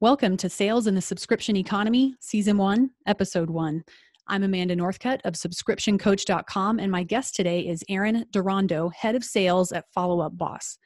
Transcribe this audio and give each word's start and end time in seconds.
Welcome 0.00 0.36
to 0.36 0.48
Sales 0.48 0.86
in 0.86 0.94
the 0.94 1.00
Subscription 1.00 1.56
Economy, 1.56 2.14
Season 2.20 2.56
1, 2.56 2.88
Episode 3.08 3.50
1. 3.50 3.82
I'm 4.28 4.44
Amanda 4.44 4.76
Northcutt 4.76 5.18
of 5.24 5.34
SubscriptionCoach.com, 5.34 6.78
and 6.78 6.92
my 6.92 7.02
guest 7.02 7.34
today 7.34 7.66
is 7.66 7.82
Aaron 7.88 8.24
Durando, 8.30 8.94
Head 8.94 9.16
of 9.16 9.24
Sales 9.24 9.72
at 9.72 9.90
Follow 9.92 10.20
Up 10.20 10.38
Boss. 10.38 10.78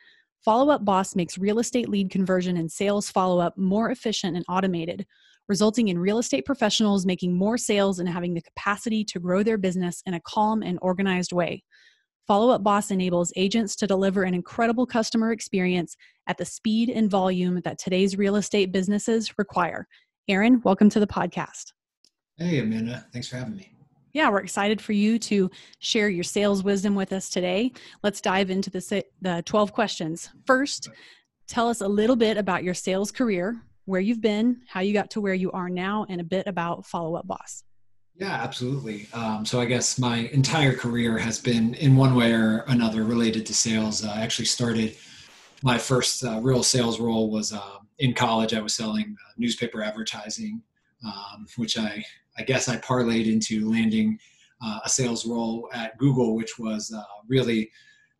Follow 0.42 0.72
Up 0.72 0.86
Boss 0.86 1.14
makes 1.14 1.36
real 1.36 1.58
estate 1.58 1.90
lead 1.90 2.10
conversion 2.10 2.56
and 2.56 2.72
sales 2.72 3.10
follow 3.10 3.38
up 3.38 3.58
more 3.58 3.90
efficient 3.90 4.34
and 4.34 4.46
automated, 4.48 5.06
resulting 5.46 5.88
in 5.88 5.98
real 5.98 6.16
estate 6.16 6.46
professionals 6.46 7.04
making 7.04 7.36
more 7.36 7.58
sales 7.58 7.98
and 7.98 8.08
having 8.08 8.32
the 8.32 8.40
capacity 8.40 9.04
to 9.04 9.20
grow 9.20 9.42
their 9.42 9.58
business 9.58 10.02
in 10.06 10.14
a 10.14 10.20
calm 10.20 10.62
and 10.62 10.78
organized 10.80 11.34
way. 11.34 11.62
Follow 12.28 12.50
Up 12.50 12.62
Boss 12.62 12.92
enables 12.92 13.32
agents 13.34 13.74
to 13.76 13.86
deliver 13.86 14.22
an 14.22 14.32
incredible 14.32 14.86
customer 14.86 15.32
experience 15.32 15.96
at 16.28 16.38
the 16.38 16.44
speed 16.44 16.88
and 16.88 17.10
volume 17.10 17.60
that 17.64 17.78
today's 17.78 18.16
real 18.16 18.36
estate 18.36 18.70
businesses 18.70 19.36
require. 19.38 19.88
Aaron, 20.28 20.60
welcome 20.62 20.88
to 20.90 21.00
the 21.00 21.06
podcast. 21.06 21.72
Hey, 22.38 22.60
Amanda. 22.60 23.04
Thanks 23.12 23.26
for 23.26 23.36
having 23.36 23.56
me. 23.56 23.72
Yeah, 24.12 24.30
we're 24.30 24.40
excited 24.40 24.80
for 24.80 24.92
you 24.92 25.18
to 25.18 25.50
share 25.80 26.08
your 26.08 26.22
sales 26.22 26.62
wisdom 26.62 26.94
with 26.94 27.12
us 27.12 27.28
today. 27.28 27.72
Let's 28.04 28.20
dive 28.20 28.50
into 28.50 28.70
the, 28.70 29.04
the 29.20 29.42
12 29.44 29.72
questions. 29.72 30.30
First, 30.46 30.90
tell 31.48 31.68
us 31.68 31.80
a 31.80 31.88
little 31.88 32.16
bit 32.16 32.36
about 32.36 32.62
your 32.62 32.74
sales 32.74 33.10
career, 33.10 33.60
where 33.86 34.00
you've 34.00 34.20
been, 34.20 34.60
how 34.68 34.80
you 34.80 34.92
got 34.92 35.10
to 35.10 35.20
where 35.20 35.34
you 35.34 35.50
are 35.50 35.68
now, 35.68 36.06
and 36.08 36.20
a 36.20 36.24
bit 36.24 36.46
about 36.46 36.86
Follow 36.86 37.16
Up 37.16 37.26
Boss. 37.26 37.64
Yeah, 38.16 38.32
absolutely. 38.34 39.08
Um, 39.12 39.44
so 39.44 39.60
I 39.60 39.64
guess 39.64 39.98
my 39.98 40.28
entire 40.32 40.74
career 40.74 41.18
has 41.18 41.38
been 41.40 41.74
in 41.74 41.96
one 41.96 42.14
way 42.14 42.32
or 42.32 42.64
another 42.68 43.04
related 43.04 43.46
to 43.46 43.54
sales. 43.54 44.04
Uh, 44.04 44.12
I 44.14 44.20
actually 44.20 44.44
started 44.44 44.96
my 45.62 45.78
first 45.78 46.24
uh, 46.24 46.40
real 46.40 46.62
sales 46.62 47.00
role 47.00 47.30
was 47.30 47.52
uh, 47.52 47.78
in 47.98 48.12
college. 48.14 48.52
I 48.54 48.60
was 48.60 48.74
selling 48.74 49.16
uh, 49.18 49.32
newspaper 49.38 49.82
advertising, 49.82 50.62
um, 51.04 51.46
which 51.56 51.78
I 51.78 52.04
I 52.38 52.42
guess 52.42 52.68
I 52.68 52.76
parlayed 52.78 53.30
into 53.30 53.68
landing 53.70 54.18
uh, 54.64 54.80
a 54.84 54.88
sales 54.88 55.26
role 55.26 55.68
at 55.72 55.96
Google, 55.98 56.34
which 56.36 56.58
was 56.58 56.92
uh, 56.96 57.02
really 57.28 57.70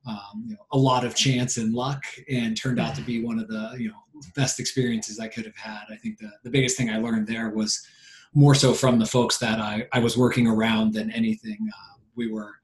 um, 0.07 0.45
you 0.47 0.55
know, 0.55 0.67
a 0.73 0.79
lot 0.79 1.05
of 1.05 1.15
chance 1.15 1.59
and 1.59 1.73
luck, 1.75 2.03
and 2.31 2.57
turned 2.57 2.81
out 2.81 2.95
to 2.97 3.03
be 3.03 3.23
one 3.25 3.39
of 3.39 3.49
the 3.49 3.75
you 3.79 3.89
know 3.89 4.23
best 4.35 4.59
experiences 4.59 5.21
I 5.21 5.29
could 5.29 5.45
have 5.45 5.57
had. 5.57 5.83
I 5.91 5.97
think 5.97 6.19
the 6.19 6.31
the 6.45 6.51
biggest 6.51 6.77
thing 6.77 6.91
I 6.91 6.99
learned 6.99 7.27
there 7.27 7.51
was 7.51 7.87
more 8.35 8.55
so 8.55 8.73
from 8.73 8.99
the 8.99 9.07
folks 9.07 9.39
that 9.39 9.61
I, 9.61 9.87
I 9.93 9.99
was 9.99 10.17
working 10.17 10.47
around 10.47 10.95
than 10.95 11.11
anything. 11.11 11.59
Uh, 11.69 11.99
we 12.17 12.31
were 12.31 12.55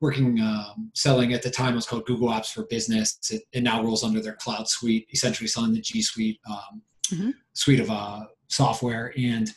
working 0.00 0.40
um, 0.40 0.90
selling 0.94 1.32
at 1.32 1.42
the 1.42 1.50
time 1.50 1.72
it 1.72 1.76
was 1.76 1.86
called 1.86 2.06
Google 2.06 2.28
Apps 2.28 2.52
for 2.52 2.64
Business. 2.64 3.18
It, 3.30 3.42
it, 3.52 3.62
now 3.62 3.82
rolls 3.82 4.02
under 4.02 4.20
their 4.20 4.34
cloud 4.34 4.68
suite, 4.68 5.06
essentially 5.12 5.46
selling 5.46 5.72
the 5.72 5.80
G 5.80 6.02
Suite 6.02 6.40
um, 6.50 6.82
mm-hmm. 7.06 7.30
suite 7.52 7.80
of 7.80 7.90
uh, 7.90 8.24
software. 8.48 9.12
And 9.16 9.50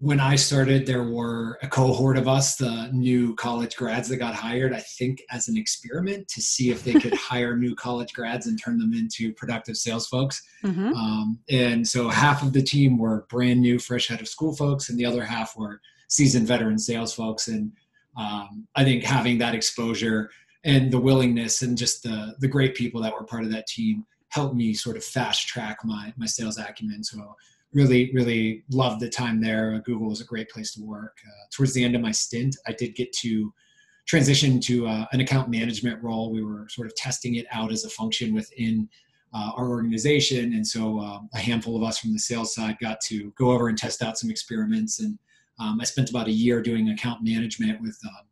when 0.00 0.20
I 0.20 0.36
started, 0.36 0.86
there 0.86 1.02
were 1.02 1.58
a 1.60 1.66
cohort 1.66 2.16
of 2.16 2.28
us, 2.28 2.54
the 2.54 2.88
new 2.92 3.34
college 3.34 3.74
grads 3.76 4.08
that 4.08 4.18
got 4.18 4.34
hired, 4.34 4.72
I 4.72 4.78
think 4.78 5.22
as 5.30 5.48
an 5.48 5.56
experiment 5.56 6.28
to 6.28 6.40
see 6.40 6.70
if 6.70 6.84
they 6.84 6.92
could 6.92 7.14
hire 7.16 7.56
new 7.56 7.74
college 7.74 8.12
grads 8.12 8.46
and 8.46 8.60
turn 8.62 8.78
them 8.78 8.94
into 8.94 9.32
productive 9.32 9.76
sales 9.76 10.06
folks. 10.06 10.40
Mm-hmm. 10.64 10.92
Um, 10.92 11.40
and 11.50 11.86
so 11.86 12.08
half 12.08 12.44
of 12.44 12.52
the 12.52 12.62
team 12.62 12.96
were 12.96 13.26
brand 13.28 13.60
new, 13.60 13.80
fresh 13.80 14.08
out 14.12 14.20
of 14.20 14.28
school 14.28 14.54
folks, 14.54 14.88
and 14.88 14.96
the 14.96 15.04
other 15.04 15.24
half 15.24 15.56
were 15.56 15.80
seasoned 16.08 16.46
veteran 16.46 16.78
sales 16.78 17.12
folks. 17.12 17.48
And 17.48 17.72
um, 18.16 18.68
I 18.76 18.84
think 18.84 19.02
having 19.02 19.38
that 19.38 19.56
exposure 19.56 20.30
and 20.64 20.92
the 20.92 21.00
willingness 21.00 21.62
and 21.62 21.76
just 21.76 22.04
the, 22.04 22.36
the 22.38 22.48
great 22.48 22.76
people 22.76 23.02
that 23.02 23.14
were 23.14 23.24
part 23.24 23.42
of 23.42 23.50
that 23.50 23.66
team 23.66 24.06
helped 24.28 24.54
me 24.54 24.74
sort 24.74 24.96
of 24.96 25.02
fast 25.02 25.48
track 25.48 25.78
my, 25.84 26.12
my 26.16 26.26
sales 26.26 26.58
acumen. 26.58 27.02
So 27.02 27.34
really 27.72 28.10
really 28.14 28.64
loved 28.70 29.00
the 29.00 29.08
time 29.08 29.40
there. 29.40 29.80
Google 29.84 30.08
was 30.08 30.20
a 30.20 30.24
great 30.24 30.48
place 30.50 30.74
to 30.74 30.82
work. 30.82 31.16
Uh, 31.26 31.46
towards 31.54 31.72
the 31.74 31.84
end 31.84 31.94
of 31.94 32.02
my 32.02 32.12
stint 32.12 32.56
i 32.66 32.72
did 32.72 32.94
get 32.94 33.12
to 33.12 33.52
transition 34.08 34.58
to 34.58 34.86
uh, 34.86 35.04
an 35.12 35.20
account 35.20 35.50
management 35.50 36.02
role. 36.02 36.32
We 36.32 36.42
were 36.42 36.66
sort 36.70 36.86
of 36.86 36.96
testing 36.96 37.34
it 37.34 37.46
out 37.52 37.70
as 37.70 37.84
a 37.84 37.90
function 37.90 38.34
within 38.34 38.88
uh, 39.34 39.52
our 39.54 39.68
organization. 39.68 40.54
And 40.54 40.66
so 40.66 40.98
um, 40.98 41.28
a 41.34 41.38
handful 41.38 41.76
of 41.76 41.82
us 41.82 41.98
from 41.98 42.14
the 42.14 42.18
sales 42.18 42.54
side 42.54 42.78
got 42.80 43.00
to 43.02 43.30
go 43.36 43.50
over 43.50 43.68
and 43.68 43.76
test 43.76 44.02
out 44.02 44.18
some 44.18 44.30
experiments. 44.30 45.00
And 45.00 45.18
um, 45.60 45.78
i 45.80 45.84
spent 45.84 46.08
about 46.08 46.26
a 46.26 46.32
year 46.32 46.62
doing 46.62 46.88
account 46.88 47.22
management 47.22 47.82
with 47.82 47.98
um, 48.06 48.26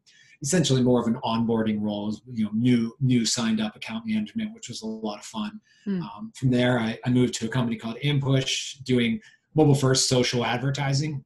essentially 0.46 0.80
more 0.80 1.00
of 1.00 1.08
an 1.08 1.18
onboarding 1.24 1.82
role, 1.82 2.16
you 2.32 2.44
know, 2.44 2.50
new 2.54 2.94
new 3.00 3.26
signed 3.26 3.60
up 3.60 3.74
account 3.74 4.06
management, 4.06 4.54
which 4.54 4.68
was 4.68 4.82
a 4.82 4.86
lot 4.86 5.18
of 5.18 5.24
fun. 5.24 5.60
Mm. 5.88 6.02
Um, 6.02 6.32
from 6.36 6.50
there, 6.50 6.78
I, 6.78 6.96
I, 7.04 7.10
moved 7.10 7.34
to 7.34 7.46
a 7.46 7.48
company 7.48 7.76
called 7.76 7.96
Ampush, 8.04 8.82
doing 8.84 9.20
mobile 9.56 9.74
first 9.74 10.08
social 10.08 10.44
advertising, 10.44 11.24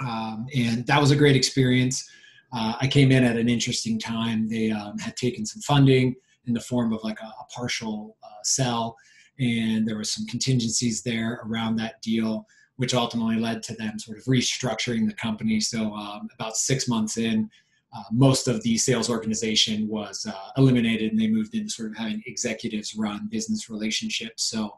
um, 0.00 0.46
and 0.56 0.84
that 0.88 1.00
was 1.00 1.12
a 1.12 1.16
great 1.16 1.36
experience. 1.36 2.08
Uh, 2.52 2.74
I 2.80 2.88
came 2.88 3.12
in 3.12 3.22
at 3.22 3.36
an 3.36 3.48
interesting 3.48 3.96
time. 3.96 4.48
They 4.48 4.72
um, 4.72 4.98
had 4.98 5.16
taken 5.16 5.46
some 5.46 5.62
funding 5.62 6.16
in 6.46 6.52
the 6.52 6.60
form 6.60 6.92
of 6.92 7.04
like 7.04 7.20
a, 7.20 7.26
a 7.26 7.46
partial 7.54 8.16
uh, 8.24 8.42
sell, 8.42 8.96
and 9.38 9.86
there 9.86 9.98
was 9.98 10.12
some 10.12 10.26
contingencies 10.26 11.02
there 11.02 11.40
around 11.44 11.76
that 11.76 12.02
deal 12.02 12.44
which 12.76 12.94
ultimately 12.94 13.34
led 13.34 13.60
to 13.60 13.74
them 13.74 13.98
sort 13.98 14.16
of 14.16 14.24
restructuring 14.26 15.04
the 15.04 15.14
company. 15.14 15.58
So 15.58 15.92
um, 15.94 16.28
about 16.32 16.56
six 16.56 16.86
months 16.86 17.16
in, 17.16 17.50
uh, 17.96 18.02
most 18.12 18.48
of 18.48 18.62
the 18.62 18.76
sales 18.76 19.08
organization 19.08 19.88
was 19.88 20.26
uh, 20.28 20.50
eliminated 20.56 21.10
and 21.10 21.20
they 21.20 21.28
moved 21.28 21.54
into 21.54 21.70
sort 21.70 21.90
of 21.90 21.96
having 21.96 22.22
executives 22.26 22.94
run 22.94 23.28
business 23.30 23.70
relationships. 23.70 24.44
So 24.44 24.74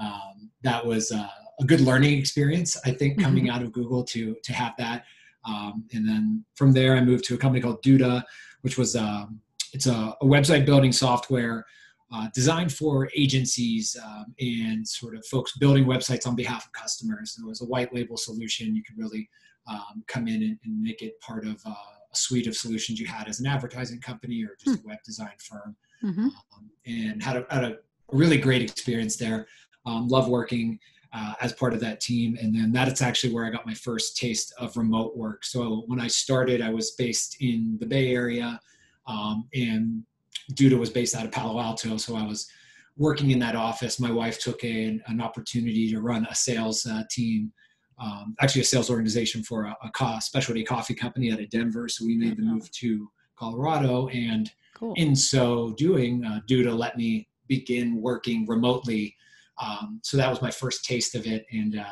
um, 0.00 0.50
that 0.62 0.84
was 0.84 1.12
uh, 1.12 1.28
a 1.60 1.64
good 1.64 1.80
learning 1.80 2.18
experience, 2.18 2.76
I 2.84 2.90
think, 2.90 3.14
mm-hmm. 3.14 3.24
coming 3.24 3.44
mm-hmm. 3.44 3.56
out 3.56 3.62
of 3.62 3.72
Google 3.72 4.04
to 4.04 4.36
to 4.42 4.52
have 4.52 4.74
that. 4.78 5.04
Um, 5.44 5.84
and 5.92 6.06
then 6.06 6.44
from 6.54 6.72
there, 6.72 6.96
I 6.96 7.00
moved 7.00 7.24
to 7.24 7.34
a 7.34 7.38
company 7.38 7.60
called 7.60 7.82
Duda, 7.82 8.22
which 8.60 8.78
was 8.78 8.94
um, 8.94 9.40
it's 9.72 9.86
a, 9.86 10.14
a, 10.20 10.24
website 10.24 10.64
building 10.66 10.92
software 10.92 11.66
uh, 12.12 12.28
designed 12.34 12.72
for 12.72 13.08
agencies 13.16 13.96
um, 14.04 14.26
and 14.38 14.86
sort 14.86 15.16
of 15.16 15.26
folks 15.26 15.56
building 15.56 15.84
websites 15.84 16.26
on 16.26 16.36
behalf 16.36 16.66
of 16.66 16.72
customers. 16.72 17.36
It 17.40 17.46
was 17.46 17.62
a 17.62 17.64
white 17.64 17.92
label 17.92 18.16
solution. 18.16 18.76
You 18.76 18.82
could 18.84 18.98
really 18.98 19.28
um, 19.66 20.04
come 20.06 20.28
in 20.28 20.42
and, 20.42 20.58
and, 20.64 20.82
make 20.82 21.02
it 21.02 21.18
part 21.20 21.46
of 21.46 21.60
uh, 21.64 21.74
a 22.12 22.16
suite 22.16 22.46
of 22.46 22.56
solutions 22.56 23.00
you 23.00 23.06
had 23.06 23.28
as 23.28 23.40
an 23.40 23.46
advertising 23.46 24.00
company 24.00 24.44
or 24.44 24.56
just 24.62 24.80
hmm. 24.80 24.86
a 24.86 24.90
web 24.90 24.98
design 25.04 25.32
firm, 25.38 25.76
mm-hmm. 26.02 26.26
um, 26.26 26.70
and 26.86 27.22
had 27.22 27.36
a, 27.36 27.46
had 27.50 27.64
a 27.64 27.78
really 28.10 28.38
great 28.38 28.62
experience 28.62 29.16
there. 29.16 29.46
Um, 29.84 30.06
love 30.08 30.28
working 30.28 30.78
uh, 31.12 31.34
as 31.40 31.52
part 31.52 31.74
of 31.74 31.80
that 31.80 32.00
team, 32.00 32.38
and 32.40 32.54
then 32.54 32.72
that's 32.72 33.02
actually 33.02 33.34
where 33.34 33.44
I 33.44 33.50
got 33.50 33.66
my 33.66 33.74
first 33.74 34.16
taste 34.16 34.54
of 34.58 34.76
remote 34.76 35.16
work. 35.16 35.44
So 35.44 35.84
when 35.86 36.00
I 36.00 36.06
started, 36.06 36.62
I 36.62 36.70
was 36.70 36.92
based 36.92 37.36
in 37.40 37.76
the 37.80 37.86
Bay 37.86 38.14
Area, 38.14 38.60
um, 39.06 39.48
and 39.54 40.04
Duda 40.52 40.78
was 40.78 40.90
based 40.90 41.14
out 41.14 41.24
of 41.24 41.32
Palo 41.32 41.60
Alto, 41.60 41.96
so 41.96 42.16
I 42.16 42.24
was 42.24 42.48
working 42.96 43.30
in 43.30 43.38
that 43.40 43.56
office. 43.56 43.98
My 43.98 44.12
wife 44.12 44.38
took 44.38 44.62
a, 44.64 45.00
an 45.06 45.20
opportunity 45.20 45.90
to 45.90 46.00
run 46.00 46.26
a 46.30 46.34
sales 46.34 46.86
uh, 46.86 47.02
team 47.10 47.52
um, 47.98 48.34
actually 48.40 48.62
a 48.62 48.64
sales 48.64 48.90
organization 48.90 49.42
for 49.42 49.64
a, 49.64 49.76
a 49.82 49.90
co- 49.90 50.18
specialty 50.20 50.64
coffee 50.64 50.94
company 50.94 51.32
out 51.32 51.40
of 51.40 51.50
Denver. 51.50 51.88
So 51.88 52.04
we 52.04 52.16
made 52.16 52.36
the 52.36 52.42
move 52.42 52.70
to 52.72 53.10
Colorado, 53.36 54.08
and 54.08 54.50
cool. 54.74 54.94
in 54.96 55.14
so 55.16 55.74
doing, 55.76 56.24
uh, 56.24 56.40
Duda 56.48 56.76
let 56.76 56.96
me 56.96 57.28
begin 57.48 58.00
working 58.00 58.46
remotely. 58.46 59.16
Um, 59.62 60.00
so 60.02 60.16
that 60.16 60.30
was 60.30 60.42
my 60.42 60.50
first 60.50 60.84
taste 60.84 61.14
of 61.14 61.26
it, 61.26 61.46
and 61.52 61.78
uh, 61.78 61.84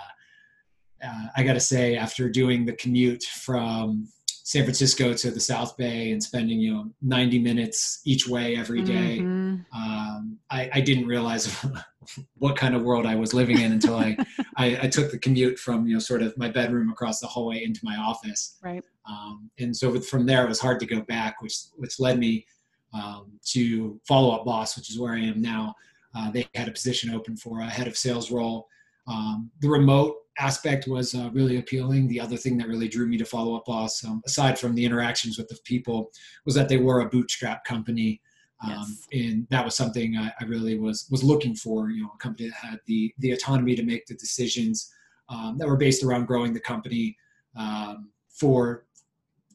uh, 1.06 1.27
I 1.37 1.43
got 1.43 1.55
to 1.55 1.61
say, 1.61 1.97
after 1.97 2.28
doing 2.28 2.65
the 2.65 2.75
commute 2.75 3.22
from 3.22 4.09
San 4.44 4.64
Francisco 4.64 5.12
to 5.14 5.30
the 5.30 5.40
South 5.40 5.76
Bay 5.76 6.12
and 6.12 6.22
spending 6.22 6.60
you 6.60 6.74
know 6.74 6.90
90 7.02 7.38
minutes 7.38 8.00
each 8.04 8.28
way 8.28 8.56
every 8.56 8.82
day, 8.82 9.18
mm-hmm. 9.20 9.56
um, 9.74 10.38
I, 10.50 10.70
I, 10.74 10.80
didn't 10.80 11.06
realize 11.06 11.54
what 12.38 12.56
kind 12.56 12.74
of 12.74 12.82
world 12.82 13.06
I 13.06 13.14
was 13.14 13.34
living 13.34 13.60
in 13.60 13.72
until 13.72 13.96
I, 13.96 14.16
I, 14.56 14.78
I 14.82 14.88
took 14.88 15.10
the 15.10 15.18
commute 15.18 15.58
from 15.58 15.87
you 15.87 15.94
know 15.94 16.00
sort 16.00 16.22
of 16.22 16.37
my 16.37 16.48
bedroom 16.48 16.90
across 16.90 17.20
the 17.20 17.26
hallway 17.26 17.62
into 17.64 17.81
my 17.82 17.96
office. 17.96 18.58
Right. 18.62 18.84
Um, 19.08 19.50
and 19.58 19.76
so 19.76 19.98
from 20.00 20.26
there, 20.26 20.44
it 20.44 20.48
was 20.48 20.60
hard 20.60 20.81
to 20.81 20.86
go 20.86 21.00
back, 21.02 21.43
which 21.43 21.56
which 21.76 22.00
led 22.00 22.19
me 22.19 22.46
um, 22.93 23.32
to 23.46 24.00
Follow 24.06 24.34
Up 24.34 24.44
Boss, 24.44 24.76
which 24.76 24.90
is 24.90 24.98
where 24.98 25.14
I 25.14 25.20
am 25.20 25.40
now. 25.40 25.75
Uh, 26.14 26.31
they 26.31 26.48
had 26.54 26.69
a 26.69 26.72
position 26.72 27.14
open 27.14 27.36
for 27.36 27.60
a 27.60 27.66
head 27.66 27.86
of 27.86 27.96
sales 27.96 28.31
role. 28.31 28.66
Um, 29.10 29.50
the 29.60 29.68
remote 29.68 30.16
aspect 30.38 30.86
was 30.86 31.14
uh, 31.14 31.30
really 31.32 31.58
appealing. 31.58 32.08
The 32.08 32.20
other 32.20 32.36
thing 32.36 32.56
that 32.58 32.68
really 32.68 32.88
drew 32.88 33.06
me 33.06 33.18
to 33.18 33.24
Follow 33.24 33.56
Up 33.56 33.66
Boss, 33.66 34.04
um, 34.04 34.22
aside 34.24 34.58
from 34.58 34.74
the 34.74 34.84
interactions 34.84 35.36
with 35.36 35.48
the 35.48 35.58
people, 35.64 36.10
was 36.46 36.54
that 36.54 36.68
they 36.68 36.78
were 36.78 37.00
a 37.00 37.08
bootstrap 37.08 37.64
company. 37.64 38.20
Um, 38.62 38.70
yes. 38.70 39.06
And 39.12 39.46
that 39.50 39.64
was 39.64 39.74
something 39.74 40.16
I, 40.16 40.32
I, 40.40 40.44
really 40.44 40.78
was 40.78 41.08
was 41.10 41.24
looking 41.24 41.56
for. 41.56 41.90
You 41.90 42.02
know, 42.02 42.10
a 42.14 42.18
company 42.18 42.50
that 42.50 42.68
had 42.68 42.78
the 42.86 43.12
the 43.18 43.32
autonomy 43.32 43.74
to 43.74 43.82
make 43.82 44.06
the 44.06 44.14
decisions 44.14 44.92
um, 45.28 45.56
that 45.58 45.66
were 45.66 45.76
based 45.76 46.04
around 46.04 46.26
growing 46.26 46.52
the 46.52 46.60
company 46.60 47.16
um, 47.56 48.10
for 48.28 48.84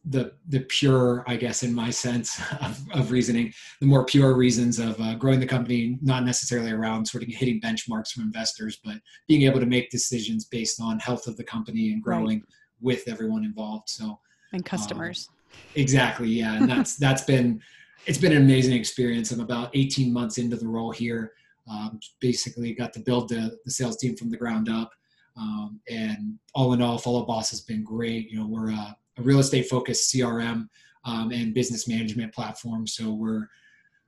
the 0.10 0.34
the 0.50 0.62
pure, 0.62 1.24
I 1.28 1.36
guess, 1.36 1.64
in 1.64 1.74
my 1.74 1.90
sense 1.90 2.40
of, 2.62 2.80
of 2.94 3.12
reasoning, 3.12 3.54
the 3.80 3.88
more 3.88 4.06
pure 4.06 4.36
reasons 4.36 4.80
of 4.80 5.00
uh, 5.02 5.16
growing 5.16 5.40
the 5.40 5.48
company, 5.48 5.98
not 6.02 6.24
necessarily 6.24 6.72
around 6.72 7.06
sort 7.06 7.24
of 7.24 7.30
hitting 7.30 7.60
benchmarks 7.60 8.12
from 8.12 8.24
investors, 8.24 8.80
but 8.84 8.98
being 9.28 9.44
able 9.44 9.60
to 9.60 9.66
make 9.66 9.90
decisions 9.90 10.46
based 10.46 10.80
on 10.82 11.00
health 11.00 11.28
of 11.28 11.38
the 11.38 11.44
company 11.44 11.92
and 11.92 12.04
growing 12.04 12.40
right. 12.40 12.48
with 12.82 13.08
everyone 13.08 13.44
involved. 13.44 13.90
So 13.90 14.20
and 14.54 14.64
customers. 14.64 15.28
Um, 15.30 15.58
exactly, 15.76 16.30
yeah, 16.30 16.56
and 16.56 16.70
that's 16.70 16.96
that's 17.06 17.24
been 17.24 17.62
it's 18.06 18.20
been 18.20 18.32
an 18.32 18.44
amazing 18.44 18.74
experience. 18.74 19.32
I'm 19.32 19.40
about 19.40 19.72
18 19.74 20.14
months 20.14 20.38
into 20.38 20.56
the 20.56 20.68
role 20.68 20.92
here. 20.92 21.34
Um, 21.70 22.00
basically, 22.22 22.74
got 22.74 22.94
to 22.94 23.00
build 23.00 23.30
the, 23.30 23.58
the 23.66 23.72
sales 23.72 23.98
team 23.98 24.16
from 24.16 24.30
the 24.30 24.38
ground 24.38 24.70
up. 24.70 24.92
Um, 25.38 25.82
and 25.90 26.38
all 26.54 26.74
in 26.74 26.82
all, 26.82 27.00
Follow 27.00 27.26
Boss 27.26 27.50
has 27.50 27.62
been 27.62 27.84
great. 27.84 28.30
You 28.30 28.40
know, 28.40 28.48
we're 28.48 28.70
a, 28.70 28.96
a 29.18 29.22
real 29.22 29.40
estate 29.40 29.70
focused 29.70 30.14
CRM 30.14 30.68
um, 31.06 31.32
and 31.32 31.54
business 31.54 31.88
management 31.88 32.34
platform. 32.34 32.88
So 32.88 33.12
we're 33.14 33.48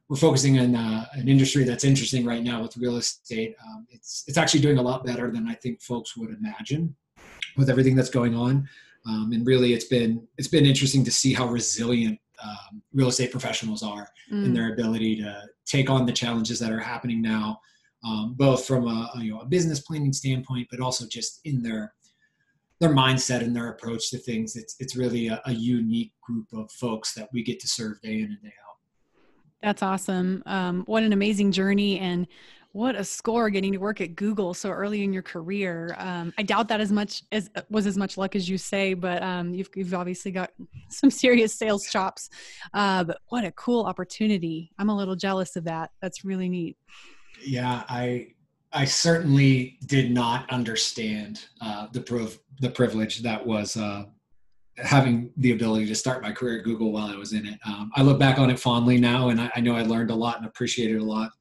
we're 0.10 0.18
focusing 0.18 0.58
on 0.58 0.74
uh, 0.74 1.06
an 1.14 1.28
industry 1.28 1.66
that's 1.66 1.84
interesting 1.84 2.26
right 2.26 2.42
now 2.42 2.62
with 2.62 2.78
real 2.78 2.96
estate. 2.96 3.56
Um, 3.68 3.86
it's 3.90 4.24
it's 4.28 4.38
actually 4.38 4.62
doing 4.62 4.78
a 4.78 4.82
lot 4.82 5.06
better 5.06 5.32
than 5.32 5.48
I 5.48 5.54
think 5.56 5.82
folks 5.82 6.16
would 6.16 6.30
imagine 6.30 6.96
with 7.58 7.70
everything 7.70 7.96
that's 7.96 8.10
going 8.10 8.36
on. 8.36 8.68
Um, 9.06 9.32
and 9.34 9.46
really, 9.46 9.74
it's 9.74 9.86
been 9.86 10.26
it's 10.38 10.48
been 10.48 10.66
interesting 10.66 11.04
to 11.04 11.12
see 11.12 11.34
how 11.34 11.48
resilient 11.48 12.20
um, 12.44 12.82
real 12.94 13.08
estate 13.08 13.32
professionals 13.32 13.84
are 13.84 14.08
mm. 14.32 14.46
in 14.46 14.54
their 14.54 14.74
ability 14.74 15.18
to 15.18 15.44
take 15.66 15.90
on 15.90 16.06
the 16.06 16.12
challenges 16.12 16.60
that 16.60 16.72
are 16.72 16.80
happening 16.80 17.22
now 17.22 17.60
um, 18.04 18.36
both 18.38 18.66
from 18.66 18.88
a, 18.88 19.12
you 19.18 19.34
know 19.34 19.42
a 19.42 19.46
business 19.46 19.80
planning 19.80 20.14
standpoint, 20.14 20.68
but 20.70 20.80
also 20.80 21.06
just 21.08 21.42
in 21.46 21.62
their 21.62 21.94
their 22.80 22.94
mindset 22.94 23.42
and 23.42 23.56
their 23.56 23.70
approach 23.70 24.10
to 24.12 24.18
things. 24.18 24.56
It's 24.56 24.76
it's 24.80 24.96
really 24.96 25.28
a, 25.28 25.42
a 25.46 25.54
unique 25.54 26.14
group 26.22 26.48
of 26.54 26.72
folks 26.72 27.14
that 27.14 27.30
we 27.34 27.44
get 27.44 27.60
to 27.62 27.68
serve 27.68 28.02
day 28.02 28.20
in 28.20 28.26
and 28.26 28.42
day 28.42 28.48
out. 28.48 28.78
That's 29.62 29.82
awesome. 29.82 30.44
Um, 30.46 30.84
what 30.86 31.04
an 31.04 31.14
amazing 31.14 31.52
journey 31.52 32.00
and 32.00 32.28
what 32.74 32.96
a 32.96 33.04
score 33.04 33.50
getting 33.50 33.72
to 33.72 33.80
work 33.80 34.02
at 34.02 34.16
Google 34.16 34.54
so 34.54 34.70
early 34.70 35.04
in 35.04 35.12
your 35.12 35.24
career. 35.24 35.96
Um, 35.98 36.32
I 36.38 36.44
doubt 36.44 36.68
that 36.68 36.80
as 36.80 36.92
much 36.92 37.24
as 37.32 37.50
was 37.72 37.88
as 37.88 37.98
much 37.98 38.18
luck 38.18 38.36
as 38.36 38.48
you 38.48 38.60
say, 38.60 38.94
but 38.94 39.24
um, 39.24 39.54
you've, 39.56 39.70
you've 39.76 39.96
obviously 39.96 40.32
got 40.32 40.52
some 40.90 41.10
serious 41.10 41.56
sales 41.56 41.88
chops. 41.90 42.30
Uh, 42.76 43.04
but 43.04 43.18
what 43.30 43.46
a 43.46 43.52
cool 43.54 43.86
opportunity! 43.86 44.72
I'm 44.78 44.90
a 44.90 44.96
little 44.96 45.16
jealous 45.16 45.56
of 45.56 45.64
that. 45.64 45.90
That's 46.02 46.24
really 46.24 46.50
neat 46.50 46.78
yeah, 47.46 47.84
I 47.88 48.28
I 48.78 48.86
certainly 48.86 49.80
did 49.88 50.12
not 50.12 50.48
understand 50.52 51.44
uh, 51.62 51.88
the 51.92 52.38
the 52.62 52.70
privilege 52.70 53.24
that 53.24 53.44
was 53.44 53.76
uh, 53.76 54.04
having 54.78 55.32
the 55.38 55.54
ability 55.54 55.88
to 55.88 55.96
start 55.96 56.22
my 56.22 56.32
career 56.32 56.60
at 56.60 56.64
Google 56.64 56.92
while 56.92 57.08
I 57.08 57.16
was 57.16 57.34
in 57.34 57.48
it. 57.48 57.58
Um, 57.66 57.92
I 57.96 58.04
look 58.04 58.20
back 58.20 58.38
on 58.38 58.52
it 58.52 58.60
fondly 58.60 59.00
now, 59.00 59.30
and 59.30 59.42
I, 59.42 59.50
I, 59.56 59.62
know 59.62 59.76
I 59.76 59.82
learned 59.82 60.12
a 60.12 60.16
lot 60.16 60.38
and 60.38 60.46
appreciated 60.46 61.02
a 61.02 61.04
lot. 61.04 61.32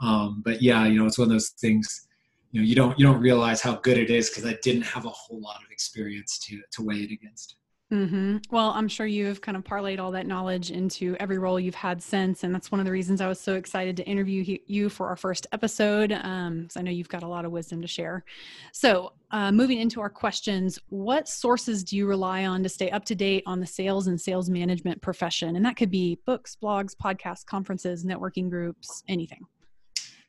Um, 0.00 0.40
but 0.44 0.62
yeah, 0.62 0.86
you 0.86 1.00
know, 1.00 1.06
it's 1.06 1.18
one 1.18 1.26
of 1.26 1.32
those 1.32 1.48
things. 1.48 2.06
You 2.52 2.60
know, 2.60 2.66
you 2.66 2.76
don't 2.76 2.96
you 2.96 3.04
don't 3.04 3.20
realize 3.20 3.60
how 3.60 3.74
good 3.76 3.98
it 3.98 4.08
is 4.08 4.30
because 4.30 4.46
I 4.46 4.56
didn't 4.62 4.82
have 4.82 5.04
a 5.04 5.10
whole 5.10 5.40
lot 5.40 5.56
of 5.56 5.72
experience 5.72 6.38
to 6.46 6.60
to 6.70 6.82
weigh 6.82 7.02
it 7.02 7.10
against. 7.10 7.56
Mm-hmm. 7.90 8.38
Well, 8.50 8.70
I'm 8.70 8.86
sure 8.86 9.06
you've 9.06 9.40
kind 9.40 9.56
of 9.56 9.64
parlayed 9.64 9.98
all 9.98 10.10
that 10.10 10.26
knowledge 10.26 10.70
into 10.70 11.16
every 11.18 11.38
role 11.38 11.58
you've 11.58 11.74
had 11.74 12.02
since, 12.02 12.44
and 12.44 12.54
that's 12.54 12.70
one 12.70 12.80
of 12.80 12.84
the 12.84 12.92
reasons 12.92 13.22
I 13.22 13.28
was 13.28 13.40
so 13.40 13.54
excited 13.54 13.96
to 13.96 14.04
interview 14.04 14.58
you 14.66 14.90
for 14.90 15.08
our 15.08 15.16
first 15.16 15.46
episode. 15.52 16.12
Um, 16.12 16.68
I 16.76 16.82
know 16.82 16.90
you've 16.90 17.08
got 17.08 17.22
a 17.22 17.26
lot 17.26 17.46
of 17.46 17.50
wisdom 17.50 17.80
to 17.80 17.88
share. 17.88 18.24
So, 18.72 19.14
uh, 19.30 19.52
moving 19.52 19.78
into 19.78 20.02
our 20.02 20.10
questions, 20.10 20.78
what 20.90 21.28
sources 21.28 21.82
do 21.82 21.96
you 21.96 22.06
rely 22.06 22.44
on 22.44 22.62
to 22.62 22.68
stay 22.68 22.90
up 22.90 23.06
to 23.06 23.14
date 23.14 23.42
on 23.46 23.58
the 23.58 23.66
sales 23.66 24.06
and 24.06 24.20
sales 24.20 24.50
management 24.50 25.00
profession? 25.00 25.56
And 25.56 25.64
that 25.64 25.76
could 25.76 25.90
be 25.90 26.18
books, 26.26 26.58
blogs, 26.62 26.94
podcasts, 26.94 27.44
conferences, 27.44 28.04
networking 28.04 28.50
groups, 28.50 29.02
anything. 29.08 29.46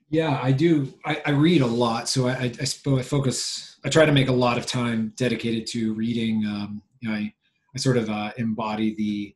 Yeah, 0.10 0.40
I 0.42 0.54
do. 0.54 0.94
I, 1.06 1.22
I 1.26 1.32
read 1.32 1.62
a 1.62 1.68
lot, 1.68 2.08
so 2.08 2.28
I, 2.28 2.32
I, 2.32 2.54
I, 2.62 3.02
focus. 3.04 3.78
I 3.84 3.90
try 3.90 4.06
to 4.06 4.12
make 4.12 4.30
a 4.30 4.34
lot 4.34 4.58
of 4.58 4.66
time 4.66 5.14
dedicated 5.18 5.68
to 5.68 5.94
reading. 5.94 6.46
Um, 6.46 6.82
you 7.02 7.10
know, 7.10 7.16
I 7.16 7.34
I 7.75 7.80
sort 7.80 7.98
of 7.98 8.10
uh, 8.10 8.31
embody 8.38 8.95
the, 8.95 9.36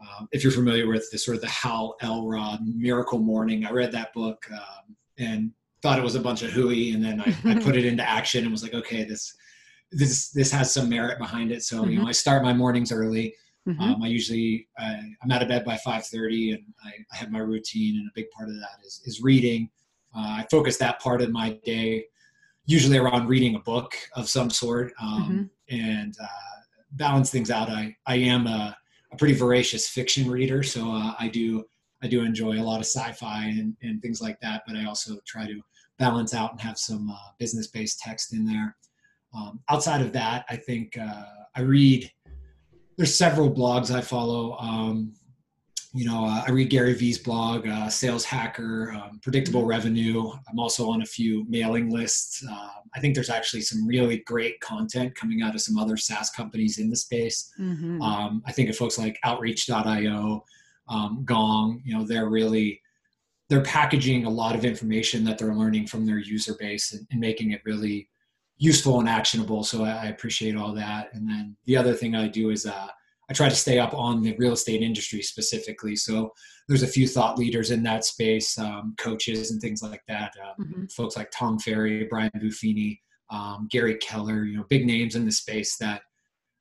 um, 0.00 0.28
if 0.32 0.42
you're 0.42 0.52
familiar 0.52 0.88
with 0.88 1.10
the 1.10 1.18
sort 1.18 1.36
of 1.36 1.40
the 1.40 1.48
Hal 1.48 1.96
Elrod 2.00 2.60
Miracle 2.64 3.18
Morning, 3.18 3.64
I 3.66 3.70
read 3.70 3.92
that 3.92 4.12
book 4.12 4.46
um, 4.52 4.96
and 5.18 5.50
thought 5.82 5.98
it 5.98 6.04
was 6.04 6.14
a 6.14 6.20
bunch 6.20 6.42
of 6.42 6.50
hooey, 6.50 6.92
and 6.92 7.04
then 7.04 7.20
I, 7.20 7.36
I, 7.44 7.58
put 7.58 7.76
it 7.76 7.84
into 7.84 8.08
action 8.08 8.42
and 8.44 8.52
was 8.52 8.62
like, 8.62 8.74
okay, 8.74 9.04
this 9.04 9.34
this 9.90 10.30
this 10.30 10.50
has 10.50 10.72
some 10.72 10.88
merit 10.88 11.18
behind 11.18 11.50
it. 11.50 11.62
So 11.62 11.80
mm-hmm. 11.80 11.90
you 11.90 11.96
know, 11.96 12.02
mm-hmm. 12.02 12.10
I 12.10 12.12
start 12.12 12.42
my 12.42 12.52
mornings 12.52 12.92
early. 12.92 13.34
Mm-hmm. 13.66 13.82
Um, 13.82 14.02
I 14.02 14.06
usually 14.06 14.68
I, 14.78 15.00
am 15.22 15.30
out 15.30 15.42
of 15.42 15.48
bed 15.48 15.64
by 15.64 15.76
5:30, 15.76 16.54
and 16.54 16.64
I, 16.84 16.90
I, 17.12 17.16
have 17.16 17.30
my 17.30 17.40
routine, 17.40 17.96
and 17.96 18.08
a 18.08 18.12
big 18.14 18.30
part 18.30 18.48
of 18.48 18.54
that 18.56 18.84
is 18.86 19.02
is 19.04 19.22
reading. 19.22 19.70
Uh, 20.16 20.38
I 20.40 20.46
focus 20.50 20.78
that 20.78 21.00
part 21.00 21.20
of 21.22 21.30
my 21.30 21.58
day 21.64 22.06
usually 22.68 22.98
around 22.98 23.26
reading 23.26 23.54
a 23.54 23.60
book 23.60 23.94
of 24.14 24.28
some 24.28 24.50
sort, 24.50 24.92
um, 25.00 25.50
mm-hmm. 25.70 25.76
and 25.76 26.14
uh, 26.22 26.57
balance 26.92 27.30
things 27.30 27.50
out, 27.50 27.68
I 27.68 27.96
I 28.06 28.16
am 28.16 28.46
a, 28.46 28.76
a 29.12 29.16
pretty 29.16 29.34
voracious 29.34 29.88
fiction 29.88 30.30
reader, 30.30 30.62
so 30.62 30.90
uh, 30.92 31.14
I 31.18 31.28
do 31.28 31.64
I 32.02 32.08
do 32.08 32.22
enjoy 32.22 32.60
a 32.60 32.62
lot 32.62 32.80
of 32.80 32.86
sci-fi 32.86 33.44
and, 33.44 33.76
and 33.82 34.00
things 34.00 34.20
like 34.20 34.38
that. 34.40 34.62
But 34.66 34.76
I 34.76 34.84
also 34.84 35.18
try 35.26 35.46
to 35.46 35.60
balance 35.98 36.32
out 36.32 36.52
and 36.52 36.60
have 36.60 36.78
some 36.78 37.10
uh, 37.10 37.16
business-based 37.38 37.98
text 37.98 38.32
in 38.32 38.44
there. 38.44 38.76
Um, 39.34 39.60
outside 39.68 40.00
of 40.00 40.12
that, 40.12 40.44
I 40.48 40.56
think 40.56 40.96
uh, 40.96 41.24
I 41.54 41.62
read. 41.62 42.10
There's 42.96 43.16
several 43.16 43.52
blogs 43.52 43.94
I 43.94 44.00
follow. 44.00 44.56
Um, 44.58 45.14
you 45.94 46.04
know, 46.04 46.24
uh, 46.24 46.44
I 46.46 46.50
read 46.50 46.70
Gary 46.70 46.92
Vee's 46.92 47.18
blog, 47.18 47.66
uh, 47.66 47.88
Sales 47.88 48.24
Hacker, 48.24 48.92
um, 48.92 49.20
Predictable 49.22 49.60
mm-hmm. 49.60 49.70
Revenue. 49.70 50.30
I'm 50.48 50.58
also 50.58 50.90
on 50.90 51.02
a 51.02 51.06
few 51.06 51.44
mailing 51.48 51.90
lists. 51.90 52.44
Uh, 52.48 52.68
I 52.94 53.00
think 53.00 53.14
there's 53.14 53.30
actually 53.30 53.62
some 53.62 53.86
really 53.86 54.18
great 54.26 54.60
content 54.60 55.14
coming 55.14 55.42
out 55.42 55.54
of 55.54 55.60
some 55.60 55.78
other 55.78 55.96
SaaS 55.96 56.30
companies 56.30 56.78
in 56.78 56.90
the 56.90 56.96
space. 56.96 57.50
Mm-hmm. 57.58 58.02
Um, 58.02 58.42
I 58.46 58.52
think 58.52 58.68
of 58.68 58.76
folks 58.76 58.98
like 58.98 59.18
Outreach.io, 59.24 60.44
um, 60.88 61.22
Gong. 61.24 61.82
You 61.84 61.96
know, 61.96 62.04
they're 62.04 62.28
really 62.28 62.82
they're 63.48 63.62
packaging 63.62 64.26
a 64.26 64.30
lot 64.30 64.54
of 64.54 64.66
information 64.66 65.24
that 65.24 65.38
they're 65.38 65.54
learning 65.54 65.86
from 65.86 66.04
their 66.04 66.18
user 66.18 66.54
base 66.58 66.92
and, 66.92 67.06
and 67.10 67.18
making 67.18 67.52
it 67.52 67.62
really 67.64 68.10
useful 68.58 69.00
and 69.00 69.08
actionable. 69.08 69.64
So 69.64 69.84
I, 69.84 69.90
I, 69.90 70.06
appreciate 70.06 70.54
all 70.54 70.74
that. 70.74 71.08
And 71.14 71.26
then 71.26 71.56
the 71.64 71.76
other 71.76 71.94
thing 71.94 72.14
I 72.14 72.28
do 72.28 72.50
is 72.50 72.66
uh, 72.66 72.88
I 73.30 73.34
try 73.34 73.48
to 73.48 73.54
stay 73.54 73.78
up 73.78 73.94
on 73.94 74.22
the 74.22 74.34
real 74.38 74.52
estate 74.52 74.82
industry 74.82 75.22
specifically. 75.22 75.96
So 75.96 76.32
there's 76.66 76.82
a 76.82 76.86
few 76.86 77.06
thought 77.06 77.38
leaders 77.38 77.70
in 77.70 77.82
that 77.82 78.04
space, 78.04 78.58
um, 78.58 78.94
coaches 78.98 79.50
and 79.50 79.60
things 79.60 79.82
like 79.82 80.02
that. 80.08 80.32
Uh, 80.42 80.62
mm-hmm. 80.62 80.84
Folks 80.86 81.16
like 81.16 81.30
Tom 81.30 81.58
Ferry, 81.58 82.06
Brian 82.08 82.30
Buffini, 82.36 82.98
um, 83.30 83.68
Gary 83.70 83.96
Keller, 83.96 84.44
you 84.44 84.56
know, 84.56 84.64
big 84.70 84.86
names 84.86 85.14
in 85.14 85.24
the 85.24 85.32
space 85.32 85.76
that 85.78 86.02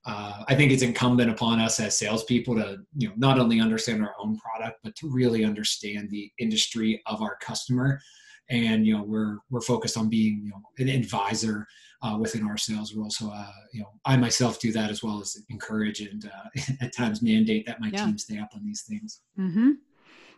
uh, 0.05 0.43
I 0.47 0.55
think 0.55 0.71
it's 0.71 0.83
incumbent 0.83 1.29
upon 1.29 1.59
us 1.59 1.79
as 1.79 1.97
salespeople 1.97 2.55
to, 2.55 2.77
you 2.97 3.09
know, 3.09 3.13
not 3.17 3.39
only 3.39 3.59
understand 3.59 4.01
our 4.01 4.15
own 4.19 4.37
product, 4.37 4.79
but 4.83 4.95
to 4.95 5.09
really 5.09 5.43
understand 5.43 6.09
the 6.09 6.31
industry 6.39 7.01
of 7.05 7.21
our 7.21 7.37
customer. 7.41 7.99
And 8.49 8.85
you 8.85 8.95
know, 8.97 9.03
we're 9.03 9.37
we're 9.49 9.61
focused 9.61 9.97
on 9.97 10.09
being, 10.09 10.41
you 10.43 10.51
know, 10.51 10.61
an 10.77 10.89
advisor 10.89 11.67
uh, 12.01 12.17
within 12.19 12.45
our 12.45 12.57
sales 12.57 12.93
role. 12.93 13.09
So, 13.09 13.31
uh, 13.31 13.51
you 13.73 13.81
know, 13.81 13.89
I 14.05 14.17
myself 14.17 14.59
do 14.59 14.71
that 14.73 14.89
as 14.89 15.03
well 15.03 15.19
as 15.19 15.35
encourage 15.49 16.01
and 16.01 16.25
uh, 16.25 16.61
at 16.81 16.95
times 16.95 17.21
mandate 17.21 17.65
that 17.65 17.81
my 17.81 17.89
yeah. 17.89 18.05
team 18.05 18.17
stay 18.17 18.39
up 18.39 18.49
on 18.55 18.63
these 18.63 18.83
things. 18.83 19.21
Mm-hmm. 19.39 19.71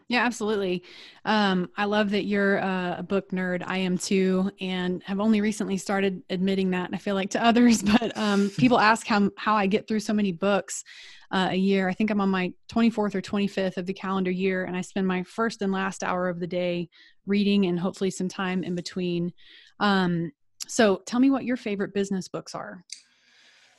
Yeah, 0.09 0.25
absolutely. 0.25 0.83
Um, 1.23 1.69
I 1.77 1.85
love 1.85 2.09
that 2.09 2.25
you're 2.25 2.57
a 2.57 3.05
book 3.07 3.29
nerd. 3.29 3.63
I 3.67 3.77
am 3.77 3.95
too, 3.95 4.51
and 4.59 5.03
have 5.03 5.19
only 5.19 5.39
recently 5.39 5.77
started 5.77 6.23
admitting 6.31 6.71
that. 6.71 6.89
I 6.91 6.97
feel 6.97 7.13
like 7.13 7.29
to 7.31 7.45
others, 7.45 7.83
but 7.83 8.17
um, 8.17 8.49
people 8.57 8.79
ask 8.79 9.05
how 9.05 9.29
how 9.37 9.55
I 9.55 9.67
get 9.67 9.87
through 9.87 9.99
so 9.99 10.13
many 10.13 10.31
books 10.31 10.83
uh, 11.29 11.49
a 11.51 11.55
year. 11.55 11.87
I 11.87 11.93
think 11.93 12.09
I'm 12.09 12.21
on 12.21 12.29
my 12.29 12.51
24th 12.69 13.13
or 13.13 13.21
25th 13.21 13.77
of 13.77 13.85
the 13.85 13.93
calendar 13.93 14.31
year, 14.31 14.65
and 14.65 14.75
I 14.75 14.81
spend 14.81 15.05
my 15.05 15.21
first 15.21 15.61
and 15.61 15.71
last 15.71 16.03
hour 16.03 16.27
of 16.27 16.39
the 16.39 16.47
day 16.47 16.89
reading, 17.27 17.67
and 17.67 17.79
hopefully 17.79 18.09
some 18.09 18.27
time 18.27 18.63
in 18.63 18.73
between. 18.73 19.31
Um, 19.79 20.31
so 20.67 21.03
tell 21.05 21.19
me 21.19 21.29
what 21.29 21.45
your 21.45 21.55
favorite 21.55 21.93
business 21.93 22.27
books 22.27 22.55
are. 22.55 22.83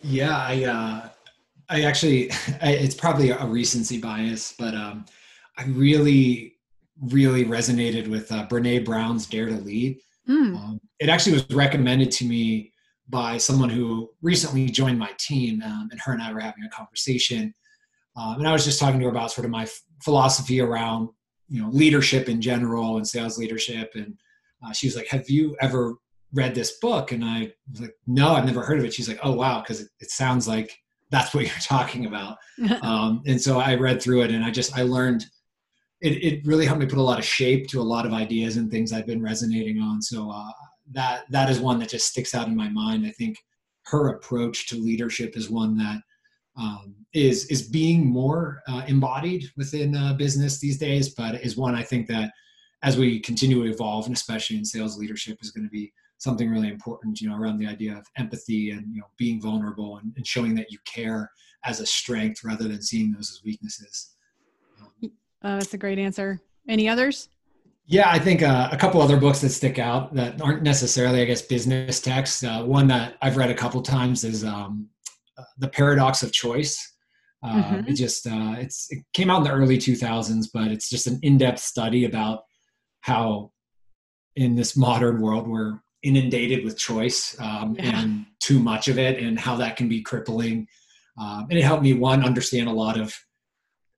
Yeah, 0.00 0.36
I 0.36 0.64
uh, 0.64 1.08
I 1.68 1.82
actually 1.82 2.30
I, 2.62 2.70
it's 2.70 2.94
probably 2.94 3.30
a 3.30 3.44
recency 3.44 3.98
bias, 3.98 4.54
but 4.56 4.76
um, 4.76 5.06
I 5.60 5.64
really 5.68 6.56
really 7.02 7.44
resonated 7.44 8.08
with 8.08 8.30
uh, 8.30 8.46
Brene 8.46 8.84
Brown's 8.84 9.26
Dare 9.26 9.46
to 9.46 9.56
Lead. 9.56 9.98
Mm. 10.28 10.54
Um, 10.54 10.80
it 10.98 11.08
actually 11.08 11.32
was 11.32 11.48
recommended 11.50 12.10
to 12.12 12.26
me 12.26 12.72
by 13.08 13.38
someone 13.38 13.70
who 13.70 14.10
recently 14.20 14.66
joined 14.66 14.98
my 14.98 15.10
team, 15.18 15.62
um, 15.62 15.88
and 15.90 16.00
her 16.00 16.12
and 16.12 16.22
I 16.22 16.32
were 16.32 16.40
having 16.40 16.64
a 16.64 16.68
conversation. 16.68 17.54
Um, 18.16 18.36
and 18.38 18.48
I 18.48 18.52
was 18.52 18.64
just 18.64 18.78
talking 18.78 19.00
to 19.00 19.06
her 19.06 19.10
about 19.10 19.32
sort 19.32 19.46
of 19.46 19.50
my 19.50 19.62
f- 19.62 19.82
philosophy 20.02 20.60
around 20.60 21.08
you 21.48 21.62
know 21.62 21.68
leadership 21.70 22.28
in 22.28 22.40
general 22.40 22.96
and 22.96 23.06
sales 23.06 23.38
leadership, 23.38 23.92
and 23.94 24.14
uh, 24.64 24.72
she 24.72 24.86
was 24.86 24.96
like, 24.96 25.08
"Have 25.08 25.28
you 25.28 25.56
ever 25.60 25.96
read 26.32 26.54
this 26.54 26.78
book 26.78 27.12
and 27.12 27.24
I 27.24 27.52
was 27.70 27.80
like, 27.80 27.94
no, 28.06 28.32
I've 28.32 28.44
never 28.44 28.62
heard 28.62 28.78
of 28.78 28.84
it. 28.84 28.94
She's 28.94 29.08
like, 29.08 29.18
oh 29.22 29.32
wow, 29.32 29.60
because 29.60 29.80
it, 29.80 29.88
it, 30.00 30.10
sounds 30.10 30.46
like 30.46 30.76
that's 31.10 31.34
what 31.34 31.44
you're 31.44 31.52
talking 31.60 32.06
about. 32.06 32.36
um, 32.82 33.22
and 33.26 33.40
so 33.40 33.58
I 33.58 33.74
read 33.74 34.00
through 34.00 34.22
it 34.22 34.30
and 34.30 34.44
I 34.44 34.50
just, 34.50 34.76
I 34.76 34.82
learned, 34.82 35.26
it, 36.00 36.24
it 36.24 36.46
really 36.46 36.66
helped 36.66 36.80
me 36.80 36.86
put 36.86 36.98
a 36.98 37.02
lot 37.02 37.18
of 37.18 37.24
shape 37.24 37.68
to 37.68 37.80
a 37.80 37.82
lot 37.82 38.06
of 38.06 38.12
ideas 38.12 38.56
and 38.56 38.70
things 38.70 38.92
I've 38.92 39.06
been 39.06 39.22
resonating 39.22 39.80
on. 39.80 40.00
So 40.00 40.30
uh, 40.30 40.50
that, 40.92 41.24
that 41.30 41.50
is 41.50 41.60
one 41.60 41.78
that 41.80 41.90
just 41.90 42.08
sticks 42.08 42.34
out 42.34 42.48
in 42.48 42.56
my 42.56 42.68
mind. 42.68 43.06
I 43.06 43.10
think 43.10 43.36
her 43.84 44.08
approach 44.08 44.68
to 44.68 44.76
leadership 44.76 45.36
is 45.36 45.50
one 45.50 45.76
that 45.78 46.00
um, 46.56 46.94
is 47.12 47.46
is 47.46 47.62
being 47.62 48.04
more 48.06 48.62
uh, 48.68 48.82
embodied 48.86 49.44
within 49.56 49.96
uh, 49.96 50.14
business 50.14 50.58
these 50.58 50.78
days, 50.78 51.14
but 51.14 51.36
is 51.42 51.56
one 51.56 51.74
I 51.74 51.82
think 51.82 52.06
that 52.08 52.32
as 52.82 52.96
we 52.96 53.20
continue 53.20 53.62
to 53.62 53.70
evolve, 53.70 54.06
and 54.06 54.14
especially 54.14 54.56
in 54.56 54.64
sales 54.64 54.98
leadership, 54.98 55.38
is 55.42 55.50
going 55.50 55.64
to 55.64 55.70
be 55.70 55.92
something 56.18 56.50
really 56.50 56.68
important. 56.68 57.20
You 57.20 57.28
know, 57.28 57.36
around 57.36 57.58
the 57.58 57.66
idea 57.66 57.96
of 57.96 58.06
empathy 58.16 58.70
and 58.70 58.86
you 58.92 59.00
know 59.00 59.06
being 59.16 59.40
vulnerable 59.40 59.98
and, 59.98 60.12
and 60.16 60.26
showing 60.26 60.54
that 60.56 60.70
you 60.70 60.78
care 60.84 61.30
as 61.64 61.80
a 61.80 61.86
strength 61.86 62.42
rather 62.44 62.68
than 62.68 62.82
seeing 62.82 63.12
those 63.12 63.30
as 63.30 63.42
weaknesses. 63.44 64.14
Uh, 65.42 65.58
that's 65.58 65.74
a 65.74 65.78
great 65.78 65.98
answer. 65.98 66.40
Any 66.68 66.88
others? 66.88 67.28
Yeah, 67.86 68.08
I 68.08 68.18
think 68.18 68.42
uh, 68.42 68.68
a 68.70 68.76
couple 68.76 69.02
other 69.02 69.16
books 69.16 69.40
that 69.40 69.48
stick 69.50 69.78
out 69.78 70.14
that 70.14 70.40
aren't 70.40 70.62
necessarily, 70.62 71.22
I 71.22 71.24
guess, 71.24 71.42
business 71.42 72.00
texts. 72.00 72.44
Uh, 72.44 72.62
one 72.62 72.86
that 72.88 73.16
I've 73.20 73.36
read 73.36 73.50
a 73.50 73.54
couple 73.54 73.82
times 73.82 74.22
is 74.22 74.44
um, 74.44 74.88
uh, 75.36 75.42
"The 75.58 75.68
Paradox 75.68 76.22
of 76.22 76.32
Choice." 76.32 76.94
Uh, 77.42 77.54
mm-hmm. 77.54 77.88
It 77.88 77.94
just 77.94 78.26
uh, 78.26 78.54
it's 78.58 78.86
it 78.90 79.02
came 79.12 79.30
out 79.30 79.38
in 79.38 79.44
the 79.44 79.50
early 79.50 79.78
2000s, 79.78 80.46
but 80.52 80.70
it's 80.70 80.88
just 80.88 81.06
an 81.08 81.18
in-depth 81.22 81.58
study 81.58 82.04
about 82.04 82.44
how 83.00 83.50
in 84.36 84.54
this 84.54 84.76
modern 84.76 85.20
world 85.20 85.48
we're 85.48 85.80
inundated 86.02 86.64
with 86.64 86.78
choice 86.78 87.36
um, 87.40 87.76
yeah. 87.78 88.00
and 88.00 88.26
too 88.40 88.58
much 88.58 88.88
of 88.88 88.98
it 88.98 89.22
and 89.22 89.38
how 89.38 89.56
that 89.56 89.76
can 89.76 89.88
be 89.88 90.00
crippling 90.00 90.66
um, 91.18 91.46
and 91.50 91.58
it 91.58 91.62
helped 91.62 91.82
me 91.82 91.92
one 91.92 92.24
understand 92.24 92.68
a 92.68 92.72
lot 92.72 92.98
of 92.98 93.14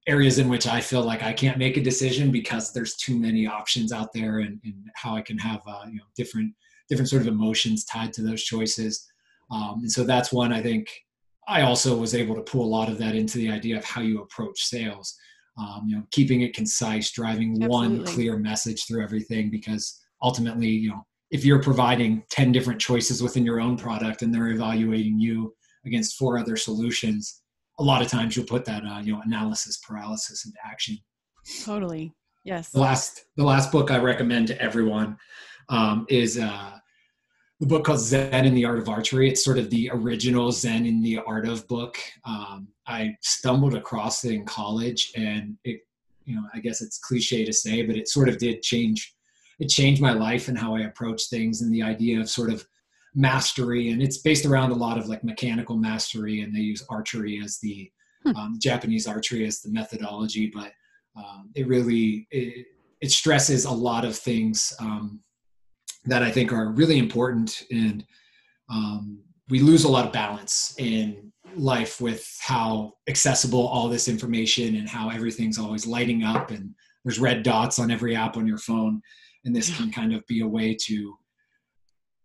areas 0.09 0.39
in 0.39 0.49
which 0.49 0.67
i 0.67 0.81
feel 0.81 1.03
like 1.03 1.23
i 1.23 1.33
can't 1.33 1.59
make 1.59 1.77
a 1.77 1.83
decision 1.83 2.31
because 2.31 2.73
there's 2.73 2.97
too 2.97 3.19
many 3.19 3.47
options 3.47 3.93
out 3.93 4.13
there 4.13 4.41
and, 4.41 4.61
and 4.65 4.75
how 4.95 5.15
i 5.15 5.23
can 5.23 5.39
have 5.39 5.61
uh, 5.67 5.85
you 5.87 5.97
know 5.97 6.05
different 6.17 6.53
different 6.89 7.09
sort 7.09 7.23
of 7.23 7.29
emotions 7.29 7.85
tied 7.85 8.13
to 8.13 8.23
those 8.23 8.43
choices 8.43 9.07
um, 9.51 9.79
and 9.83 9.91
so 9.91 10.05
that's 10.05 10.33
one 10.33 10.53
i 10.53 10.61
think 10.61 10.89
i 11.49 11.63
also 11.63 11.97
was 11.97 12.15
able 12.15 12.35
to 12.35 12.43
pull 12.43 12.65
a 12.65 12.75
lot 12.77 12.89
of 12.89 12.99
that 12.99 13.15
into 13.15 13.39
the 13.39 13.51
idea 13.51 13.77
of 13.77 13.85
how 13.85 14.01
you 14.01 14.21
approach 14.23 14.61
sales 14.61 15.17
um, 15.59 15.83
you 15.87 15.97
know 15.97 16.03
keeping 16.11 16.43
it 16.43 16.55
concise 16.55 17.13
driving 17.13 17.63
Absolutely. 17.63 17.99
one 17.99 18.05
clear 18.05 18.37
message 18.37 18.87
through 18.87 19.03
everything 19.03 19.51
because 19.51 20.01
ultimately 20.23 20.69
you 20.69 20.91
know 20.91 21.07
if 21.31 21.47
you're 21.47 21.63
providing 21.63 22.23
10 22.31 22.53
different 22.53 22.81
choices 22.81 23.23
within 23.23 23.45
your 23.45 23.61
own 23.61 23.77
product 23.77 24.23
and 24.23 24.35
they're 24.35 24.51
evaluating 24.51 25.19
you 25.19 25.55
against 25.87 26.17
four 26.17 26.39
other 26.39 26.57
solutions 26.57 27.42
a 27.79 27.83
lot 27.83 28.03
of 28.03 28.09
times 28.09 28.37
you'll 28.37 28.47
put 28.47 28.65
that 28.65 28.85
uh, 28.85 28.99
you 28.99 29.13
know 29.13 29.21
analysis 29.25 29.79
paralysis 29.79 30.45
into 30.47 30.59
action 30.65 30.97
totally 31.65 32.13
yes 32.45 32.71
the 32.71 32.81
last 32.81 33.25
the 33.37 33.45
last 33.45 33.73
book 33.73 33.91
i 33.91 33.99
recommend 33.99 34.47
to 34.47 34.61
everyone 34.61 35.17
um, 35.69 36.07
is 36.09 36.39
uh, 36.39 36.73
the 37.63 37.69
book 37.69 37.85
called 37.85 38.01
Zen 38.01 38.45
in 38.45 38.55
the 38.55 38.65
Art 38.65 38.81
of 38.81 38.89
Archery. 38.89 39.31
It's 39.31 39.45
sort 39.45 39.57
of 39.57 39.71
the 39.71 39.89
original 39.93 40.51
Zen 40.51 40.85
in 40.85 41.01
the 41.01 41.19
Art 41.19 41.47
of 41.47 41.67
book. 41.69 41.97
Um, 42.25 42.67
I 42.89 43.17
stumbled 43.21 43.77
across 43.77 44.25
it 44.25 44.33
in 44.33 44.45
college, 44.45 45.13
and 45.15 45.57
it, 45.63 45.83
you 46.25 46.35
know, 46.35 46.43
I 46.53 46.59
guess 46.59 46.83
it's 46.83 46.99
cliche 46.99 47.45
to 47.45 47.53
say, 47.53 47.83
but 47.83 47.97
it 47.97 48.09
sort 48.09 48.29
of 48.29 48.39
did 48.39 48.63
change. 48.63 49.15
It 49.61 49.69
changed 49.69 50.03
my 50.03 50.13
life 50.13 50.49
and 50.49 50.59
how 50.59 50.75
I 50.75 50.81
approach 50.81 51.29
things, 51.29 51.63
and 51.63 51.73
the 51.73 51.85
idea 51.85 52.21
of 52.21 52.29
sort 52.29 52.53
of 52.53 52.67
mastery. 53.15 53.91
And 53.91 54.03
it's 54.03 54.19
based 54.19 54.47
around 54.47 54.71
a 54.71 54.77
lot 54.77 54.99
of 54.99 55.09
like 55.09 55.25
mechanical 55.25 55.77
mastery, 55.77 56.41
and 56.41 56.55
they 56.55 56.61
use 56.61 56.85
archery 56.89 57.41
as 57.45 57.59
the 57.59 57.91
hmm. 58.25 58.37
um, 58.37 58.59
Japanese 58.61 59.07
archery 59.07 59.47
as 59.47 59.61
the 59.61 59.71
methodology. 59.71 60.51
But 60.53 60.73
um, 61.17 61.51
it 61.55 61.67
really 61.67 62.27
it, 62.31 62.67
it, 63.01 63.11
stresses 63.11 63.67
a 63.67 63.71
lot 63.71 64.05
of 64.05 64.17
things. 64.17 64.73
Um, 64.81 65.21
that 66.05 66.23
I 66.23 66.31
think 66.31 66.53
are 66.53 66.71
really 66.71 66.99
important. 66.99 67.63
And 67.71 68.05
um, 68.69 69.21
we 69.49 69.61
lose 69.61 69.85
a 69.85 69.89
lot 69.89 70.07
of 70.07 70.13
balance 70.13 70.75
in 70.79 71.33
life 71.55 72.01
with 72.01 72.27
how 72.41 72.93
accessible 73.09 73.67
all 73.67 73.89
this 73.89 74.09
information 74.09 74.77
and 74.77 74.89
how 74.89 75.11
everything's 75.11 75.59
always 75.59 75.87
lighting 75.87 76.25
up 76.25 76.51
and 76.51 76.75
there's 77.05 77.19
red 77.19 77.43
dots 77.43 77.79
on 77.79 77.91
every 77.91 78.17
app 78.17 78.37
on 78.37 78.47
your 78.47 78.59
phone. 78.59 79.01
And 79.45 79.55
this 79.55 79.77
can 79.77 79.91
kind 79.91 80.15
of 80.15 80.25
be 80.27 80.41
a 80.41 80.47
way 80.47 80.77
to 80.83 81.17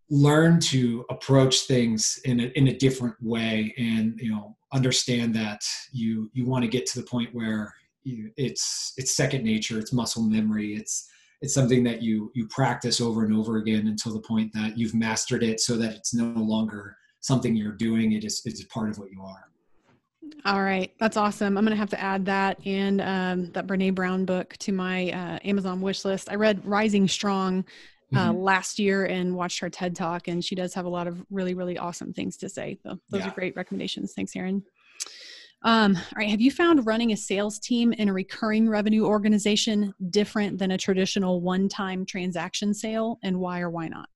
learn 0.09 0.59
to 0.59 1.05
approach 1.09 1.61
things 1.61 2.19
in 2.25 2.39
a, 2.39 2.43
in 2.55 2.69
a 2.69 2.77
different 2.77 3.15
way 3.21 3.73
and 3.77 4.17
you 4.21 4.31
know 4.31 4.55
understand 4.73 5.33
that 5.35 5.61
you 5.91 6.29
you 6.33 6.45
want 6.45 6.63
to 6.63 6.69
get 6.69 6.85
to 6.85 6.99
the 6.99 7.05
point 7.05 7.29
where 7.33 7.73
you, 8.03 8.31
it's 8.37 8.93
it's 8.97 9.15
second 9.15 9.43
nature 9.43 9.79
it's 9.79 9.91
muscle 9.91 10.23
memory 10.23 10.75
it's 10.75 11.09
it's 11.41 11.53
something 11.53 11.83
that 11.83 12.01
you 12.01 12.31
you 12.35 12.47
practice 12.47 12.99
over 12.99 13.23
and 13.23 13.35
over 13.35 13.57
again 13.57 13.87
until 13.87 14.13
the 14.13 14.21
point 14.21 14.51
that 14.53 14.77
you've 14.77 14.95
mastered 14.95 15.43
it 15.43 15.59
so 15.59 15.77
that 15.77 15.93
it's 15.93 16.13
no 16.13 16.25
longer 16.41 16.95
something 17.21 17.55
you're 17.55 17.73
doing 17.73 18.13
it 18.13 18.23
is 18.23 18.41
it's 18.45 18.63
part 18.65 18.89
of 18.89 18.97
what 18.97 19.11
you 19.11 19.21
are. 19.21 19.49
All 20.45 20.61
right. 20.61 20.93
That's 20.99 21.17
awesome. 21.17 21.57
I'm 21.57 21.63
gonna 21.63 21.75
have 21.75 21.89
to 21.91 21.99
add 21.99 22.25
that 22.25 22.65
and 22.65 23.01
um, 23.01 23.51
that 23.51 23.67
brene 23.67 23.93
brown 23.93 24.25
book 24.25 24.55
to 24.57 24.71
my 24.71 25.11
uh, 25.11 25.39
amazon 25.43 25.81
wish 25.81 26.05
list. 26.05 26.29
I 26.29 26.35
read 26.35 26.65
rising 26.65 27.07
strong 27.07 27.65
uh, 28.15 28.29
mm-hmm. 28.29 28.37
last 28.37 28.79
year 28.79 29.05
and 29.05 29.35
watched 29.35 29.59
her 29.59 29.69
ted 29.69 29.95
talk 29.95 30.27
and 30.27 30.43
she 30.43 30.55
does 30.55 30.73
have 30.73 30.85
a 30.85 30.89
lot 30.89 31.07
of 31.07 31.23
really 31.29 31.53
really 31.53 31.77
awesome 31.77 32.13
things 32.13 32.37
to 32.37 32.47
say 32.47 32.77
so 32.83 32.97
those 33.09 33.21
yeah. 33.21 33.27
are 33.27 33.33
great 33.33 33.55
recommendations 33.55 34.13
thanks 34.13 34.35
aaron 34.35 34.63
um, 35.63 35.95
all 35.95 36.01
right. 36.15 36.29
Have 36.29 36.39
you 36.39 36.51
found 36.51 36.85
running 36.85 37.11
a 37.13 37.17
sales 37.17 37.57
team 37.57 37.91
in 37.93 38.09
a 38.09 38.13
recurring 38.13 38.69
revenue 38.69 39.05
organization 39.05 39.93
different 40.11 40.59
than 40.59 40.71
a 40.71 40.77
traditional 40.77 41.41
one 41.41 41.67
time 41.67 42.05
transaction 42.05 42.75
sale? 42.75 43.17
And 43.23 43.39
why 43.39 43.61
or 43.61 43.69
why 43.71 43.87
not? 43.87 44.07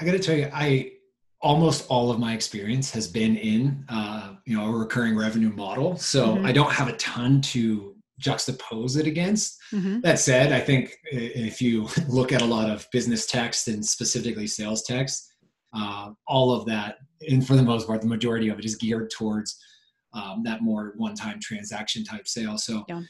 I 0.00 0.04
got 0.04 0.12
to 0.12 0.18
tell 0.18 0.36
you, 0.36 0.50
I 0.52 0.92
almost 1.40 1.86
all 1.88 2.10
of 2.10 2.18
my 2.18 2.34
experience 2.34 2.90
has 2.90 3.06
been 3.06 3.36
in 3.36 3.84
uh, 3.88 4.34
you 4.44 4.56
know 4.56 4.66
a 4.66 4.76
recurring 4.76 5.16
revenue 5.16 5.50
model 5.50 5.96
so 5.96 6.34
mm-hmm. 6.34 6.46
i 6.46 6.50
don't 6.50 6.72
have 6.72 6.88
a 6.88 6.96
ton 6.96 7.40
to 7.40 7.94
juxtapose 8.20 8.98
it 8.98 9.06
against 9.06 9.58
mm-hmm. 9.72 10.00
that 10.00 10.18
said 10.18 10.52
i 10.52 10.60
think 10.60 10.96
if 11.12 11.62
you 11.62 11.88
look 12.08 12.32
at 12.32 12.42
a 12.42 12.46
lot 12.46 12.68
of 12.68 12.86
business 12.92 13.26
text 13.26 13.68
and 13.68 13.84
specifically 13.84 14.46
sales 14.46 14.82
text 14.82 15.32
uh, 15.74 16.10
all 16.26 16.52
of 16.52 16.64
that 16.66 16.96
and 17.28 17.46
for 17.46 17.54
the 17.54 17.62
most 17.62 17.86
part 17.86 18.00
the 18.00 18.06
majority 18.06 18.48
of 18.48 18.58
it 18.58 18.64
is 18.64 18.76
geared 18.76 19.10
towards 19.10 19.58
um, 20.14 20.42
that 20.44 20.62
more 20.62 20.94
one-time 20.96 21.38
transaction 21.40 22.04
type 22.04 22.26
sale. 22.26 22.58
So 22.58 22.84
yeah. 22.88 23.02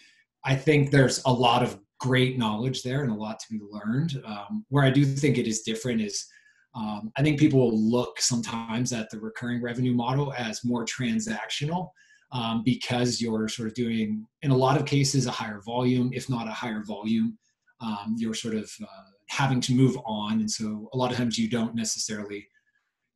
I 0.44 0.54
think 0.54 0.90
there's 0.90 1.22
a 1.24 1.32
lot 1.32 1.62
of 1.62 1.78
great 2.00 2.38
knowledge 2.38 2.82
there 2.82 3.02
and 3.02 3.10
a 3.10 3.14
lot 3.14 3.40
to 3.40 3.46
be 3.50 3.60
learned. 3.70 4.22
Um, 4.24 4.64
where 4.68 4.84
I 4.84 4.90
do 4.90 5.04
think 5.04 5.38
it 5.38 5.46
is 5.46 5.62
different 5.62 6.00
is 6.00 6.26
um, 6.74 7.10
I 7.16 7.22
think 7.22 7.40
people 7.40 7.58
will 7.58 7.78
look 7.78 8.20
sometimes 8.20 8.92
at 8.92 9.10
the 9.10 9.18
recurring 9.18 9.62
revenue 9.62 9.94
model 9.94 10.32
as 10.36 10.64
more 10.64 10.84
transactional 10.84 11.90
um, 12.32 12.62
because 12.64 13.20
you're 13.20 13.48
sort 13.48 13.68
of 13.68 13.74
doing, 13.74 14.26
in 14.42 14.50
a 14.50 14.56
lot 14.56 14.78
of 14.78 14.86
cases, 14.86 15.26
a 15.26 15.30
higher 15.30 15.60
volume, 15.64 16.10
if 16.12 16.28
not 16.28 16.46
a 16.46 16.52
higher 16.52 16.82
volume. 16.86 17.38
Um, 17.80 18.16
you're 18.18 18.34
sort 18.34 18.54
of 18.54 18.70
uh, 18.82 19.10
having 19.28 19.60
to 19.60 19.72
move 19.72 19.96
on. 20.04 20.40
And 20.40 20.50
so 20.50 20.88
a 20.92 20.96
lot 20.96 21.12
of 21.12 21.16
times 21.16 21.38
you 21.38 21.48
don't 21.48 21.76
necessarily 21.76 22.48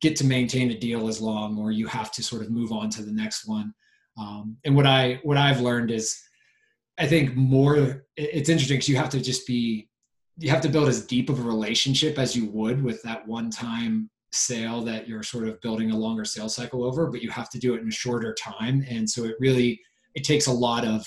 get 0.03 0.17
to 0.17 0.27
maintain 0.27 0.73
a 0.73 0.79
deal 0.79 1.09
as 1.09 1.21
long 1.21 1.57
or 1.59 1.71
you 1.71 1.87
have 1.87 2.11
to 2.13 2.23
sort 2.23 2.43
of 2.43 2.51
move 2.51 2.73
on 2.73 2.91
to 2.91 3.03
the 3.03 3.13
next 3.13 3.47
one 3.47 3.73
um, 4.19 4.57
and 4.65 4.77
what 4.77 4.87
i 4.87 5.19
what 5.23 5.39
i've 5.39 5.61
learned 5.61 5.91
is 5.91 6.21
i 6.99 7.07
think 7.07 7.35
more 7.37 8.05
it's 8.17 8.51
interesting 8.51 8.77
because 8.77 8.89
you 8.89 8.97
have 8.97 9.09
to 9.09 9.21
just 9.21 9.47
be 9.47 9.89
you 10.39 10.51
have 10.51 10.61
to 10.61 10.69
build 10.69 10.89
as 10.89 11.07
deep 11.07 11.31
of 11.31 11.39
a 11.39 11.43
relationship 11.43 12.19
as 12.19 12.37
you 12.37 12.47
would 12.47 12.83
with 12.83 13.01
that 13.03 13.27
one 13.27 13.49
time 13.49 14.11
sale 14.35 14.81
that 14.83 15.09
you're 15.09 15.23
sort 15.23 15.47
of 15.47 15.61
building 15.61 15.91
a 15.91 15.97
longer 15.97 16.25
sales 16.25 16.55
cycle 16.55 16.85
over 16.85 17.11
but 17.11 17.23
you 17.23 17.31
have 17.31 17.51
to 17.51 17.59
do 17.59 17.75
it 17.75 17.83
in 17.83 17.89
a 17.89 17.93
shorter 17.93 18.35
time 18.35 18.85
and 18.89 19.09
so 19.09 19.25
it 19.25 19.37
really 19.39 19.81
it 20.15 20.25
takes 20.25 20.47
a 20.47 20.53
lot 20.53 20.85
of 20.85 21.07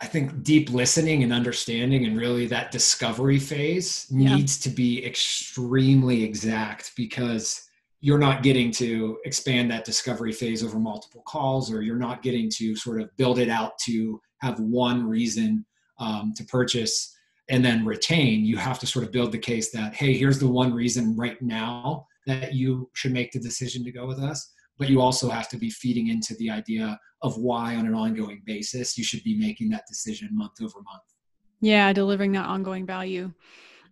I 0.00 0.06
think 0.06 0.42
deep 0.42 0.70
listening 0.70 1.22
and 1.24 1.32
understanding 1.32 2.04
and 2.04 2.16
really 2.16 2.46
that 2.46 2.70
discovery 2.70 3.38
phase 3.38 4.06
yeah. 4.10 4.36
needs 4.36 4.58
to 4.60 4.70
be 4.70 5.04
extremely 5.04 6.22
exact 6.22 6.92
because 6.96 7.68
you're 8.00 8.18
not 8.18 8.44
getting 8.44 8.70
to 8.70 9.18
expand 9.24 9.70
that 9.70 9.84
discovery 9.84 10.32
phase 10.32 10.62
over 10.62 10.78
multiple 10.78 11.22
calls 11.26 11.72
or 11.72 11.82
you're 11.82 11.96
not 11.96 12.22
getting 12.22 12.48
to 12.48 12.76
sort 12.76 13.00
of 13.00 13.14
build 13.16 13.40
it 13.40 13.48
out 13.48 13.76
to 13.78 14.20
have 14.40 14.60
one 14.60 15.04
reason 15.04 15.66
um, 15.98 16.32
to 16.36 16.44
purchase 16.44 17.12
and 17.48 17.64
then 17.64 17.84
retain 17.84 18.44
you 18.44 18.56
have 18.56 18.78
to 18.78 18.86
sort 18.86 19.04
of 19.04 19.12
build 19.12 19.32
the 19.32 19.38
case 19.38 19.70
that 19.70 19.94
hey 19.94 20.16
here's 20.16 20.38
the 20.38 20.48
one 20.48 20.72
reason 20.72 21.16
right 21.16 21.40
now 21.40 22.06
that 22.26 22.54
you 22.54 22.90
should 22.94 23.12
make 23.12 23.32
the 23.32 23.40
decision 23.40 23.84
to 23.84 23.92
go 23.92 24.06
with 24.06 24.18
us 24.18 24.52
but 24.78 24.88
you 24.88 25.00
also 25.00 25.28
have 25.28 25.48
to 25.48 25.56
be 25.56 25.70
feeding 25.70 26.08
into 26.08 26.34
the 26.36 26.50
idea 26.50 26.98
of 27.22 27.36
why 27.36 27.74
on 27.74 27.86
an 27.86 27.94
ongoing 27.94 28.42
basis 28.46 28.96
you 28.96 29.04
should 29.04 29.22
be 29.24 29.36
making 29.36 29.68
that 29.70 29.82
decision 29.88 30.28
month 30.32 30.52
over 30.62 30.80
month. 30.82 31.02
Yeah 31.60 31.92
delivering 31.92 32.32
that 32.32 32.46
ongoing 32.46 32.86
value 32.86 33.32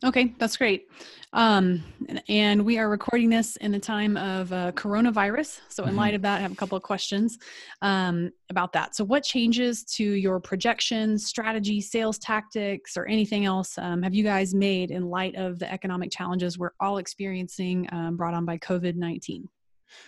Okay, 0.05 0.35
that's 0.39 0.57
great. 0.57 0.89
Um, 1.33 1.83
and 2.29 2.65
we 2.65 2.79
are 2.79 2.89
recording 2.89 3.29
this 3.29 3.57
in 3.57 3.73
the 3.73 3.79
time 3.79 4.17
of 4.17 4.53
uh, 4.53 4.73
coronavirus. 4.73 5.61
So, 5.69 5.83
in 5.83 5.91
mm-hmm. 5.91 5.99
light 5.99 6.15
of 6.15 6.23
that, 6.23 6.39
I 6.39 6.41
have 6.41 6.53
a 6.53 6.57
couple 6.57 6.77
of 6.77 6.83
questions 6.83 7.39
um, 7.83 8.31
about 8.51 8.73
that. 8.75 8.95
So, 8.95 9.05
what 9.05 9.23
changes 9.23 9.85
to 9.97 10.05
your 10.05 10.39
projections, 10.39 11.27
strategy, 11.27 11.81
sales 11.81 12.19
tactics, 12.19 12.97
or 12.97 13.07
anything 13.07 13.45
else 13.45 13.77
um, 13.79 14.03
have 14.03 14.15
you 14.15 14.25
guys 14.25 14.55
made 14.55 14.91
in 14.91 15.09
light 15.09 15.35
of 15.35 15.59
the 15.59 15.71
economic 15.71 16.11
challenges 16.11 16.59
we're 16.59 16.71
all 16.81 16.99
experiencing 16.99 17.89
um, 17.93 18.17
brought 18.17 18.35
on 18.35 18.45
by 18.45 18.59
COVID 18.59 18.97
19? 18.97 19.49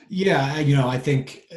Yeah, 0.09 0.59
you 0.61 0.77
know, 0.77 0.89
I 0.89 0.99
think 0.99 1.45
uh, 1.53 1.57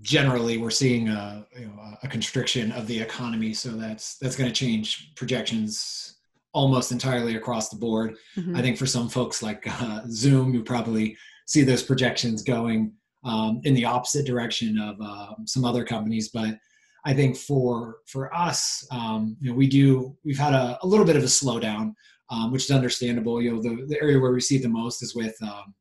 generally 0.00 0.58
we're 0.58 0.70
seeing 0.70 1.08
a, 1.08 1.46
you 1.58 1.66
know, 1.66 1.96
a 2.02 2.08
constriction 2.08 2.72
of 2.72 2.86
the 2.86 3.00
economy. 3.00 3.54
So, 3.54 3.70
that's, 3.70 4.18
that's 4.18 4.36
going 4.36 4.50
to 4.50 4.54
change 4.54 5.14
projections 5.14 6.15
almost 6.56 6.90
entirely 6.90 7.36
across 7.36 7.68
the 7.68 7.76
board. 7.76 8.16
Mm-hmm. 8.36 8.56
I 8.56 8.62
think 8.62 8.78
for 8.78 8.86
some 8.86 9.08
folks 9.10 9.42
like 9.42 9.62
uh, 9.82 10.00
Zoom, 10.08 10.54
you 10.54 10.62
probably 10.64 11.16
see 11.46 11.62
those 11.62 11.82
projections 11.82 12.42
going 12.42 12.92
um, 13.24 13.60
in 13.64 13.74
the 13.74 13.84
opposite 13.84 14.24
direction 14.24 14.78
of 14.78 14.96
uh, 15.00 15.34
some 15.44 15.66
other 15.66 15.84
companies. 15.84 16.30
But 16.30 16.56
I 17.04 17.12
think 17.12 17.36
for 17.36 17.98
for 18.06 18.34
us, 18.34 18.86
um, 18.90 19.36
you 19.40 19.50
know, 19.50 19.56
we 19.56 19.68
do 19.68 20.16
we've 20.24 20.38
had 20.38 20.54
a, 20.54 20.78
a 20.82 20.86
little 20.86 21.04
bit 21.04 21.16
of 21.16 21.22
a 21.22 21.26
slowdown, 21.40 21.92
um, 22.30 22.52
which 22.52 22.64
is 22.64 22.70
understandable. 22.70 23.42
You 23.42 23.52
know, 23.52 23.62
the, 23.62 23.84
the 23.86 24.00
area 24.00 24.18
where 24.18 24.32
we 24.32 24.40
see 24.40 24.58
the 24.58 24.76
most 24.82 25.02
is 25.02 25.14
with 25.14 25.36
um, 25.42 25.74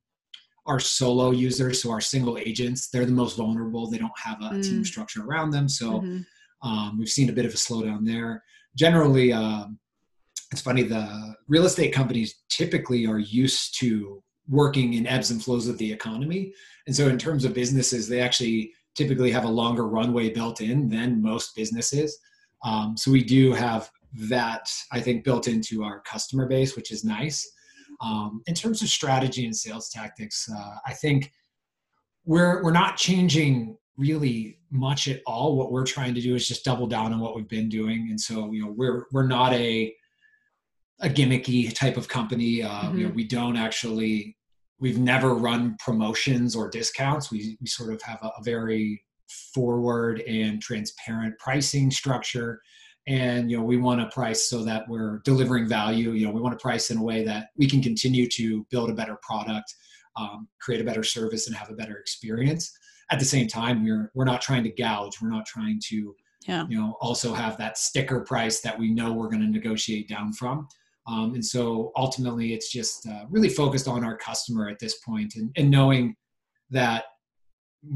our 0.66 0.82
solo 0.82 1.32
users, 1.32 1.82
so 1.82 1.90
our 1.90 2.02
single 2.02 2.38
agents. 2.38 2.90
They're 2.90 3.06
the 3.06 3.22
most 3.24 3.38
vulnerable. 3.38 3.90
They 3.90 3.98
don't 3.98 4.20
have 4.22 4.42
a 4.42 4.56
mm. 4.56 4.64
team 4.64 4.84
structure 4.84 5.24
around 5.24 5.52
them, 5.52 5.70
so 5.70 5.88
mm-hmm. 6.02 6.20
Um, 6.62 6.98
we've 6.98 7.10
seen 7.10 7.30
a 7.30 7.34
bit 7.34 7.46
of 7.46 7.54
a 7.54 7.58
slowdown 7.58 8.06
there. 8.06 8.42
Generally, 8.76 9.34
uh, 9.34 9.66
it's 10.52 10.62
funny 10.62 10.84
the 10.84 11.36
real 11.48 11.66
estate 11.66 11.94
companies 11.94 12.44
typically 12.50 13.06
are 13.06 13.20
used 13.20 13.80
to 13.80 14.22
working 14.48 14.94
in 14.94 15.08
ebbs 15.08 15.32
and 15.32 15.44
flows 15.44 15.68
of 15.68 15.78
the 15.78 15.92
economy. 15.92 16.54
And 16.88 16.96
so 16.96 17.08
in 17.08 17.18
terms 17.18 17.46
of 17.46 17.54
businesses 17.54 18.08
they 18.08 18.22
actually 18.22 18.72
typically 18.96 19.32
have 19.32 19.44
a 19.44 19.50
longer 19.50 19.88
runway 19.88 20.30
built 20.30 20.62
in 20.62 20.88
than 20.90 21.22
most 21.22 21.56
businesses. 21.56 22.18
Um, 22.64 22.96
so 22.96 23.12
we 23.12 23.24
do 23.24 23.54
have 23.54 23.90
that 24.30 24.72
i 24.94 25.02
think 25.02 25.26
built 25.26 25.46
into 25.46 25.84
our 25.84 26.00
customer 26.02 26.48
base 26.48 26.76
which 26.76 26.92
is 26.92 27.04
nice. 27.04 27.46
Um, 28.02 28.42
in 28.48 28.54
terms 28.54 28.82
of 28.82 28.88
strategy 28.88 29.46
and 29.46 29.56
sales 29.56 29.90
tactics 29.90 30.50
uh, 30.50 30.76
i 30.86 30.94
think 30.94 31.32
we're 32.26 32.64
we're 32.64 32.72
not 32.72 32.98
changing 32.98 33.78
really 33.98 34.60
much 34.72 35.08
at 35.08 35.22
all. 35.26 35.56
What 35.56 35.72
we're 35.72 35.86
trying 35.86 36.14
to 36.16 36.22
do 36.22 36.36
is 36.36 36.48
just 36.48 36.66
double 36.66 36.88
down 36.88 37.14
on 37.14 37.20
what 37.20 37.36
we've 37.36 37.48
been 37.48 37.70
doing. 37.70 38.08
And 38.10 38.20
so 38.20 38.52
you 38.52 38.64
know 38.64 38.74
we're 38.76 39.06
we're 39.12 39.28
not 39.28 39.54
a 39.54 39.94
a 41.02 41.10
gimmicky 41.10 41.74
type 41.74 41.98
of 41.98 42.08
company. 42.08 42.64
Uh, 42.64 42.70
mm-hmm. 42.70 42.98
you 42.98 43.04
know, 43.04 43.10
mm-hmm. 43.10 43.16
we 43.18 43.28
don't 43.28 43.58
actually, 43.58 44.38
we've 44.80 45.00
never 45.00 45.36
run 45.36 45.76
promotions 45.84 46.56
or 46.56 46.70
discounts. 46.70 47.32
We, 47.32 47.58
we 47.60 47.68
sort 47.68 47.94
of 47.94 48.02
have 48.04 48.20
a, 48.22 48.28
a 48.28 48.44
very 48.44 49.04
forward 49.54 50.22
and 50.22 50.62
transparent 50.62 51.38
pricing 51.40 51.92
structure. 51.92 52.62
And, 53.08 53.52
you 53.52 53.58
know, 53.58 53.64
we 53.64 53.78
want 53.78 54.02
to 54.02 54.08
price 54.08 54.50
so 54.50 54.64
that 54.64 54.88
we're 54.88 55.22
delivering 55.26 55.68
value. 55.68 56.12
You 56.12 56.26
know, 56.26 56.32
we 56.32 56.42
want 56.42 56.58
to 56.58 56.62
price 56.62 56.90
in 56.90 56.98
a 56.98 57.04
way 57.04 57.24
that 57.24 57.50
we 57.56 57.70
can 57.70 57.82
continue 57.82 58.28
to 58.30 58.66
build 58.72 58.90
a 58.90 58.94
better 58.94 59.18
product, 59.22 59.74
um, 60.16 60.48
create 60.60 60.82
a 60.82 60.84
better 60.84 61.04
service 61.04 61.48
and 61.48 61.56
have 61.56 61.70
a 61.70 61.76
better 61.76 61.98
experience. 61.98 62.72
At 63.12 63.20
the 63.20 63.26
same 63.26 63.48
time, 63.48 63.84
we're, 63.84 64.12
we're 64.16 64.26
not 64.26 64.42
trying 64.42 64.64
to 64.64 64.72
gouge. 64.72 65.22
We're 65.22 65.30
not 65.30 65.46
trying 65.46 65.80
to, 65.90 66.16
yeah. 66.48 66.66
you 66.68 66.80
know, 66.80 66.98
also 67.00 67.34
have 67.34 67.58
that 67.58 67.78
sticker 67.78 68.22
price 68.22 68.62
that 68.62 68.78
we 68.78 68.92
know 68.92 69.14
we're 69.14 69.30
going 69.30 69.42
to 69.42 69.50
negotiate 69.50 70.10
down 70.10 70.34
from. 70.34 70.68
Um, 71.08 71.36
and 71.36 71.46
so 71.46 71.92
ultimately, 71.96 72.54
it's 72.54 72.72
just 72.72 73.08
uh, 73.08 73.26
really 73.30 73.50
focused 73.50 73.88
on 73.88 74.04
our 74.04 74.18
customer 74.18 74.70
at 74.70 74.80
this 74.80 74.98
point 75.00 75.36
and, 75.36 75.52
and 75.56 75.70
knowing 75.70 76.16
that 76.72 77.06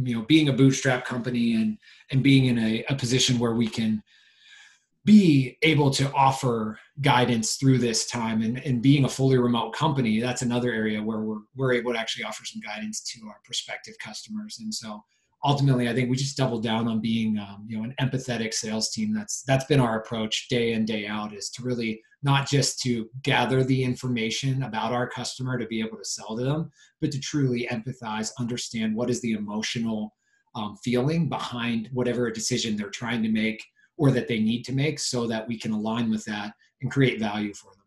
you 0.04 0.16
know 0.16 0.22
being 0.24 0.50
a 0.50 0.54
bootstrap 0.54 1.06
company 1.06 1.56
and 1.56 1.78
and 2.12 2.22
being 2.22 2.46
in 2.46 2.60
a, 2.60 2.84
a 2.90 2.96
position 2.96 3.40
where 3.40 3.56
we 3.56 3.68
can 3.68 4.04
be 5.06 5.58
able 5.64 5.90
to 5.90 6.12
offer 6.12 6.78
guidance 7.02 7.56
through 7.56 7.80
this 7.80 8.06
time 8.06 8.44
and, 8.44 8.60
and 8.60 8.82
being 8.82 9.06
a 9.06 9.10
fully 9.10 9.38
remote 9.38 9.74
company 9.74 10.20
that's 10.20 10.42
another 10.44 10.72
area 10.72 11.02
where 11.02 11.22
we're, 11.22 11.40
we're 11.56 11.74
able 11.74 11.94
to 11.94 12.00
actually 12.00 12.24
offer 12.24 12.46
some 12.46 12.62
guidance 12.62 13.02
to 13.02 13.26
our 13.28 13.40
prospective 13.44 13.96
customers. 14.04 14.60
And 14.60 14.74
so 14.74 15.04
ultimately 15.44 15.90
i 15.90 15.94
think 15.94 16.10
we 16.10 16.16
just 16.16 16.38
doubled 16.38 16.64
down 16.64 16.88
on 16.88 17.00
being 17.00 17.38
um, 17.38 17.66
you 17.68 17.78
know 17.78 17.84
an 17.84 17.96
empathetic 18.02 18.54
sales 18.54 18.92
team. 18.92 19.14
That's 19.14 19.44
that's 19.44 19.66
been 19.66 19.80
our 19.80 20.00
approach 20.00 20.48
day 20.50 20.74
in 20.74 20.86
day 20.86 21.08
out 21.08 21.34
is 21.34 21.50
to 21.52 21.64
really 21.64 22.02
not 22.22 22.50
just 22.50 22.82
to 22.82 23.10
gather 23.24 23.64
the 23.64 23.84
information 23.84 24.64
about 24.64 24.92
our 24.92 25.08
customer 25.08 25.58
to 25.58 25.68
be 25.68 25.80
able 25.80 25.98
to 25.98 26.06
sell 26.06 26.36
to 26.36 26.44
them 26.44 26.70
but 27.00 27.12
to 27.12 27.20
truly 27.20 27.68
empathize 27.72 28.32
understand 28.40 28.96
what 28.96 29.10
is 29.10 29.22
the 29.22 29.34
emotional 29.34 30.14
um, 30.56 30.76
feeling 30.84 31.30
behind 31.30 31.90
whatever 31.94 32.30
decision 32.32 32.76
they're 32.76 32.90
trying 32.90 33.24
to 33.24 33.30
make 33.30 33.64
or 33.98 34.12
that 34.12 34.28
they 34.28 34.40
need 34.40 34.64
to 34.64 34.74
make 34.74 35.00
so 35.00 35.28
that 35.28 35.48
we 35.48 35.58
can 35.58 35.72
align 35.72 36.10
with 36.10 36.26
that 36.26 36.54
and 36.82 36.92
create 36.92 37.20
value 37.20 37.54
for 37.54 37.72
them 37.72 37.79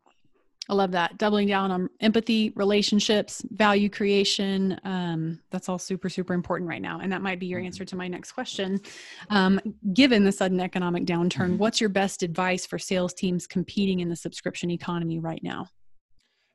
I 0.68 0.74
love 0.74 0.92
that. 0.92 1.18
Doubling 1.18 1.48
down 1.48 1.72
on 1.72 1.90
empathy, 2.00 2.52
relationships, 2.54 3.42
value 3.50 3.90
creation. 3.90 4.78
Um, 4.84 5.40
that's 5.50 5.68
all 5.68 5.78
super, 5.78 6.08
super 6.08 6.34
important 6.34 6.70
right 6.70 6.80
now. 6.80 7.00
And 7.00 7.10
that 7.12 7.20
might 7.20 7.40
be 7.40 7.46
your 7.46 7.58
answer 7.58 7.84
to 7.84 7.96
my 7.96 8.06
next 8.06 8.30
question. 8.30 8.80
Um, 9.28 9.60
given 9.92 10.22
the 10.22 10.30
sudden 10.30 10.60
economic 10.60 11.04
downturn, 11.04 11.50
mm-hmm. 11.50 11.58
what's 11.58 11.80
your 11.80 11.90
best 11.90 12.22
advice 12.22 12.64
for 12.64 12.78
sales 12.78 13.12
teams 13.12 13.46
competing 13.46 14.00
in 14.00 14.08
the 14.08 14.14
subscription 14.14 14.70
economy 14.70 15.18
right 15.18 15.42
now? 15.42 15.66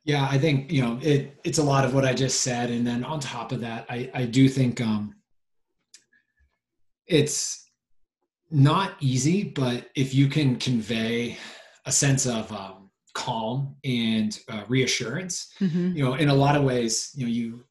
Yeah, 0.06 0.26
I 0.32 0.38
think, 0.38 0.72
you 0.72 0.82
know, 0.82 0.98
it, 1.02 1.38
it's 1.43 1.58
a 1.58 1.63
lot 1.63 1.84
of 1.84 1.93
what 1.93 2.06
I 2.06 2.13
just 2.13 2.39
said. 2.39 2.72
And 2.72 2.88
then 2.88 3.04
on 3.04 3.20
top 3.20 3.52
of 3.52 3.60
that, 3.60 3.86
I, 3.89 4.10
I 4.13 4.24
do 4.24 4.48
think 4.48 4.80
um, 4.80 5.15
it's 7.08 7.70
not 8.50 8.93
easy, 9.02 9.43
but 9.43 9.89
if 9.96 10.15
you 10.15 10.30
can 10.30 10.56
convey 10.56 11.38
a 11.86 11.91
sense 11.91 12.26
of, 12.26 12.50
um, 12.54 12.87
calm 13.18 13.76
and 13.84 14.40
uh, 14.48 14.64
reassurance. 14.68 15.52
Mm-hmm. 15.60 15.98
You 15.98 16.06
know, 16.06 16.14
in 16.14 16.30
a 16.30 16.36
lot 16.36 16.56
of 16.56 16.64
ways, 16.64 17.12
you 17.16 17.26
know, 17.26 17.32
you 17.32 17.66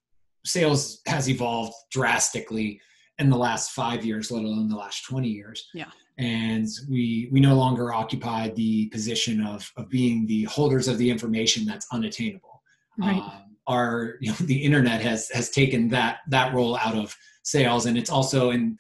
sales 0.45 1.01
has 1.07 1.29
evolved 1.29 1.73
drastically 1.93 2.81
in 3.19 3.31
the 3.31 3.37
last 3.37 3.71
five 3.71 4.05
years, 4.05 4.31
let 4.31 4.45
alone 4.45 4.69
the 4.69 4.77
last 4.77 5.05
20 5.07 5.29
years. 5.29 5.69
Yeah. 5.73 5.91
And 6.19 6.67
we 6.91 7.29
we 7.31 7.41
no 7.41 7.55
longer 7.55 7.93
occupy 7.93 8.49
the 8.51 8.89
position 8.89 9.41
of 9.45 9.71
of 9.77 9.89
being 9.89 10.27
the 10.27 10.45
holders 10.45 10.89
of 10.89 10.99
the 10.99 11.09
information 11.09 11.65
that's 11.65 11.87
unattainable. 11.93 12.63
Right. 12.99 13.17
Um, 13.17 13.57
our 13.69 14.15
you 14.21 14.31
know 14.31 14.37
the 14.41 14.63
internet 14.63 15.01
has 15.03 15.29
has 15.31 15.51
taken 15.51 15.89
that 15.89 16.19
that 16.29 16.55
role 16.55 16.77
out 16.79 16.97
of 16.97 17.15
sales, 17.43 17.87
and 17.87 17.97
it's 17.97 18.11
also 18.11 18.51
in 18.51 18.77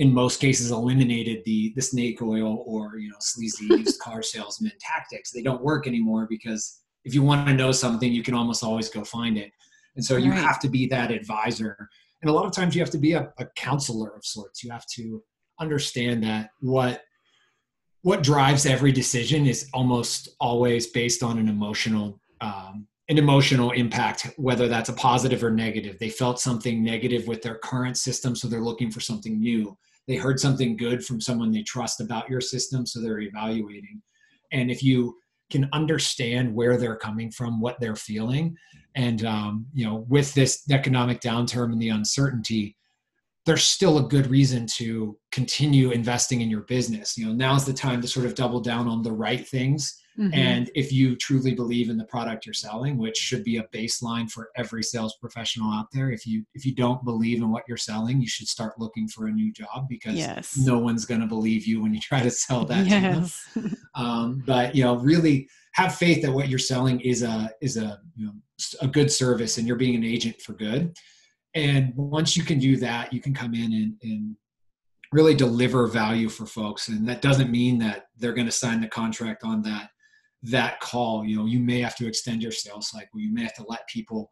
in 0.00 0.14
most 0.14 0.40
cases 0.40 0.70
eliminated 0.70 1.42
the 1.44 1.72
the 1.76 1.82
snake 1.82 2.22
oil 2.22 2.64
or 2.66 2.96
you 2.96 3.10
know 3.10 3.16
sleazy 3.20 3.66
used 3.66 4.00
car 4.02 4.22
salesman 4.22 4.72
tactics. 4.80 5.30
They 5.30 5.42
don't 5.42 5.62
work 5.62 5.86
anymore 5.86 6.26
because 6.28 6.80
if 7.04 7.14
you 7.14 7.22
want 7.22 7.46
to 7.46 7.54
know 7.54 7.70
something, 7.70 8.10
you 8.10 8.22
can 8.22 8.34
almost 8.34 8.64
always 8.64 8.88
go 8.88 9.04
find 9.04 9.36
it. 9.36 9.52
And 9.96 10.04
so 10.04 10.16
you 10.16 10.30
right. 10.30 10.40
have 10.40 10.58
to 10.60 10.68
be 10.68 10.86
that 10.88 11.10
advisor. 11.10 11.88
And 12.22 12.30
a 12.30 12.32
lot 12.32 12.46
of 12.46 12.52
times 12.52 12.74
you 12.74 12.80
have 12.80 12.90
to 12.90 12.98
be 12.98 13.12
a, 13.12 13.30
a 13.38 13.46
counselor 13.56 14.14
of 14.16 14.24
sorts. 14.24 14.64
You 14.64 14.70
have 14.70 14.86
to 14.94 15.22
understand 15.60 16.24
that 16.24 16.50
what 16.60 17.02
what 18.00 18.22
drives 18.22 18.64
every 18.64 18.92
decision 18.92 19.46
is 19.46 19.68
almost 19.74 20.30
always 20.40 20.86
based 20.86 21.22
on 21.22 21.38
an 21.38 21.48
emotional 21.48 22.18
um, 22.40 22.86
an 23.10 23.18
emotional 23.18 23.72
impact, 23.72 24.30
whether 24.38 24.66
that's 24.66 24.88
a 24.88 24.94
positive 24.94 25.44
or 25.44 25.50
negative. 25.50 25.98
They 25.98 26.08
felt 26.08 26.40
something 26.40 26.82
negative 26.82 27.26
with 27.26 27.42
their 27.42 27.56
current 27.56 27.98
system, 27.98 28.34
so 28.34 28.48
they're 28.48 28.62
looking 28.62 28.90
for 28.90 29.00
something 29.00 29.38
new 29.38 29.76
they 30.08 30.16
heard 30.16 30.40
something 30.40 30.76
good 30.76 31.04
from 31.04 31.20
someone 31.20 31.50
they 31.50 31.62
trust 31.62 32.00
about 32.00 32.28
your 32.28 32.40
system 32.40 32.86
so 32.86 33.00
they're 33.00 33.20
evaluating. 33.20 34.02
And 34.52 34.70
if 34.70 34.82
you 34.82 35.16
can 35.50 35.68
understand 35.72 36.54
where 36.54 36.76
they're 36.76 36.96
coming 36.96 37.30
from 37.30 37.60
what 37.60 37.78
they're 37.80 37.96
feeling 37.96 38.56
and 38.94 39.24
um, 39.24 39.66
you 39.74 39.84
know 39.84 40.06
with 40.08 40.32
this 40.34 40.62
economic 40.70 41.20
downturn 41.20 41.72
and 41.72 41.82
the 41.82 41.88
uncertainty 41.88 42.76
there's 43.46 43.64
still 43.64 43.98
a 43.98 44.08
good 44.08 44.26
reason 44.26 44.66
to 44.66 45.16
continue 45.32 45.92
investing 45.92 46.42
in 46.42 46.50
your 46.50 46.60
business. 46.62 47.16
You 47.16 47.26
know 47.26 47.32
now's 47.32 47.64
the 47.64 47.72
time 47.72 48.00
to 48.00 48.08
sort 48.08 48.26
of 48.26 48.34
double 48.34 48.60
down 48.60 48.86
on 48.86 49.02
the 49.02 49.12
right 49.12 49.46
things 49.46 50.00
Mm-hmm. 50.20 50.34
And 50.34 50.70
if 50.74 50.92
you 50.92 51.16
truly 51.16 51.54
believe 51.54 51.88
in 51.88 51.96
the 51.96 52.04
product 52.04 52.44
you're 52.44 52.52
selling, 52.52 52.98
which 52.98 53.16
should 53.16 53.42
be 53.42 53.56
a 53.56 53.64
baseline 53.74 54.30
for 54.30 54.50
every 54.54 54.82
sales 54.82 55.16
professional 55.18 55.72
out 55.72 55.86
there, 55.94 56.10
if 56.10 56.26
you 56.26 56.44
if 56.54 56.66
you 56.66 56.74
don't 56.74 57.02
believe 57.04 57.38
in 57.38 57.50
what 57.50 57.64
you're 57.66 57.78
selling, 57.78 58.20
you 58.20 58.28
should 58.28 58.46
start 58.46 58.78
looking 58.78 59.08
for 59.08 59.28
a 59.28 59.30
new 59.30 59.50
job 59.50 59.88
because 59.88 60.16
yes. 60.16 60.58
no 60.58 60.78
one's 60.78 61.06
going 61.06 61.22
to 61.22 61.26
believe 61.26 61.66
you 61.66 61.80
when 61.80 61.94
you 61.94 62.00
try 62.00 62.22
to 62.22 62.30
sell 62.30 62.66
that. 62.66 62.86
Yes. 62.86 63.48
um, 63.94 64.42
but 64.46 64.74
you 64.74 64.84
know, 64.84 64.96
really 64.96 65.48
have 65.72 65.94
faith 65.94 66.20
that 66.22 66.32
what 66.32 66.48
you're 66.48 66.58
selling 66.58 67.00
is 67.00 67.22
a 67.22 67.50
is 67.62 67.78
a 67.78 67.98
you 68.14 68.26
know, 68.26 68.32
a 68.82 68.88
good 68.88 69.10
service, 69.10 69.56
and 69.56 69.66
you're 69.66 69.76
being 69.76 69.96
an 69.96 70.04
agent 70.04 70.38
for 70.42 70.52
good. 70.52 70.94
And 71.54 71.94
once 71.96 72.36
you 72.36 72.44
can 72.44 72.58
do 72.58 72.76
that, 72.76 73.12
you 73.12 73.20
can 73.20 73.32
come 73.32 73.54
in 73.54 73.72
and, 73.72 73.94
and 74.02 74.36
really 75.12 75.34
deliver 75.34 75.86
value 75.86 76.28
for 76.28 76.46
folks. 76.46 76.88
And 76.88 77.08
that 77.08 77.22
doesn't 77.22 77.50
mean 77.50 77.78
that 77.78 78.06
they're 78.18 78.34
going 78.34 78.46
to 78.46 78.52
sign 78.52 78.80
the 78.80 78.86
contract 78.86 79.42
on 79.42 79.62
that 79.62 79.90
that 80.42 80.80
call 80.80 81.24
you 81.24 81.36
know 81.36 81.44
you 81.44 81.58
may 81.58 81.80
have 81.80 81.96
to 81.96 82.06
extend 82.06 82.42
your 82.42 82.52
sales 82.52 82.88
cycle. 82.88 83.20
You 83.20 83.32
may 83.32 83.42
have 83.42 83.54
to 83.54 83.64
let 83.68 83.88
people 83.88 84.30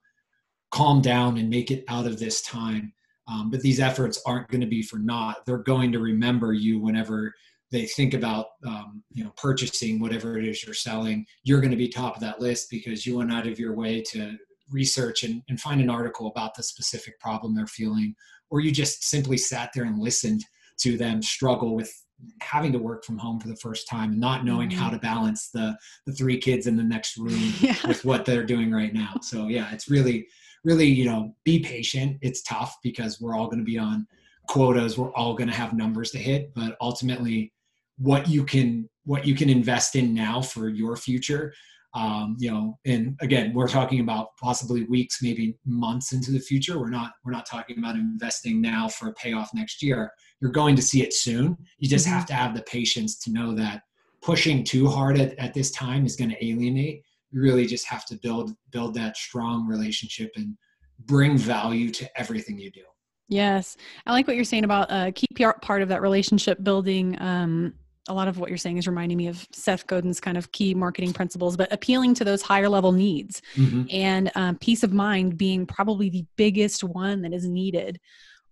calm 0.70 1.00
down 1.00 1.38
and 1.38 1.48
make 1.48 1.70
it 1.70 1.84
out 1.88 2.06
of 2.06 2.18
this 2.18 2.42
time. 2.42 2.92
Um, 3.26 3.50
but 3.50 3.60
these 3.60 3.80
efforts 3.80 4.22
aren't 4.24 4.48
going 4.48 4.60
to 4.62 4.66
be 4.66 4.82
for 4.82 4.98
naught. 4.98 5.44
They're 5.44 5.58
going 5.58 5.92
to 5.92 5.98
remember 5.98 6.52
you 6.54 6.78
whenever 6.80 7.34
they 7.70 7.84
think 7.84 8.14
about 8.14 8.46
um, 8.66 9.02
you 9.12 9.24
know 9.24 9.32
purchasing 9.36 10.00
whatever 10.00 10.38
it 10.38 10.46
is 10.46 10.64
you're 10.64 10.74
selling. 10.74 11.26
You're 11.44 11.60
going 11.60 11.70
to 11.70 11.76
be 11.76 11.88
top 11.88 12.14
of 12.14 12.22
that 12.22 12.40
list 12.40 12.68
because 12.70 13.04
you 13.06 13.18
went 13.18 13.32
out 13.32 13.46
of 13.46 13.58
your 13.58 13.74
way 13.74 14.02
to 14.12 14.36
research 14.70 15.24
and, 15.24 15.42
and 15.48 15.60
find 15.60 15.80
an 15.80 15.90
article 15.90 16.26
about 16.26 16.54
the 16.54 16.62
specific 16.62 17.18
problem 17.20 17.54
they're 17.54 17.66
feeling 17.66 18.14
or 18.50 18.60
you 18.60 18.70
just 18.70 19.04
simply 19.04 19.36
sat 19.36 19.70
there 19.74 19.84
and 19.84 19.98
listened 19.98 20.44
to 20.78 20.96
them 20.96 21.22
struggle 21.22 21.74
with 21.74 21.92
having 22.40 22.72
to 22.72 22.78
work 22.78 23.04
from 23.04 23.18
home 23.18 23.38
for 23.38 23.48
the 23.48 23.56
first 23.56 23.88
time 23.88 24.10
and 24.10 24.20
not 24.20 24.44
knowing 24.44 24.68
mm-hmm. 24.68 24.78
how 24.78 24.90
to 24.90 24.98
balance 24.98 25.50
the 25.50 25.76
the 26.06 26.12
three 26.12 26.38
kids 26.38 26.66
in 26.66 26.76
the 26.76 26.82
next 26.82 27.16
room 27.16 27.52
yeah. 27.60 27.76
with 27.86 28.04
what 28.04 28.24
they're 28.24 28.44
doing 28.44 28.72
right 28.72 28.92
now 28.92 29.14
so 29.22 29.48
yeah 29.48 29.72
it's 29.72 29.88
really 29.88 30.26
really 30.64 30.86
you 30.86 31.04
know 31.04 31.34
be 31.44 31.60
patient 31.60 32.18
it's 32.20 32.42
tough 32.42 32.76
because 32.82 33.20
we're 33.20 33.36
all 33.36 33.46
going 33.46 33.58
to 33.58 33.64
be 33.64 33.78
on 33.78 34.06
quotas 34.48 34.98
we're 34.98 35.12
all 35.12 35.34
going 35.34 35.48
to 35.48 35.54
have 35.54 35.72
numbers 35.72 36.10
to 36.10 36.18
hit 36.18 36.52
but 36.54 36.76
ultimately 36.80 37.52
what 37.98 38.28
you 38.28 38.44
can 38.44 38.88
what 39.04 39.26
you 39.26 39.34
can 39.34 39.48
invest 39.48 39.96
in 39.96 40.12
now 40.12 40.40
for 40.40 40.68
your 40.68 40.96
future 40.96 41.52
um, 41.94 42.36
you 42.38 42.50
know 42.50 42.78
and 42.84 43.16
again 43.20 43.52
we're 43.54 43.68
talking 43.68 44.00
about 44.00 44.28
possibly 44.40 44.84
weeks 44.84 45.22
maybe 45.22 45.56
months 45.64 46.12
into 46.12 46.30
the 46.30 46.38
future. 46.38 46.78
We're 46.78 46.90
not 46.90 47.12
we're 47.24 47.32
not 47.32 47.46
talking 47.46 47.78
about 47.78 47.96
investing 47.96 48.60
now 48.60 48.88
for 48.88 49.08
a 49.08 49.14
payoff 49.14 49.50
next 49.54 49.82
year. 49.82 50.12
You're 50.40 50.50
going 50.50 50.76
to 50.76 50.82
see 50.82 51.02
it 51.02 51.14
soon. 51.14 51.56
You 51.78 51.88
just 51.88 52.06
mm-hmm. 52.06 52.14
have 52.14 52.26
to 52.26 52.34
have 52.34 52.54
the 52.54 52.62
patience 52.62 53.18
to 53.20 53.32
know 53.32 53.54
that 53.54 53.82
pushing 54.22 54.64
too 54.64 54.88
hard 54.88 55.18
at, 55.18 55.38
at 55.38 55.54
this 55.54 55.70
time 55.70 56.04
is 56.04 56.16
going 56.16 56.30
to 56.30 56.44
alienate. 56.44 57.02
You 57.30 57.40
really 57.40 57.66
just 57.66 57.86
have 57.86 58.04
to 58.06 58.16
build 58.16 58.52
build 58.70 58.94
that 58.94 59.16
strong 59.16 59.66
relationship 59.66 60.30
and 60.36 60.56
bring 61.00 61.38
value 61.38 61.90
to 61.90 62.20
everything 62.20 62.58
you 62.58 62.70
do. 62.70 62.82
Yes. 63.28 63.76
I 64.06 64.12
like 64.12 64.26
what 64.26 64.36
you're 64.36 64.44
saying 64.44 64.64
about 64.64 64.90
uh, 64.90 65.10
key 65.14 65.26
part 65.60 65.82
of 65.82 65.88
that 65.90 66.00
relationship 66.00 66.62
building 66.64 67.20
um, 67.20 67.74
a 68.08 68.14
lot 68.14 68.28
of 68.28 68.38
what 68.38 68.48
you're 68.48 68.58
saying 68.58 68.78
is 68.78 68.88
reminding 68.88 69.16
me 69.16 69.28
of 69.28 69.46
Seth 69.52 69.86
Godin's 69.86 70.20
kind 70.20 70.36
of 70.36 70.50
key 70.52 70.74
marketing 70.74 71.12
principles, 71.12 71.56
but 71.56 71.72
appealing 71.72 72.14
to 72.14 72.24
those 72.24 72.42
higher 72.42 72.68
level 72.68 72.92
needs 72.92 73.42
mm-hmm. 73.54 73.84
and 73.90 74.30
um, 74.34 74.56
peace 74.58 74.82
of 74.82 74.92
mind 74.92 75.38
being 75.38 75.66
probably 75.66 76.08
the 76.08 76.24
biggest 76.36 76.82
one 76.82 77.22
that 77.22 77.32
is 77.32 77.48
needed 77.48 78.00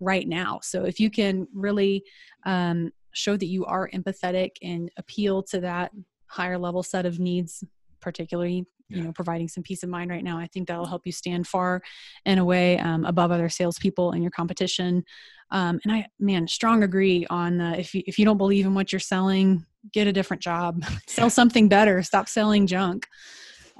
right 0.00 0.28
now. 0.28 0.60
So 0.62 0.84
if 0.84 1.00
you 1.00 1.10
can 1.10 1.48
really 1.54 2.04
um, 2.44 2.92
show 3.12 3.36
that 3.36 3.46
you 3.46 3.64
are 3.64 3.90
empathetic 3.94 4.50
and 4.62 4.90
appeal 4.98 5.42
to 5.44 5.60
that 5.60 5.90
higher 6.26 6.58
level 6.58 6.82
set 6.82 7.06
of 7.06 7.18
needs, 7.18 7.64
particularly 8.00 8.66
you 8.88 9.02
know 9.02 9.12
providing 9.12 9.48
some 9.48 9.62
peace 9.62 9.82
of 9.82 9.88
mind 9.88 10.10
right 10.10 10.24
now 10.24 10.38
i 10.38 10.46
think 10.46 10.68
that'll 10.68 10.86
help 10.86 11.06
you 11.06 11.12
stand 11.12 11.46
far 11.46 11.82
and 12.24 12.38
away 12.38 12.78
um, 12.78 13.04
above 13.04 13.30
other 13.30 13.48
salespeople 13.48 14.12
in 14.12 14.22
your 14.22 14.30
competition. 14.30 15.04
Um, 15.50 15.78
and 15.84 15.92
i 15.92 16.06
man 16.18 16.48
strong 16.48 16.82
agree 16.82 17.26
on 17.30 17.60
uh, 17.60 17.74
if, 17.78 17.94
you, 17.94 18.02
if 18.06 18.18
you 18.18 18.24
don't 18.24 18.38
believe 18.38 18.66
in 18.66 18.74
what 18.74 18.92
you're 18.92 19.00
selling 19.00 19.64
get 19.92 20.08
a 20.08 20.12
different 20.12 20.42
job. 20.42 20.84
Sell 21.06 21.30
something 21.30 21.68
better. 21.68 22.02
Stop 22.02 22.28
selling 22.28 22.66
junk. 22.66 23.06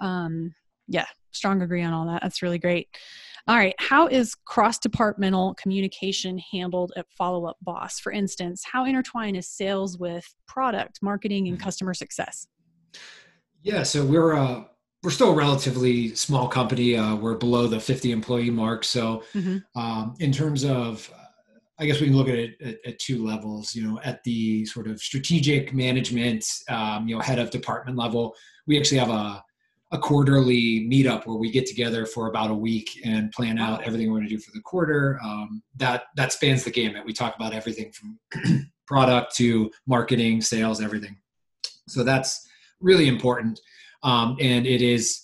Um, 0.00 0.54
yeah 0.88 1.06
strong 1.32 1.60
agree 1.60 1.82
on 1.82 1.92
all 1.92 2.06
that. 2.06 2.22
That's 2.22 2.40
really 2.42 2.58
great. 2.58 2.88
All 3.48 3.56
right 3.56 3.74
how 3.78 4.06
is 4.06 4.34
cross 4.34 4.78
departmental 4.78 5.54
communication 5.54 6.38
handled 6.38 6.92
at 6.96 7.06
follow 7.16 7.46
up 7.46 7.56
boss? 7.62 8.00
For 8.00 8.12
instance 8.12 8.64
how 8.64 8.84
intertwined 8.84 9.36
is 9.36 9.48
sales 9.48 9.98
with 9.98 10.34
product 10.46 10.98
marketing 11.02 11.48
and 11.48 11.56
mm-hmm. 11.56 11.64
customer 11.64 11.94
success 11.94 12.46
yeah 13.66 13.82
so 13.82 14.04
we're 14.04 14.34
uh 14.34 14.62
we're 15.02 15.12
still 15.12 15.30
a 15.30 15.36
relatively 15.36 16.16
small 16.16 16.48
company. 16.48 16.96
Uh, 16.96 17.14
we're 17.14 17.36
below 17.36 17.68
the 17.68 17.78
50 17.78 18.10
employee 18.10 18.50
mark. 18.50 18.82
So, 18.82 19.22
mm-hmm. 19.34 19.58
um, 19.80 20.14
in 20.18 20.32
terms 20.32 20.64
of, 20.64 21.08
I 21.78 21.86
guess 21.86 22.00
we 22.00 22.08
can 22.08 22.16
look 22.16 22.28
at 22.28 22.34
it 22.34 22.60
at, 22.60 22.78
at, 22.84 22.98
two 22.98 23.24
levels. 23.24 23.72
You 23.72 23.86
know, 23.86 24.00
at 24.02 24.24
the 24.24 24.64
sort 24.64 24.88
of 24.88 24.98
strategic 24.98 25.72
management, 25.72 26.44
um, 26.68 27.06
you 27.06 27.14
know, 27.14 27.20
head 27.20 27.38
of 27.38 27.50
department 27.50 27.96
level, 27.96 28.34
we 28.66 28.76
actually 28.76 28.98
have 28.98 29.10
a 29.10 29.44
a 29.92 29.98
quarterly 29.98 30.88
meetup 30.90 31.24
where 31.26 31.36
we 31.36 31.48
get 31.48 31.66
together 31.66 32.04
for 32.04 32.26
about 32.26 32.50
a 32.50 32.54
week 32.54 32.90
and 33.04 33.30
plan 33.30 33.56
out 33.56 33.84
everything 33.84 34.10
we're 34.10 34.18
going 34.18 34.28
to 34.28 34.34
do 34.34 34.40
for 34.40 34.50
the 34.52 34.60
quarter. 34.62 35.20
Um, 35.22 35.62
that 35.76 36.04
that 36.16 36.32
spans 36.32 36.64
the 36.64 36.72
gamut. 36.72 37.06
We 37.06 37.12
talk 37.12 37.36
about 37.36 37.54
everything 37.54 37.92
from 37.92 38.18
product 38.88 39.36
to 39.36 39.70
marketing, 39.86 40.40
sales, 40.40 40.80
everything. 40.80 41.16
So 41.86 42.02
that's 42.02 42.45
really 42.80 43.08
important 43.08 43.60
um, 44.02 44.36
and 44.40 44.66
it 44.66 44.82
is 44.82 45.22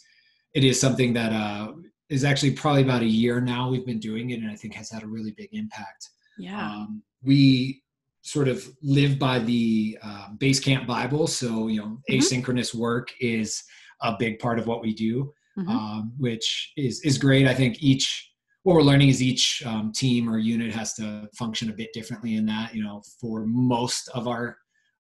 it 0.55 0.65
is 0.65 0.79
something 0.79 1.13
that 1.15 1.33
uh, 1.33 1.73
is 2.11 2.25
actually 2.25 2.53
probably 2.53 2.83
about 2.83 3.03
a 3.03 3.07
year 3.07 3.41
now 3.41 3.71
we've 3.71 3.87
been 3.87 4.01
doing 4.01 4.31
it, 4.31 4.41
and 4.41 4.51
I 4.51 4.57
think 4.57 4.75
has 4.75 4.91
had 4.91 5.03
a 5.03 5.07
really 5.07 5.33
big 5.33 5.49
impact. 5.53 6.11
Yeah, 6.39 6.61
um, 6.61 7.03
we 7.23 7.83
sort 8.23 8.49
of 8.49 8.65
live 8.83 9.19
by 9.19 9.39
the 9.39 9.99
uh, 10.03 10.29
Basecamp 10.37 10.87
Bible, 10.87 11.27
so 11.27 11.69
you 11.69 11.81
know, 11.81 11.99
mm-hmm. 12.11 12.15
asynchronous 12.15 12.75
work 12.75 13.09
is 13.21 13.63
a 14.03 14.17
big 14.19 14.39
part 14.39 14.59
of 14.59 14.67
what 14.67 14.83
we 14.83 14.95
do, 14.95 15.33
mm-hmm. 15.59 15.69
um, 15.69 16.13
which 16.19 16.73
is 16.77 17.01
is 17.03 17.19
great. 17.19 17.47
I 17.47 17.55
think 17.55 17.83
each 17.83 18.31
what 18.65 18.75
we're 18.75 18.83
learning 18.83 19.09
is 19.09 19.23
each 19.23 19.63
um, 19.67 19.93
team 19.93 20.29
or 20.29 20.39
unit 20.39 20.73
has 20.73 20.95
to 20.95 21.29
function 21.37 21.71
a 21.71 21.73
bit 21.73 21.93
differently 21.93 22.35
in 22.35 22.47
that 22.47 22.75
you 22.75 22.83
know 22.83 23.03
for 23.21 23.47
most 23.47 24.09
of 24.09 24.29
our 24.29 24.57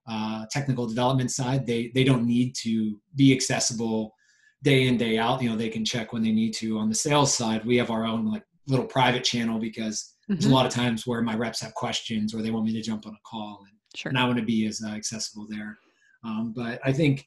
uh, 0.09 0.47
technical 0.51 0.87
development 0.87 1.31
side, 1.31 1.67
they 1.67 1.91
they 1.95 2.05
don't 2.05 2.27
need 2.27 2.55
to 2.63 2.99
be 3.15 3.33
accessible 3.33 4.15
day 4.63 4.87
in 4.87 4.97
day 4.97 5.19
out. 5.19 5.43
You 5.43 5.51
know, 5.51 5.57
they 5.57 5.69
can 5.69 5.85
check 5.85 6.13
when 6.13 6.23
they 6.23 6.33
need 6.33 6.53
to. 6.55 6.79
On 6.79 6.89
the 6.89 6.95
sales 6.95 7.35
side, 7.35 7.65
we 7.65 7.77
have 7.77 7.91
our 7.91 8.05
own 8.05 8.27
like 8.27 8.45
little 8.67 8.87
private 8.87 9.25
channel 9.25 9.59
because 9.59 10.15
mm-hmm. 10.25 10.35
there's 10.35 10.45
a 10.45 10.49
mm-hmm. 10.49 10.55
lot 10.55 10.67
of 10.67 10.73
times 10.73 11.07
where 11.07 11.23
my 11.23 11.35
reps 11.35 11.61
have 11.61 11.75
questions 11.75 12.35
or 12.35 12.43
they 12.43 12.51
want 12.51 12.65
me 12.65 12.73
to 12.73 12.83
jump 12.83 13.07
on 13.07 13.13
a 13.13 13.29
call, 13.29 13.65
and, 13.69 13.77
sure. 13.95 14.11
and 14.11 14.19
I 14.19 14.25
want 14.25 14.39
to 14.39 14.45
be 14.45 14.67
as 14.67 14.83
uh, 14.85 14.91
accessible 14.91 15.47
there. 15.49 15.79
Um, 16.25 16.53
but 16.55 16.81
I 16.85 16.93
think 16.93 17.27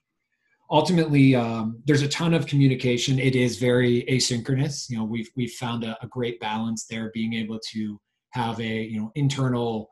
ultimately 0.70 1.36
um, 1.36 1.82
there's 1.86 2.02
a 2.02 2.08
ton 2.08 2.34
of 2.34 2.48
communication. 2.48 3.20
It 3.20 3.36
is 3.36 3.58
very 3.58 4.04
asynchronous. 4.10 4.90
You 4.90 4.98
know, 4.98 5.04
we've 5.06 5.30
we've 5.36 5.54
found 5.54 5.84
a, 5.84 5.98
a 6.02 6.08
great 6.08 6.40
balance 6.40 6.86
there, 6.90 7.12
being 7.14 7.34
able 7.34 7.60
to 7.72 8.00
have 8.32 8.60
a 8.60 8.82
you 8.84 9.00
know 9.00 9.12
internal 9.16 9.90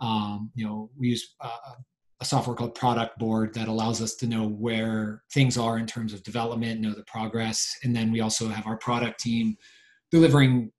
um, 0.00 0.50
you 0.54 0.66
know 0.66 0.90
we 0.98 1.08
use 1.08 1.34
uh, 1.40 1.74
a 2.20 2.24
software 2.24 2.54
called 2.54 2.76
Productboard 2.76 3.54
that 3.54 3.68
allows 3.68 4.02
us 4.02 4.14
to 4.16 4.26
know 4.26 4.46
where 4.46 5.22
things 5.32 5.56
are 5.56 5.78
in 5.78 5.86
terms 5.86 6.12
of 6.12 6.22
development 6.22 6.80
know 6.80 6.92
the 6.92 7.04
progress. 7.04 7.76
And 7.82 7.96
then 7.96 8.12
we 8.12 8.20
also 8.20 8.48
have 8.48 8.66
our 8.66 8.76
product 8.76 9.20
team 9.20 9.56
delivering 10.10 10.70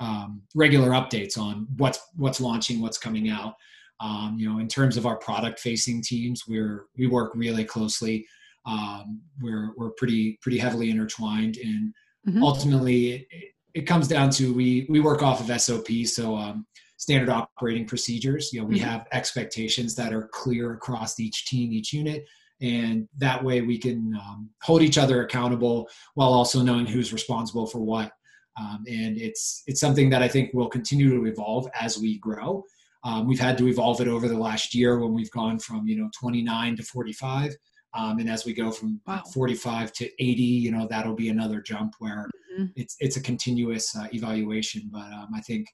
um, 0.00 0.42
regular 0.54 0.90
updates 0.90 1.38
on 1.38 1.66
what's 1.76 2.00
what's 2.16 2.40
launching 2.40 2.80
what's 2.80 2.98
coming 2.98 3.30
out. 3.30 3.54
Um, 4.00 4.36
you 4.38 4.50
know 4.50 4.58
in 4.58 4.68
terms 4.68 4.96
of 4.96 5.06
our 5.06 5.16
product 5.16 5.60
facing 5.60 6.02
teams 6.02 6.42
we're 6.48 6.86
we 6.96 7.06
work 7.06 7.32
really 7.34 7.64
closely. 7.64 8.26
Um, 8.66 9.22
we're 9.40 9.72
we're 9.76 9.90
pretty 9.90 10.38
pretty 10.42 10.58
heavily 10.58 10.90
intertwined. 10.90 11.56
And 11.56 11.94
mm-hmm. 12.28 12.42
ultimately 12.42 13.26
it, 13.30 13.54
it, 13.74 13.82
comes 13.82 14.08
down 14.08 14.30
to 14.30 14.52
we 14.52 14.86
we 14.88 15.00
work 15.00 15.22
off 15.22 15.40
of 15.40 15.60
sop 15.60 15.86
so 16.04 16.36
um, 16.36 16.66
standard 17.02 17.30
operating 17.30 17.84
procedures. 17.84 18.52
You 18.52 18.60
know, 18.60 18.66
we 18.66 18.78
mm-hmm. 18.78 18.88
have 18.88 19.08
expectations 19.10 19.96
that 19.96 20.12
are 20.12 20.28
clear 20.32 20.74
across 20.74 21.18
each 21.18 21.46
team, 21.46 21.72
each 21.72 21.92
unit, 21.92 22.24
and 22.60 23.08
that 23.18 23.42
way 23.42 23.60
we 23.60 23.76
can 23.76 24.14
um, 24.14 24.48
hold 24.62 24.82
each 24.82 24.98
other 24.98 25.24
accountable 25.24 25.88
while 26.14 26.32
also 26.32 26.62
knowing 26.62 26.86
who's 26.86 27.12
responsible 27.12 27.66
for 27.66 27.80
what. 27.80 28.12
Um, 28.56 28.84
and 28.86 29.18
it's 29.18 29.64
it's 29.66 29.80
something 29.80 30.10
that 30.10 30.22
I 30.22 30.28
think 30.28 30.54
will 30.54 30.68
continue 30.68 31.10
to 31.18 31.26
evolve 31.26 31.66
as 31.78 31.98
we 31.98 32.18
grow. 32.20 32.62
Um, 33.02 33.26
we've 33.26 33.40
had 33.40 33.58
to 33.58 33.66
evolve 33.66 34.00
it 34.00 34.06
over 34.06 34.28
the 34.28 34.38
last 34.38 34.72
year 34.72 35.00
when 35.00 35.12
we've 35.12 35.30
gone 35.32 35.58
from 35.58 35.88
you 35.88 35.96
know 35.96 36.08
29 36.20 36.76
to 36.76 36.82
45. 36.84 37.56
Um, 37.94 38.20
and 38.20 38.30
as 38.30 38.46
we 38.46 38.54
go 38.54 38.70
from 38.70 39.00
wow. 39.06 39.22
45 39.34 39.92
to 39.94 40.04
80 40.22 40.42
you 40.42 40.70
know 40.70 40.86
that'll 40.88 41.16
be 41.16 41.28
another 41.30 41.60
jump 41.60 41.94
where 41.98 42.26
mm-hmm. 42.54 42.66
it's 42.74 42.96
it's 43.00 43.18
a 43.18 43.20
continuous 43.20 43.94
uh, 43.94 44.06
evaluation 44.14 44.88
but 44.90 45.12
um, 45.12 45.28
i 45.34 45.40
think 45.40 45.66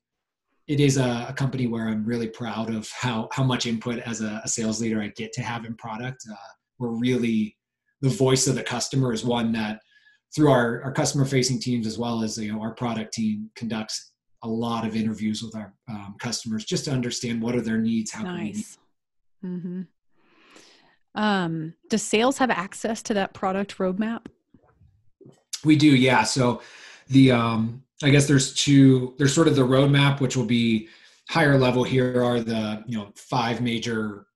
it 0.69 0.81
is 0.81 0.99
a, 0.99 1.27
a, 1.31 1.33
company 1.33 1.67
where 1.67 1.89
I'm 1.89 2.05
really 2.05 2.29
proud 2.29 2.69
of 2.73 2.89
how 2.91 3.29
how 3.33 3.43
much 3.43 3.67
input 3.67 3.99
as 4.01 4.21
a, 4.21 4.41
a 4.45 4.49
sales 4.49 4.81
leader 4.81 5.01
I 5.03 5.09
get 5.09 5.33
to 5.33 5.43
have 5.43 5.65
in 5.65 5.75
product. 5.75 6.23
Uh, 6.31 6.37
we're 6.79 6.91
really 6.91 7.57
the 8.03 8.11
voice 8.11 8.47
of 8.47 8.55
the 8.55 8.63
customer 8.63 9.13
is 9.13 9.25
one 9.25 9.51
that 9.53 9.81
through 10.35 10.51
our, 10.51 10.83
our 10.83 10.93
customer 10.93 11.25
facing 11.25 11.59
teams 11.59 11.87
as 11.87 11.99
well 11.99 12.23
as 12.23 12.39
you 12.39 12.53
know 12.53 12.61
our 12.61 12.75
product 12.75 13.15
team 13.15 13.51
conducts 13.57 14.13
a 14.45 14.49
lot 14.49 14.87
of 14.87 14.95
interviews 14.95 15.43
with 15.43 15.57
our 15.57 15.75
um, 15.89 16.15
customers 16.21 16.65
just 16.65 16.85
to 16.85 16.93
understand 16.93 17.43
what 17.43 17.57
are 17.57 17.61
their 17.61 17.79
needs 17.79 18.13
how 18.13 18.23
nice. 18.23 18.79
can 19.41 19.51
we 19.51 19.59
mm-hmm. 19.59 21.21
um, 21.21 21.75
does 21.89 22.03
sales 22.03 22.39
have 22.39 22.51
access 22.51 23.03
to 23.03 23.15
that 23.15 23.33
product 23.33 23.79
roadmap 23.79 24.27
we 25.65 25.77
do 25.77 25.89
yeah 25.97 26.23
so 26.23 26.61
the 27.09 27.33
um, 27.33 27.83
I 28.03 28.11
guess 28.11 28.27
there's 28.27 28.55
two. 28.55 29.15
There's 29.19 29.35
sort 29.35 29.49
of 29.49 29.57
the 29.57 29.63
roadmap, 29.63 30.21
which 30.21 30.37
will 30.37 30.45
be 30.45 30.89
higher 31.29 31.59
level. 31.59 31.85
Here 31.85 32.23
are 32.23 32.41
the 32.41 32.85
you 32.87 32.97
know 32.97 33.13
five 33.17 33.61
major 33.61 34.29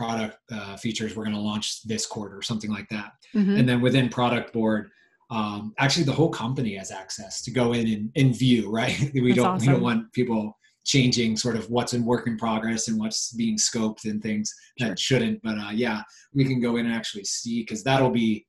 product 0.00 0.38
uh, 0.50 0.76
features 0.76 1.14
we're 1.14 1.24
going 1.24 1.36
to 1.36 1.42
launch 1.42 1.82
this 1.82 2.06
quarter 2.06 2.34
or 2.34 2.40
something 2.40 2.70
like 2.70 2.88
that 2.88 3.12
mm-hmm. 3.34 3.56
and 3.56 3.68
then 3.68 3.82
within 3.82 4.08
Productboard 4.08 4.86
um, 5.30 5.74
actually 5.78 6.04
the 6.04 6.12
whole 6.12 6.30
company 6.30 6.74
has 6.74 6.90
access 6.90 7.42
to 7.42 7.50
go 7.50 7.74
in 7.74 7.86
and, 7.86 8.10
and 8.16 8.34
view 8.34 8.70
right 8.70 8.98
we 9.14 9.20
That's 9.20 9.36
don't 9.36 9.46
awesome. 9.46 9.66
we 9.66 9.72
don't 9.74 9.82
want 9.82 10.10
people 10.14 10.56
changing 10.86 11.36
sort 11.36 11.54
of 11.54 11.68
what's 11.68 11.92
in 11.92 12.06
work 12.06 12.26
in 12.26 12.38
progress 12.38 12.88
and 12.88 12.98
what's 12.98 13.34
being 13.34 13.58
scoped 13.58 14.06
and 14.06 14.22
things 14.22 14.54
sure. 14.78 14.88
that 14.88 14.98
shouldn't 14.98 15.42
but 15.42 15.58
uh, 15.58 15.70
yeah 15.70 16.00
we 16.32 16.46
can 16.46 16.60
go 16.60 16.76
in 16.76 16.86
and 16.86 16.94
actually 16.94 17.24
see 17.24 17.60
because 17.60 17.84
that'll 17.84 18.10
be 18.10 18.46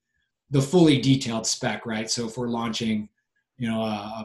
the 0.51 0.61
fully 0.61 1.01
detailed 1.01 1.45
spec 1.45 1.85
right 1.85 2.09
so 2.09 2.25
if 2.27 2.37
we're 2.37 2.47
launching 2.47 3.09
you 3.57 3.69
know 3.69 3.81
uh, 3.81 4.23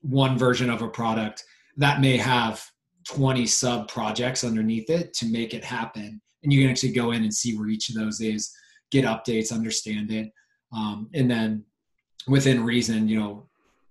one 0.00 0.38
version 0.38 0.70
of 0.70 0.82
a 0.82 0.88
product 0.88 1.44
that 1.76 2.00
may 2.00 2.16
have 2.16 2.64
20 3.08 3.46
sub 3.46 3.88
projects 3.88 4.44
underneath 4.44 4.90
it 4.90 5.14
to 5.14 5.26
make 5.26 5.54
it 5.54 5.64
happen. 5.64 6.20
And 6.42 6.52
you 6.52 6.60
can 6.60 6.70
actually 6.70 6.92
go 6.92 7.12
in 7.12 7.22
and 7.22 7.32
see 7.32 7.56
where 7.56 7.68
each 7.68 7.88
of 7.88 7.94
those 7.94 8.20
is 8.20 8.50
get 8.90 9.04
updates 9.04 9.52
understand 9.52 10.10
it. 10.10 10.30
Um, 10.72 11.08
and 11.14 11.30
then 11.30 11.64
within 12.26 12.64
reason 12.64 13.08
you 13.08 13.18
know 13.18 13.48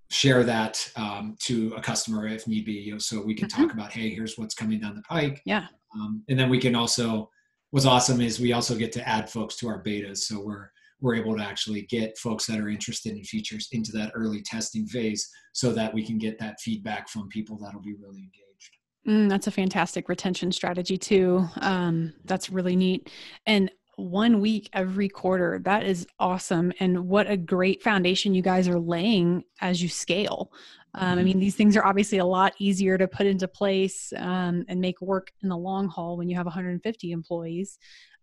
share 0.10 0.44
that 0.44 0.90
um, 0.96 1.36
to 1.40 1.74
a 1.76 1.82
customer 1.82 2.28
if 2.28 2.48
need 2.48 2.66
be 2.66 2.74
you 2.74 2.94
know, 2.94 2.98
so 2.98 3.22
we 3.22 3.34
can 3.34 3.48
mm-hmm. 3.48 3.64
talk 3.64 3.74
about 3.74 3.92
hey 3.92 4.10
here's 4.10 4.38
what's 4.38 4.56
coming 4.56 4.80
down 4.80 4.96
the 4.96 5.02
pike. 5.02 5.42
Yeah. 5.46 5.68
Um, 5.96 6.24
and 6.30 6.40
then 6.40 6.50
we 6.50 6.60
can 6.60 6.76
also 6.76 7.30
what's 7.72 7.86
awesome 7.86 8.22
is 8.22 8.40
we 8.40 8.54
also 8.54 8.76
get 8.76 8.92
to 8.94 9.08
add 9.08 9.30
folks 9.30 9.56
to 9.58 9.68
our 9.68 9.84
betas. 9.84 10.20
So 10.20 10.40
we're 10.40 10.70
we're 11.00 11.16
able 11.16 11.36
to 11.38 11.44
actually 11.44 11.84
get 11.84 12.18
folks 12.18 12.46
that 12.46 12.60
are 12.60 12.70
interested 12.70 13.16
in 13.16 13.24
features 13.24 13.68
into 13.72 13.92
that 13.92 14.12
early 14.16 14.42
testing 14.42 14.86
phase 14.88 15.30
so 15.54 15.72
that 15.72 15.94
we 15.94 16.06
can 16.06 16.18
get 16.18 16.40
that 16.40 16.60
feedback 16.62 17.10
from 17.10 17.28
people 17.30 17.58
that'll 17.58 17.82
be 17.82 17.96
really 18.00 18.20
engaged 18.20 18.78
mm, 19.08 19.30
that's 19.30 19.48
a 19.48 19.52
fantastic 19.52 20.10
retention 20.10 20.52
strategy 20.52 20.98
too 20.98 21.46
um, 21.62 22.14
that's 22.26 22.50
really 22.50 22.76
neat 22.76 23.10
and 23.46 23.72
one 23.98 24.40
week 24.40 24.70
every 24.74 25.10
quarter. 25.10 25.60
That 25.64 25.84
is 25.84 26.08
awesome. 26.20 26.72
And 26.80 27.08
what 27.08 27.30
a 27.30 27.36
great 27.36 27.82
foundation 27.82 28.34
you 28.34 28.44
guys 28.44 28.68
are 28.68 28.80
laying 28.80 29.44
as 29.60 29.82
you 29.82 29.90
scale. 29.90 30.52
Um, 30.94 31.04
I 31.04 31.16
mm-hmm. 31.16 31.26
mean, 31.26 31.40
these 31.40 31.56
things 31.56 31.76
are 31.76 31.86
obviously 31.86 32.20
a 32.20 32.26
lot 32.26 32.54
easier 32.60 32.98
to 32.98 33.08
put 33.08 33.26
into 33.26 33.48
place 33.48 34.14
um, 34.18 34.66
and 34.68 34.80
make 34.80 35.02
work 35.02 35.32
in 35.42 35.50
the 35.50 35.58
long 35.58 35.88
haul 35.90 36.16
when 36.16 36.30
you 36.30 36.36
have 36.36 36.46
150 36.46 37.12
employees. 37.12 37.78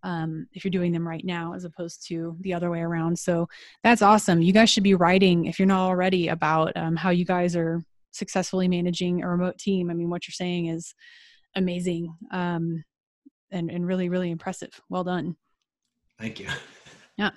Um, 0.04 0.46
if 0.52 0.64
you're 0.64 0.70
doing 0.70 0.92
them 0.92 1.08
right 1.08 1.24
now, 1.24 1.54
as 1.54 1.64
opposed 1.64 2.06
to 2.08 2.36
the 2.40 2.52
other 2.52 2.70
way 2.70 2.80
around. 2.80 3.18
So 3.18 3.48
that's 3.82 4.02
awesome. 4.02 4.42
You 4.42 4.52
guys 4.52 4.68
should 4.68 4.82
be 4.82 4.94
writing, 4.94 5.46
if 5.46 5.58
you're 5.58 5.66
not 5.66 5.86
already, 5.86 6.28
about 6.28 6.72
um, 6.76 6.94
how 6.94 7.10
you 7.10 7.24
guys 7.24 7.56
are 7.56 7.80
successfully 8.12 8.68
managing 8.68 9.22
a 9.22 9.28
remote 9.28 9.58
team. 9.58 9.90
I 9.90 9.94
mean, 9.94 10.10
what 10.10 10.28
you're 10.28 10.32
saying 10.32 10.66
is 10.66 10.94
amazing 11.56 12.14
um, 12.30 12.84
and, 13.50 13.70
and 13.70 13.86
really, 13.86 14.08
really 14.08 14.30
impressive. 14.30 14.80
Well 14.88 15.04
done. 15.04 15.36
Thank 16.18 16.40
you. 16.40 16.48
Yeah. 17.16 17.30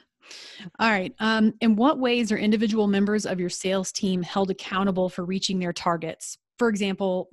All 0.80 0.90
right. 0.90 1.14
Um, 1.20 1.54
in 1.62 1.76
what 1.76 2.00
ways 2.00 2.32
are 2.32 2.38
individual 2.38 2.88
members 2.88 3.28
of 3.28 3.40
your 3.40 3.50
sales 3.50 3.92
team 3.92 4.24
held 4.24 4.50
accountable 4.50 5.08
for 5.08 5.24
reaching 5.24 5.60
their 5.60 5.72
targets? 5.72 6.40
For 6.58 6.68
example, 6.68 7.30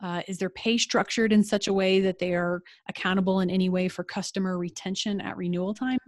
uh, 0.00 0.22
is 0.28 0.38
their 0.38 0.50
pay 0.50 0.78
structured 0.78 1.32
in 1.32 1.42
such 1.42 1.68
a 1.68 1.72
way 1.72 2.00
that 2.00 2.18
they 2.18 2.34
are 2.34 2.62
accountable 2.88 3.40
in 3.40 3.50
any 3.50 3.68
way 3.68 3.88
for 3.88 4.04
customer 4.04 4.58
retention 4.58 5.20
at 5.20 5.36
renewal 5.36 5.74
time? 5.74 5.98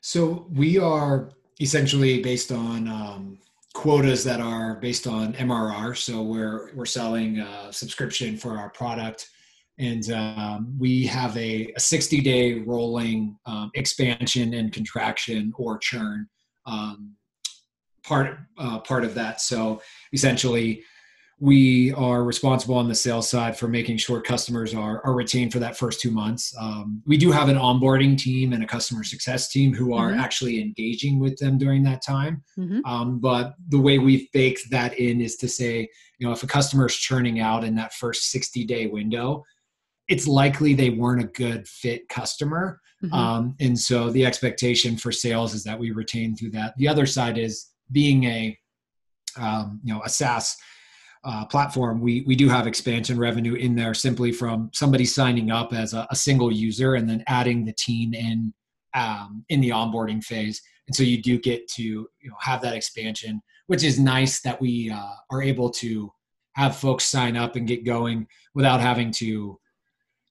So 0.00 0.46
we 0.50 0.78
are 0.78 1.30
essentially 1.60 2.22
based 2.22 2.50
on 2.50 2.88
um, 2.88 3.38
quotas 3.74 4.24
that 4.24 4.40
are 4.40 4.76
based 4.76 5.06
on 5.06 5.32
MRR. 5.34 5.96
So 5.96 6.22
we're 6.22 6.74
we're 6.74 6.86
selling 6.86 7.38
a 7.38 7.72
subscription 7.72 8.36
for 8.36 8.58
our 8.58 8.70
product 8.70 9.28
and 9.78 10.10
um, 10.12 10.76
we 10.78 11.06
have 11.06 11.36
a, 11.36 11.72
a 11.76 11.80
60 11.80 12.20
day 12.20 12.58
rolling 12.60 13.36
um, 13.46 13.70
expansion 13.74 14.54
and 14.54 14.72
contraction 14.72 15.52
or 15.56 15.78
churn 15.78 16.28
um, 16.66 17.14
part 18.04 18.38
uh, 18.58 18.78
part 18.80 19.04
of 19.04 19.14
that 19.14 19.40
so 19.40 19.80
essentially 20.12 20.82
we 21.42 21.92
are 21.94 22.22
responsible 22.22 22.76
on 22.76 22.88
the 22.88 22.94
sales 22.94 23.28
side 23.28 23.58
for 23.58 23.66
making 23.66 23.96
sure 23.96 24.20
customers 24.20 24.76
are, 24.76 25.04
are 25.04 25.12
retained 25.12 25.52
for 25.52 25.58
that 25.58 25.76
first 25.76 26.00
two 26.00 26.12
months 26.12 26.54
um, 26.60 27.02
we 27.04 27.16
do 27.16 27.32
have 27.32 27.48
an 27.48 27.56
onboarding 27.56 28.16
team 28.16 28.52
and 28.52 28.62
a 28.62 28.66
customer 28.66 29.02
success 29.02 29.48
team 29.48 29.74
who 29.74 29.92
are 29.92 30.12
mm-hmm. 30.12 30.20
actually 30.20 30.60
engaging 30.60 31.18
with 31.18 31.36
them 31.38 31.58
during 31.58 31.82
that 31.82 32.00
time 32.00 32.42
mm-hmm. 32.56 32.80
Um, 32.84 33.18
but 33.18 33.54
the 33.68 33.80
way 33.80 33.98
we've 33.98 34.30
baked 34.32 34.70
that 34.70 34.98
in 34.98 35.20
is 35.20 35.36
to 35.36 35.48
say 35.48 35.88
you 36.18 36.26
know 36.26 36.32
if 36.32 36.44
a 36.44 36.46
customer 36.46 36.86
is 36.86 36.94
churning 36.94 37.40
out 37.40 37.64
in 37.64 37.74
that 37.74 37.92
first 37.92 38.30
60 38.30 38.64
day 38.64 38.86
window 38.86 39.42
it's 40.08 40.28
likely 40.28 40.74
they 40.74 40.90
weren't 40.90 41.22
a 41.22 41.28
good 41.28 41.66
fit 41.66 42.08
customer. 42.08 42.80
Mm-hmm. 43.02 43.14
Um, 43.14 43.56
and 43.60 43.78
so 43.78 44.10
the 44.10 44.26
expectation 44.26 44.96
for 44.96 45.10
sales 45.10 45.54
is 45.54 45.64
that 45.64 45.78
we 45.78 45.90
retain 45.90 46.36
through 46.36 46.50
that. 46.50 46.74
The 46.76 46.88
other 46.88 47.06
side 47.06 47.38
is 47.38 47.70
being 47.90 48.24
a 48.24 48.58
um, 49.40 49.80
you 49.82 49.94
know 49.94 50.02
a 50.04 50.10
SaaS 50.10 50.56
uh, 51.24 51.44
platform. 51.46 52.00
We 52.00 52.22
we 52.26 52.36
do 52.36 52.48
have 52.48 52.66
expansion 52.66 53.18
revenue 53.18 53.54
in 53.54 53.74
there 53.74 53.94
simply 53.94 54.32
from 54.32 54.70
somebody 54.72 55.04
signing 55.04 55.50
up 55.50 55.72
as 55.72 55.94
a, 55.94 56.06
a 56.10 56.16
single 56.16 56.52
user 56.52 56.94
and 56.94 57.08
then 57.08 57.24
adding 57.26 57.64
the 57.64 57.72
team 57.72 58.14
in 58.14 58.52
um, 58.94 59.44
in 59.48 59.60
the 59.60 59.70
onboarding 59.70 60.22
phase. 60.22 60.60
And 60.86 60.96
so 60.96 61.02
you 61.02 61.22
do 61.22 61.38
get 61.38 61.68
to 61.72 61.82
you 61.82 62.08
know 62.24 62.36
have 62.40 62.60
that 62.62 62.74
expansion, 62.74 63.40
which 63.66 63.84
is 63.84 63.98
nice 63.98 64.40
that 64.42 64.60
we 64.60 64.90
uh, 64.90 65.14
are 65.30 65.42
able 65.42 65.70
to 65.70 66.12
have 66.54 66.76
folks 66.76 67.04
sign 67.04 67.36
up 67.36 67.56
and 67.56 67.66
get 67.66 67.84
going 67.84 68.26
without 68.54 68.80
having 68.80 69.10
to 69.10 69.58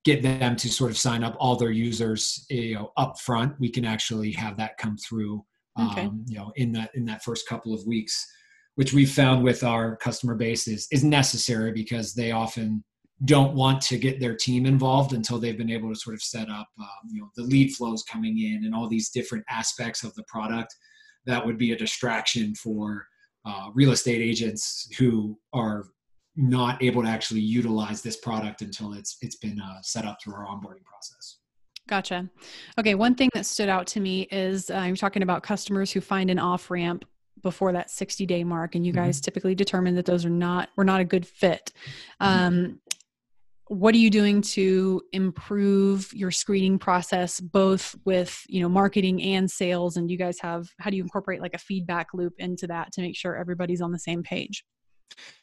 get 0.03 0.21
them 0.21 0.55
to 0.55 0.69
sort 0.69 0.91
of 0.91 0.97
sign 0.97 1.23
up 1.23 1.35
all 1.39 1.55
their 1.55 1.71
users 1.71 2.45
you 2.49 2.75
know 2.75 2.91
up 2.97 3.19
front 3.19 3.53
we 3.59 3.69
can 3.69 3.85
actually 3.85 4.31
have 4.31 4.57
that 4.57 4.77
come 4.77 4.97
through 4.97 5.43
okay. 5.79 6.05
um, 6.05 6.23
you 6.27 6.37
know 6.37 6.51
in 6.55 6.71
that 6.71 6.89
in 6.95 7.05
that 7.05 7.23
first 7.23 7.47
couple 7.47 7.73
of 7.73 7.85
weeks 7.85 8.27
which 8.81 8.93
we've 8.93 9.11
found 9.11 9.43
with 9.43 9.63
our 9.63 9.95
customer 9.97 10.33
base 10.33 10.67
is, 10.67 10.87
is 10.91 11.03
necessary 11.03 11.71
because 11.71 12.15
they 12.15 12.31
often 12.31 12.83
don't 13.25 13.53
want 13.53 13.79
to 13.79 13.95
get 13.95 14.19
their 14.19 14.35
team 14.35 14.65
involved 14.65 15.13
until 15.13 15.37
they've 15.37 15.59
been 15.59 15.69
able 15.69 15.87
to 15.87 15.95
sort 15.95 16.15
of 16.15 16.21
set 16.23 16.49
up 16.49 16.65
um, 16.79 16.87
you 17.11 17.21
know 17.21 17.29
the 17.35 17.43
lead 17.43 17.71
flows 17.75 18.01
coming 18.01 18.39
in 18.39 18.63
and 18.65 18.73
all 18.73 18.89
these 18.89 19.11
different 19.11 19.45
aspects 19.51 20.03
of 20.03 20.11
the 20.15 20.23
product 20.23 20.75
that 21.27 21.45
would 21.45 21.59
be 21.59 21.73
a 21.73 21.77
distraction 21.77 22.55
for 22.55 23.05
uh, 23.45 23.67
real 23.75 23.91
estate 23.91 24.19
agents 24.19 24.89
who 24.97 25.37
are 25.53 25.85
not 26.35 26.81
able 26.81 27.03
to 27.03 27.07
actually 27.07 27.39
utilize 27.39 28.01
this 28.01 28.17
product 28.17 28.63
until 28.63 28.93
it's 28.93 29.17
it's 29.21 29.35
been 29.35 29.61
uh, 29.61 29.77
set 29.83 30.05
up 30.05 30.17
through 30.23 30.33
our 30.33 30.47
onboarding 30.47 30.83
process. 30.85 31.37
Gotcha. 31.87 32.27
Okay, 32.79 32.95
one 32.95 33.13
thing 33.13 33.29
that 33.35 33.45
stood 33.45 33.69
out 33.69 33.85
to 33.87 33.99
me 33.99 34.23
is 34.31 34.71
uh, 34.71 34.85
you're 34.87 34.95
talking 34.95 35.21
about 35.21 35.43
customers 35.43 35.91
who 35.91 36.01
find 36.01 36.31
an 36.31 36.39
off 36.39 36.71
ramp 36.71 37.05
before 37.41 37.73
that 37.73 37.89
60 37.89 38.25
day 38.25 38.43
mark, 38.43 38.75
and 38.75 38.85
you 38.85 38.93
guys 38.93 39.17
mm-hmm. 39.17 39.25
typically 39.25 39.55
determine 39.55 39.95
that 39.95 40.05
those 40.05 40.25
are 40.25 40.29
not 40.29 40.69
were 40.75 40.83
not 40.83 41.01
a 41.01 41.05
good 41.05 41.25
fit. 41.25 41.71
Mm-hmm. 42.21 42.43
Um, 42.43 42.79
what 43.67 43.95
are 43.95 43.99
you 43.99 44.09
doing 44.09 44.41
to 44.41 45.01
improve 45.13 46.11
your 46.13 46.29
screening 46.29 46.77
process 46.77 47.39
both 47.39 47.95
with 48.03 48.43
you 48.49 48.61
know 48.61 48.67
marketing 48.67 49.21
and 49.23 49.49
sales 49.49 49.95
and 49.95 50.11
you 50.11 50.17
guys 50.17 50.37
have 50.41 50.67
how 50.81 50.89
do 50.89 50.97
you 50.97 51.03
incorporate 51.03 51.39
like 51.39 51.53
a 51.53 51.57
feedback 51.57 52.07
loop 52.13 52.33
into 52.37 52.67
that 52.67 52.91
to 52.91 52.99
make 52.99 53.15
sure 53.15 53.37
everybody's 53.37 53.79
on 53.79 53.93
the 53.93 53.99
same 53.99 54.23
page 54.23 54.65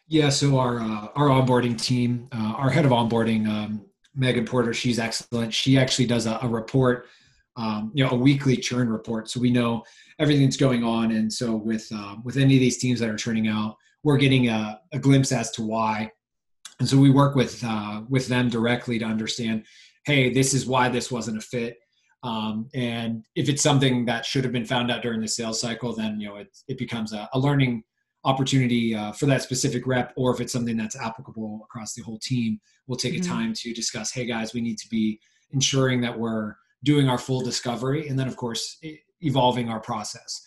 yeah, 0.07 0.31
so 0.31 0.59
our 0.59 0.81
uh, 0.81 1.09
our 1.15 1.29
onboarding 1.29 1.81
team, 1.81 2.29
uh, 2.33 2.55
our 2.57 2.71
head 2.71 2.85
of 2.85 2.93
onboarding, 2.93 3.47
um, 3.47 3.85
Megan 4.15 4.47
Porter, 4.47 4.73
she's 4.73 4.99
excellent. 4.99 5.53
She 5.53 5.79
actually 5.79 6.07
does 6.07 6.27
a, 6.27 6.39
a 6.43 6.49
report, 6.49 7.09
um, 7.59 7.91
you 7.93 8.05
know, 8.05 8.11
a 8.11 8.17
weekly 8.17 8.57
churn 8.57 8.89
report, 8.89 9.29
so 9.29 9.41
we 9.41 9.51
know 9.51 9.83
everything 10.19 10.45
that's 10.45 10.57
going 10.57 10.85
on. 10.85 11.13
And 11.13 11.31
so 11.31 11.57
with 11.57 11.91
um, 11.93 12.23
with 12.25 12.37
any 12.37 12.55
of 12.55 12.61
these 12.61 12.79
teams 12.79 13.01
that 13.01 13.11
are 13.11 13.17
churning 13.17 13.49
out, 13.49 13.77
we're 14.05 14.17
getting 14.17 14.49
a, 14.49 14.81
a 14.93 14.99
glimpse 14.99 15.33
as 15.33 15.51
to 15.53 15.63
why. 15.63 16.11
And 16.81 16.89
so 16.89 16.97
we 16.97 17.11
work 17.11 17.35
with 17.35 17.63
uh, 17.65 18.03
with 18.09 18.29
them 18.29 18.49
directly 18.49 18.99
to 19.01 19.05
understand, 19.05 19.65
hey, 20.07 20.33
this 20.33 20.55
is 20.55 20.67
why 20.67 20.89
this 20.89 21.11
wasn't 21.11 21.39
a 21.39 21.41
fit. 21.41 21.79
Um, 22.23 22.69
and 22.75 23.25
if 23.37 23.49
it's 23.49 23.63
something 23.63 24.05
that 24.07 24.25
should 24.25 24.45
have 24.45 24.53
been 24.53 24.65
found 24.65 24.91
out 24.91 25.03
during 25.03 25.21
the 25.21 25.29
sales 25.29 25.61
cycle, 25.61 25.95
then 25.95 26.21
you 26.21 26.29
know 26.29 26.37
it, 26.37 26.57
it 26.69 26.79
becomes 26.79 27.13
a, 27.13 27.29
a 27.33 27.39
learning 27.39 27.83
opportunity 28.25 28.95
uh, 28.95 29.13
for 29.13 29.27
that 29.27 29.43
specific 29.43 29.87
rep 29.87 30.13
or 30.17 30.35
if 30.35 30.41
it's 30.41 30.53
something 30.53 30.77
that's 30.77 30.97
applicable 30.97 31.61
across 31.65 31.95
the 31.95 32.03
whole 32.03 32.19
team 32.19 32.61
we'll 32.89 32.99
take 32.99 33.15
mm-hmm. 33.15 33.23
a 33.23 33.35
time 33.35 33.53
to 33.55 33.73
discuss 33.73 34.11
hey 34.11 34.27
guys 34.27 34.53
we 34.53 34.61
need 34.61 34.77
to 34.77 34.89
be 34.89 35.21
ensuring 35.53 36.01
that 36.01 36.19
we're 36.19 36.55
doing 36.85 37.09
our 37.09 37.19
full 37.19 37.41
discovery 37.41 38.09
and 38.09 38.19
then 38.19 38.29
of 38.29 38.37
course 38.37 38.79
evolving 39.21 39.69
our 39.69 39.81
process. 39.81 40.43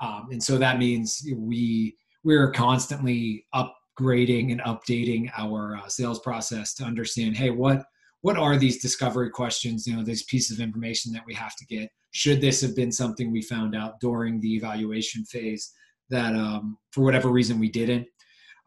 Um, 0.00 0.28
and 0.30 0.42
so 0.42 0.58
that 0.58 0.78
means 0.78 1.26
we 1.36 1.96
we're 2.24 2.50
constantly 2.50 3.46
upgrading 3.54 4.52
and 4.52 4.60
updating 4.62 5.30
our 5.36 5.76
uh, 5.76 5.88
sales 5.88 6.18
process 6.20 6.74
to 6.74 6.84
understand 6.84 7.36
hey 7.36 7.50
what 7.50 7.84
what 8.22 8.36
are 8.36 8.56
these 8.56 8.82
discovery 8.82 9.30
questions 9.30 9.86
you 9.86 9.94
know 9.96 10.02
these 10.02 10.24
pieces 10.24 10.58
of 10.58 10.64
information 10.64 11.12
that 11.12 11.22
we 11.26 11.34
have 11.34 11.54
to 11.56 11.66
get? 11.66 11.88
Should 12.10 12.40
this 12.40 12.60
have 12.60 12.74
been 12.74 12.90
something 12.90 13.30
we 13.30 13.42
found 13.42 13.76
out 13.76 14.00
during 14.00 14.40
the 14.40 14.54
evaluation 14.56 15.24
phase 15.24 15.72
that 16.10 16.34
um, 16.34 16.78
for 16.90 17.02
whatever 17.02 17.28
reason 17.28 17.58
we 17.58 17.70
didn't, 17.70 18.06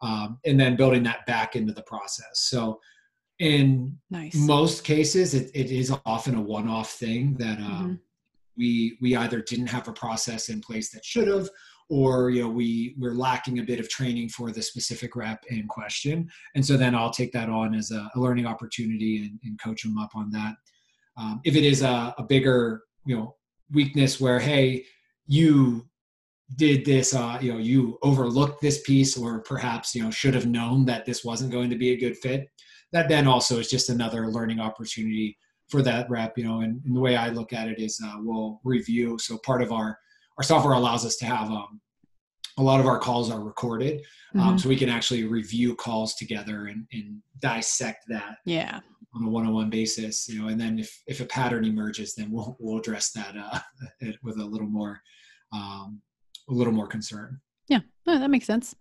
um, 0.02 0.38
and 0.44 0.58
then 0.58 0.76
building 0.76 1.02
that 1.02 1.26
back 1.26 1.56
into 1.56 1.72
the 1.72 1.82
process. 1.82 2.30
So 2.34 2.78
in 3.40 3.98
Nice. 4.10 4.34
most 4.36 4.84
cases, 4.84 5.34
it, 5.34 5.50
it 5.54 5.70
is 5.70 5.92
often 6.04 6.34
a 6.36 6.40
one-off 6.40 6.92
thing 6.92 7.34
that 7.38 7.58
um, 7.58 7.64
Mm-hmm. 7.64 7.94
we 8.56 8.98
we 9.00 9.16
either 9.16 9.40
didn't 9.40 9.68
have 9.68 9.88
a 9.88 9.92
process 9.92 10.50
in 10.50 10.60
place 10.60 10.90
that 10.92 11.04
should 11.04 11.26
have, 11.26 11.48
or 11.88 12.30
you 12.30 12.42
know 12.42 12.50
we 12.50 12.94
we're 12.98 13.14
lacking 13.14 13.58
a 13.58 13.62
bit 13.64 13.80
of 13.80 13.88
training 13.88 14.28
for 14.28 14.50
the 14.52 14.62
specific 14.62 15.16
rep 15.16 15.42
in 15.48 15.66
question. 15.66 16.28
And 16.54 16.64
so 16.64 16.76
then 16.76 16.94
I'll 16.94 17.10
take 17.20 17.32
that 17.32 17.48
on 17.48 17.74
as 17.74 17.90
a, 17.90 18.10
a 18.14 18.20
learning 18.20 18.46
opportunity 18.46 19.24
and, 19.24 19.38
and 19.44 19.58
coach 19.60 19.82
them 19.82 19.96
up 19.98 20.10
on 20.14 20.30
that. 20.32 20.54
Um, 21.16 21.40
if 21.44 21.56
it 21.56 21.64
is 21.64 21.82
a, 21.82 22.14
a 22.18 22.22
bigger 22.22 22.82
you 23.06 23.16
know 23.16 23.36
weakness 23.72 24.20
where 24.20 24.38
hey 24.38 24.84
you 25.26 25.86
did 26.56 26.84
this 26.84 27.14
uh, 27.14 27.38
you 27.40 27.52
know 27.52 27.58
you 27.58 27.98
overlooked 28.02 28.60
this 28.60 28.82
piece 28.82 29.16
or 29.16 29.40
perhaps 29.40 29.94
you 29.94 30.02
know 30.02 30.10
should 30.10 30.34
have 30.34 30.46
known 30.46 30.84
that 30.84 31.06
this 31.06 31.24
wasn't 31.24 31.50
going 31.52 31.70
to 31.70 31.76
be 31.78 31.92
a 31.92 31.96
good 31.96 32.16
fit 32.18 32.48
that 32.92 33.08
then 33.08 33.26
also 33.26 33.58
is 33.58 33.68
just 33.70 33.88
another 33.88 34.28
learning 34.28 34.60
opportunity 34.60 35.36
for 35.68 35.82
that 35.82 36.08
rep 36.10 36.36
you 36.36 36.44
know 36.44 36.60
and, 36.60 36.80
and 36.84 36.96
the 36.96 37.00
way 37.00 37.16
i 37.16 37.28
look 37.28 37.52
at 37.52 37.68
it 37.68 37.78
is 37.78 38.00
uh, 38.04 38.16
we'll 38.18 38.60
review 38.64 39.18
so 39.18 39.38
part 39.38 39.62
of 39.62 39.72
our 39.72 39.98
our 40.38 40.42
software 40.44 40.74
allows 40.74 41.04
us 41.04 41.16
to 41.16 41.26
have 41.26 41.50
um, 41.50 41.80
a 42.58 42.62
lot 42.62 42.80
of 42.80 42.86
our 42.86 42.98
calls 42.98 43.30
are 43.30 43.40
recorded 43.40 44.02
um, 44.34 44.54
Mhm. 44.56 44.60
so 44.60 44.68
we 44.68 44.76
can 44.76 44.88
actually 44.88 45.24
review 45.24 45.74
calls 45.74 46.14
together 46.14 46.66
and, 46.66 46.86
and 46.92 47.20
dissect 47.40 48.04
that 48.08 48.38
yeah. 48.44 48.80
on 49.14 49.24
a 49.24 49.28
one-on-one 49.28 49.70
basis 49.70 50.28
you 50.28 50.40
know 50.40 50.48
and 50.48 50.60
then 50.60 50.78
if 50.78 51.02
if 51.06 51.20
a 51.20 51.24
pattern 51.26 51.64
emerges 51.64 52.14
then 52.14 52.30
we'll 52.30 52.56
we'll 52.60 52.78
address 52.78 53.10
that 53.12 53.34
uh, 53.36 53.58
with 54.22 54.38
a 54.38 54.44
little 54.44 54.68
more 54.68 55.00
um, 55.52 56.00
a 56.48 56.52
little 56.52 56.72
more 56.72 56.86
concern 56.86 57.40
No, 58.06 58.18
that 58.18 58.30
makes 58.30 58.46
sense. 58.46 58.74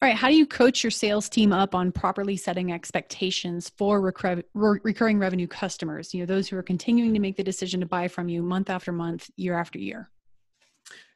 All 0.00 0.08
right, 0.08 0.16
how 0.16 0.28
do 0.28 0.34
you 0.34 0.46
coach 0.46 0.82
your 0.82 0.90
sales 0.90 1.28
team 1.28 1.52
up 1.52 1.74
on 1.74 1.92
properly 1.92 2.36
setting 2.36 2.72
expectations 2.72 3.70
for 3.76 4.00
re- 4.00 4.42
recurring 4.82 5.18
revenue 5.18 5.46
customers? 5.46 6.14
You 6.14 6.20
know, 6.20 6.26
those 6.26 6.48
who 6.48 6.56
are 6.56 6.62
continuing 6.62 7.12
to 7.14 7.20
make 7.20 7.36
the 7.36 7.44
decision 7.44 7.80
to 7.80 7.86
buy 7.86 8.08
from 8.08 8.28
you 8.28 8.42
month 8.42 8.70
after 8.70 8.90
month, 8.90 9.30
year 9.36 9.58
after 9.58 9.78
year. 9.78 10.10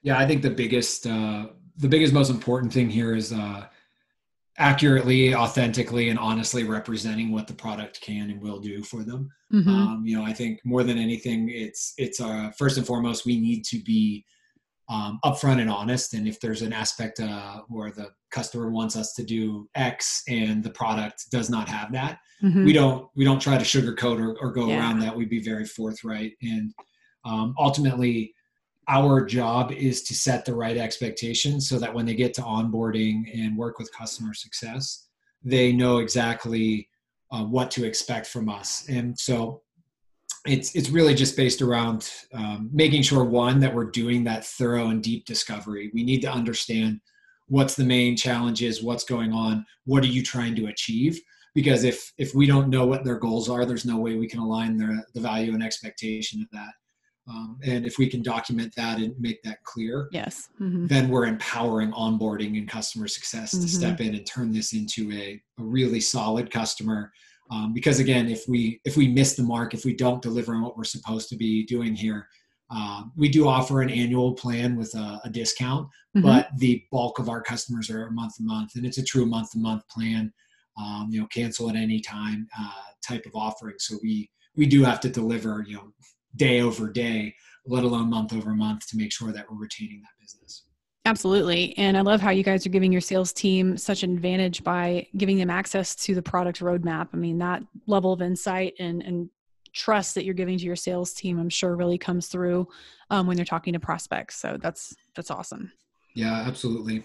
Yeah, 0.03 0.19
I 0.19 0.27
think 0.27 0.43
the 0.43 0.51
biggest, 0.51 1.07
uh, 1.07 1.47
the 1.77 1.89
biggest, 1.89 2.13
most 2.13 2.31
important 2.31 2.73
thing 2.73 2.91
here 2.91 3.15
is 3.15 3.33
uh, 3.33 3.67
accurately, 4.59 5.35
authentically, 5.35 6.11
and 6.11 6.19
honestly 6.19 6.65
representing 6.65 7.33
what 7.33 7.47
the 7.47 7.55
product 7.55 8.01
can 8.01 8.31
and 8.31 8.41
will 8.41 8.59
do 8.59 8.83
for 8.83 9.05
them. 9.05 9.31
Mhm. 9.53 9.69
Um, 9.69 10.03
you 10.07 10.17
know, 10.17 10.25
I 10.25 10.33
think 10.33 10.61
more 10.65 10.85
than 10.85 10.99
anything, 10.99 11.49
it's 11.49 11.95
it's 11.97 12.21
uh, 12.21 12.51
first 12.59 12.77
and 12.77 12.87
foremost 12.87 13.25
we 13.25 13.41
need 13.41 13.65
to 13.67 13.79
be 13.83 14.25
um, 14.89 15.19
upfront 15.25 15.61
and 15.61 15.71
honest. 15.71 16.15
And 16.15 16.27
if 16.27 16.41
there's 16.41 16.63
an 16.63 16.73
aspect 16.73 17.21
uh, 17.21 17.61
where 17.69 17.91
the 17.91 18.11
customer 18.31 18.71
wants 18.71 18.97
us 18.97 19.13
to 19.15 19.23
do 19.23 19.69
X 19.75 20.23
and 20.29 20.63
the 20.63 20.71
product 20.71 21.31
does 21.31 21.51
not 21.51 21.69
have 21.69 21.93
that, 21.93 22.19
Mhm. 22.43 22.65
we 22.65 22.73
don't 22.73 23.09
we 23.17 23.25
don't 23.25 23.41
try 23.41 23.59
to 23.59 23.65
sugarcoat 23.65 24.21
or, 24.21 24.39
or 24.41 24.53
go 24.53 24.69
Yeah. 24.69 24.79
around 24.79 25.01
that. 25.01 25.17
We'd 25.17 25.29
be 25.29 25.43
very 25.43 25.67
forthright 25.67 26.33
and 26.43 26.73
um, 27.25 27.55
ultimately 27.59 28.35
our 28.89 29.25
job 29.25 29.71
is 29.73 30.03
to 30.05 30.15
set 30.15 30.45
the 30.47 30.55
right 30.55 30.79
expectations 30.79 31.69
so 31.69 31.79
that 31.79 31.93
when 31.93 32.07
they 32.07 32.15
get 32.15 32.33
to 32.35 32.41
onboarding 32.43 33.25
and 33.39 33.57
work 33.57 33.79
with 33.79 33.93
customer 33.93 34.33
success, 34.33 35.09
they 35.43 35.73
know 35.73 35.99
exactly 35.99 36.89
uh, 37.31 37.45
what 37.45 37.71
to 37.73 37.85
expect 37.85 38.27
from 38.27 38.49
us. 38.49 38.89
And 38.89 39.19
so 39.19 39.61
it's 40.47 40.75
it's 40.75 40.91
really 40.91 41.15
just 41.15 41.37
based 41.37 41.63
around 41.63 42.11
um, 42.33 42.71
making 42.73 43.03
sure 43.03 43.25
one 43.25 43.61
that 43.61 43.75
we're 43.75 43.91
doing 43.91 44.25
that 44.25 44.45
thorough 44.47 44.89
and 44.89 45.03
deep 45.03 45.25
discovery. 45.27 45.91
We 45.93 46.03
need 46.05 46.21
to 46.23 46.31
understand 46.31 47.01
what's 47.49 47.75
the 47.75 47.85
main 47.85 48.17
challenges, 48.17 48.83
what's 48.83 49.05
going 49.05 49.33
on, 49.33 49.65
what 49.85 50.05
are 50.05 50.09
you 50.09 50.23
trying 50.23 50.55
to 50.57 50.67
achieve? 50.67 51.21
Because 51.55 51.85
if 51.85 52.13
if 52.19 52.35
we 52.35 52.47
don't 52.47 52.69
know 52.71 52.87
what 52.87 53.05
their 53.05 53.19
goals 53.19 53.49
are, 53.49 53.65
there's 53.65 53.85
no 53.87 53.97
way 53.99 54.15
we 54.17 54.29
can 54.29 54.39
align 54.41 54.77
the 54.77 55.03
the 55.15 55.21
value 55.21 55.55
and 55.55 55.63
expectation 55.63 56.41
of 56.43 56.49
that. 56.53 56.73
Um, 57.27 57.59
and 57.63 57.85
if 57.85 57.99
we 57.99 58.09
can 58.09 58.23
document 58.23 58.73
that 58.77 58.99
and 58.99 59.15
make 59.19 59.43
that 59.43 59.63
clear, 59.65 60.09
Yes. 60.13 60.49
Mhm. 60.59 60.89
then 60.89 61.11
we're 61.11 61.27
empowering 61.27 61.91
onboarding 61.93 62.57
and 62.57 62.67
customer 62.67 63.07
success 63.07 63.53
Mhm. 63.55 63.61
to 63.63 63.69
step 63.69 64.01
in 64.01 64.15
and 64.15 64.27
turn 64.27 64.51
this 64.51 64.73
into 64.73 65.13
a, 65.13 65.43
a 65.59 65.63
really 65.63 66.01
solid 66.01 66.51
customer 66.51 67.13
um, 67.51 67.73
because 67.73 67.99
again 67.99 68.29
if 68.29 68.47
we 68.49 68.81
if 68.85 68.97
we 68.97 69.09
miss 69.09 69.35
the 69.37 69.43
mark 69.43 69.75
if 69.75 69.85
we 69.85 69.95
don't 69.95 70.23
deliver 70.23 70.55
on 70.55 70.63
what 70.63 70.77
we're 70.77 70.85
supposed 70.85 71.29
to 71.29 71.37
be 71.37 71.65
doing 71.67 71.95
here 71.95 72.29
um, 72.71 73.13
we 73.17 73.29
do 73.29 73.49
offer 73.49 73.81
an 73.81 73.89
annual 73.89 74.35
plan 74.35 74.77
with 74.77 74.95
a, 74.95 75.21
a 75.25 75.31
discount 75.31 75.89
Mhm. 76.17 76.23
but 76.23 76.49
the 76.59 76.83
bulk 76.91 77.19
of 77.19 77.29
our 77.29 77.43
customers 77.43 77.91
are 77.91 78.11
month 78.11 78.37
to 78.37 78.43
month 78.43 78.77
and 78.77 78.85
it's 78.87 78.99
a 78.99 79.05
true 79.05 79.27
month 79.27 79.53
to 79.53 79.59
month 79.59 79.83
plan 79.89 80.33
um, 80.79 81.09
you 81.11 81.21
know 81.21 81.27
cancel 81.29 81.69
at 81.71 81.77
any 81.77 82.01
time 82.01 82.47
uh, 82.59 82.71
type 83.07 83.25
of 83.27 83.33
offering 83.35 83.77
so 83.79 83.99
we 84.03 84.31
we 84.57 84.67
do 84.67 84.83
have 84.85 85.01
to 85.01 85.09
deliver 85.09 85.65
you 85.67 85.77
know 85.77 85.93
day 86.37 86.61
over 86.61 86.91
day 86.91 87.35
let 87.67 87.85
alone 87.85 88.09
month 88.09 88.33
over 88.33 88.55
month 88.55 88.87
to 88.89 88.97
make 88.97 89.13
sure 89.13 89.33
that 89.33 89.45
we're 89.51 89.59
retaining 89.59 90.01
that 90.01 90.17
business 90.21 90.65
Absolutely. 91.09 91.77
And 91.79 91.97
I 91.97 92.03
love 92.03 92.21
how 92.21 92.31
you 92.31 92.43
guys 92.43 92.67
are 92.67 92.71
giving 92.71 92.93
your 92.93 93.01
sales 93.01 93.33
team 93.33 93.79
such 93.79 94.03
an 94.03 94.13
advantage 94.13 94.63
by 94.63 95.07
giving 95.17 95.39
them 95.39 95.49
access 95.49 95.95
to 95.97 96.15
the 96.15 96.21
product 96.21 96.61
roadmap. 96.61 97.09
I 97.15 97.17
mean, 97.17 97.39
that 97.39 97.63
level 97.87 98.13
of 98.13 98.21
insight 98.21 98.75
and, 98.79 99.03
and 99.03 99.31
trust 99.73 100.15
that 100.15 100.27
you're 100.27 100.35
giving 100.35 100.59
to 100.59 100.65
your 100.65 100.77
sales 100.77 101.15
team, 101.15 101.39
I'm 101.39 101.49
sure 101.49 101.77
really 101.77 101.97
comes 101.97 102.27
through 102.27 102.69
um, 103.09 103.27
when 103.27 103.37
they're 103.37 103.47
talking 103.47 103.73
to 103.73 103.81
prospects. 103.81 104.37
So 104.37 104.59
that's, 104.61 104.95
that's 105.15 105.31
awesome. 105.31 105.73
yeah 106.15 106.45
absolutely 106.47 107.05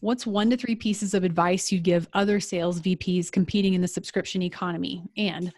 What's 0.00 0.26
one 0.26 0.48
to 0.50 0.56
three 0.56 0.76
pieces 0.76 1.12
of 1.12 1.24
advice 1.24 1.72
you'd 1.72 1.82
give 1.82 2.08
other 2.12 2.38
sales 2.38 2.80
VPs 2.80 3.32
competing 3.32 3.74
in 3.74 3.80
the 3.80 3.88
subscription 3.88 4.42
economy? 4.42 5.02
And 5.16 5.52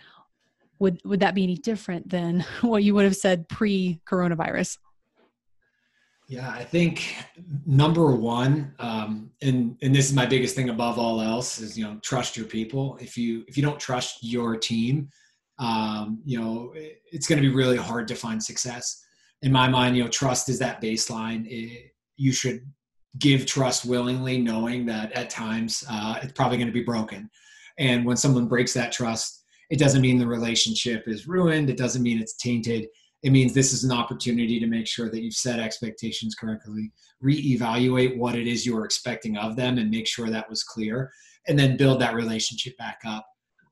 would, 0.78 0.98
would 1.04 1.20
that 1.20 1.35
be 1.35 1.44
any 1.44 1.56
different 1.56 2.09
than 2.09 2.40
what 2.62 2.83
you 2.83 2.94
would 2.94 3.04
have 3.04 3.16
said 3.16 3.48
pre 3.48 4.00
coronavirus? 4.06 4.78
Yeah, 6.31 6.49
I 6.49 6.62
think 6.62 7.16
number 7.66 8.14
one, 8.14 8.73
um, 8.79 9.33
and 9.43 9.77
and 9.83 9.93
this 9.93 10.07
is 10.09 10.12
my 10.14 10.27
biggest 10.27 10.55
thing 10.55 10.69
above 10.69 10.97
all 10.97 11.21
else 11.21 11.59
is 11.59 11.77
you 11.77 11.83
know 11.85 11.99
trust 12.05 12.37
your 12.37 12.47
people. 12.47 12.97
If 13.01 13.19
you 13.19 13.45
if 13.49 13.57
you 13.57 13.64
don't 13.64 13.81
trust 13.81 14.19
your 14.23 14.57
team, 14.57 15.09
um, 15.59 16.21
you 16.25 16.40
know 16.40 16.71
it- 16.77 17.03
it's 17.11 17.27
going 17.27 17.43
to 17.43 17.49
be 17.49 17.53
really 17.53 17.77
hard 17.77 18.07
to 18.07 18.14
find 18.14 18.40
success. 18.40 19.05
In 19.43 19.51
my 19.51 19.69
mind, 19.69 19.97
you 19.97 20.05
know 20.05 20.09
trust 20.09 20.49
is 20.49 20.61
that 20.61 20.81
baseline. 20.81 21.47
It, 21.49 21.90
you 22.16 22.31
should 22.33 22.61
give 23.19 23.45
trust 23.45 23.85
willingly, 23.85 24.38
knowing 24.38 24.87
that 24.87 25.11
at 25.14 25.31
times 25.31 25.83
uh, 25.90 26.21
it's 26.23 26.33
probably 26.35 26.59
going 26.59 26.69
to 26.69 26.73
be 26.81 26.85
broken. 26.85 27.29
And 27.79 28.07
when 28.07 28.16
someone 28.16 28.47
breaks 28.47 28.73
that 28.75 28.93
trust, 28.93 29.43
it 29.69 29.81
doesn't 29.81 30.01
mean 30.01 30.19
the 30.19 30.29
relationship 30.29 31.09
is 31.09 31.27
ruined. 31.27 31.71
It 31.71 31.77
doesn't 31.77 32.05
mean 32.05 32.21
it's 32.21 32.37
tainted 32.37 32.87
it 33.22 33.30
means 33.30 33.52
this 33.52 33.72
is 33.72 33.85
an 33.85 33.92
opportunity 33.92 34.59
to 34.59 34.66
make 34.66 34.87
sure 34.87 35.11
that 35.11 35.22
you've 35.22 35.35
set 35.35 35.61
expectations 35.61 36.35
correctly 36.35 36.90
reevaluate 37.22 38.16
what 38.16 38.35
it 38.35 38.46
is 38.46 38.64
you 38.64 38.74
were 38.74 38.85
expecting 38.85 39.37
of 39.37 39.56
them 39.56 39.78
and 39.78 39.90
make 39.90 40.06
sure 40.06 40.28
that 40.30 40.48
was 40.48 40.62
clear 40.62 41.11
and 41.48 41.59
then 41.59 41.76
build 41.76 42.00
that 42.00 42.14
relationship 42.14 42.76
back 42.78 43.00
up. 43.06 43.26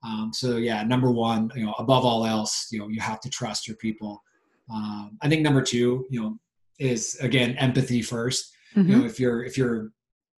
Um, 0.04 0.30
so 0.32 0.58
yeah 0.58 0.82
number 0.84 1.10
one 1.10 1.50
you 1.56 1.64
know 1.64 1.74
above 1.78 2.04
all 2.04 2.24
else 2.24 2.68
you 2.70 2.78
know 2.78 2.88
you 2.88 3.00
have 3.00 3.20
to 3.20 3.30
trust 3.30 3.66
your 3.66 3.76
people. 3.76 4.22
Um, 4.70 5.16
i 5.22 5.28
think 5.28 5.40
number 5.42 5.62
two 5.62 6.06
you 6.10 6.20
know 6.20 6.38
is 6.78 7.16
again 7.20 7.56
empathy 7.56 8.00
1st 8.00 8.42
you 8.76 8.82
know 8.82 9.04
if 9.04 9.18
you're 9.18 9.42
if 9.42 9.56
you're 9.56 9.90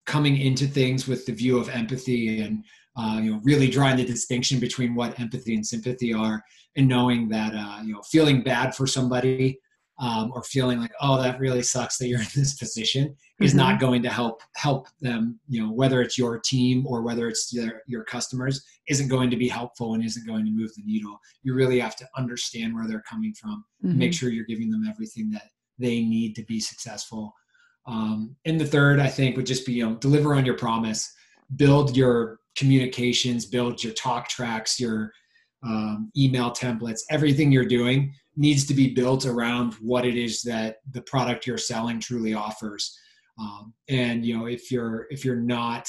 coming 0.05 0.37
into 0.37 0.65
things 0.65 1.07
with 1.07 1.25
the 1.25 1.31
view 1.31 1.57
of 1.59 1.69
empathy 1.69 2.41
and 2.41 2.63
uh, 2.99 3.17
you 3.23 3.31
know 3.31 3.39
really 3.43 3.69
drawing 3.69 3.97
the 3.97 4.05
distinction 4.05 4.59
between 4.59 4.91
what 4.99 5.19
empathy 5.19 5.53
and 5.55 5.65
sympathy 5.73 6.11
are 6.13 6.37
and 6.75 6.87
knowing 6.87 7.29
that 7.29 7.53
uh, 7.55 7.79
you 7.85 7.93
know 7.93 8.01
feeling 8.15 8.43
bad 8.43 8.75
for 8.75 8.85
somebody 8.87 9.59
um, 10.05 10.31
or 10.33 10.41
feeling 10.43 10.79
like 10.79 10.91
oh 11.01 11.21
that 11.21 11.39
really 11.39 11.61
sucks 11.61 11.97
that 11.97 12.07
you're 12.07 12.19
in 12.27 12.27
this 12.35 12.55
position 12.55 13.15
is 13.47 13.53
not 13.53 13.79
going 13.79 14.01
to 14.07 14.09
help 14.09 14.41
help 14.55 14.87
them 15.01 15.39
you 15.47 15.61
know 15.61 15.71
whether 15.71 16.01
it's 16.01 16.17
your 16.17 16.39
team 16.39 16.85
or 16.87 17.01
whether 17.01 17.27
it's 17.27 17.53
your, 17.53 17.81
your 17.87 18.03
customers 18.03 18.55
isn't 18.89 19.07
going 19.15 19.29
to 19.29 19.37
be 19.37 19.47
helpful 19.47 19.93
and 19.93 20.03
isn't 20.03 20.27
going 20.27 20.45
to 20.45 20.51
move 20.51 20.71
the 20.75 20.83
needle. 20.83 21.15
You 21.43 21.53
really 21.53 21.79
have 21.79 21.95
to 21.97 22.07
understand 22.17 22.73
where 22.75 22.87
they're 22.87 23.03
coming 23.09 23.33
from 23.33 23.63
Mhm. 23.85 23.95
make 23.95 24.13
sure 24.13 24.29
you're 24.29 24.45
giving 24.53 24.69
them 24.71 24.83
everything 24.89 25.29
that 25.31 25.47
they 25.77 25.97
need 26.15 26.35
to 26.35 26.43
be 26.43 26.59
successful. 26.59 27.23
Um, 27.85 28.35
and 28.45 28.59
the 28.59 28.65
third 28.75 28.99
i 28.99 29.07
think 29.07 29.35
would 29.35 29.45
just 29.53 29.65
be 29.65 29.73
you 29.73 29.85
know 29.85 29.95
deliver 29.95 30.35
on 30.35 30.45
your 30.45 30.57
promise 30.65 31.01
build 31.55 31.97
your 31.97 32.39
communications 32.59 33.45
build 33.45 33.83
your 33.83 33.93
talk 33.93 34.27
tracks 34.27 34.79
your 34.79 35.11
um, 35.65 36.11
email 36.17 36.51
templates 36.51 36.99
everything 37.09 37.51
you're 37.51 37.65
doing 37.79 38.13
needs 38.35 38.65
to 38.65 38.73
be 38.73 38.93
built 38.93 39.25
around 39.25 39.73
what 39.81 40.05
it 40.05 40.15
is 40.15 40.41
that 40.43 40.77
the 40.91 41.01
product 41.03 41.45
you're 41.47 41.57
selling 41.57 41.99
truly 41.99 42.33
offers 42.33 42.97
um, 43.39 43.73
and 43.87 44.25
you 44.25 44.37
know 44.37 44.45
if 44.45 44.71
you're 44.71 45.07
if 45.09 45.23
you're 45.25 45.43
not 45.57 45.85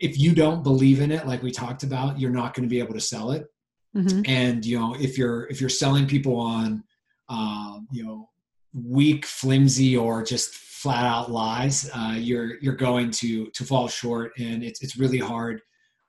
if 0.00 0.18
you 0.18 0.34
don't 0.34 0.62
believe 0.62 1.00
in 1.00 1.10
it 1.10 1.26
like 1.26 1.42
we 1.42 1.50
talked 1.50 1.82
about 1.82 2.18
you're 2.20 2.30
not 2.42 2.52
going 2.54 2.68
to 2.68 2.74
be 2.76 2.80
able 2.80 2.94
to 2.94 3.00
sell 3.00 3.30
it 3.30 3.46
Mhm. 3.96 4.28
and 4.28 4.66
you 4.66 4.78
know 4.78 4.94
if 5.06 5.16
you're 5.16 5.46
if 5.48 5.58
you're 5.58 5.70
selling 5.70 6.06
people 6.06 6.36
on 6.36 6.84
um, 7.30 7.88
you 7.90 8.04
know 8.04 8.28
weak 8.74 9.24
flimsy 9.24 9.96
or 9.96 10.22
just 10.22 10.50
flat 10.54 11.06
out 11.06 11.30
lies 11.30 11.88
uh, 11.94 12.14
you're 12.18 12.58
you're 12.60 12.74
going 12.76 13.10
to 13.10 13.46
to 13.56 13.64
fall 13.64 13.88
short 13.88 14.32
and 14.38 14.62
it's, 14.62 14.82
it's 14.82 14.98
really 14.98 15.18
hard 15.18 15.62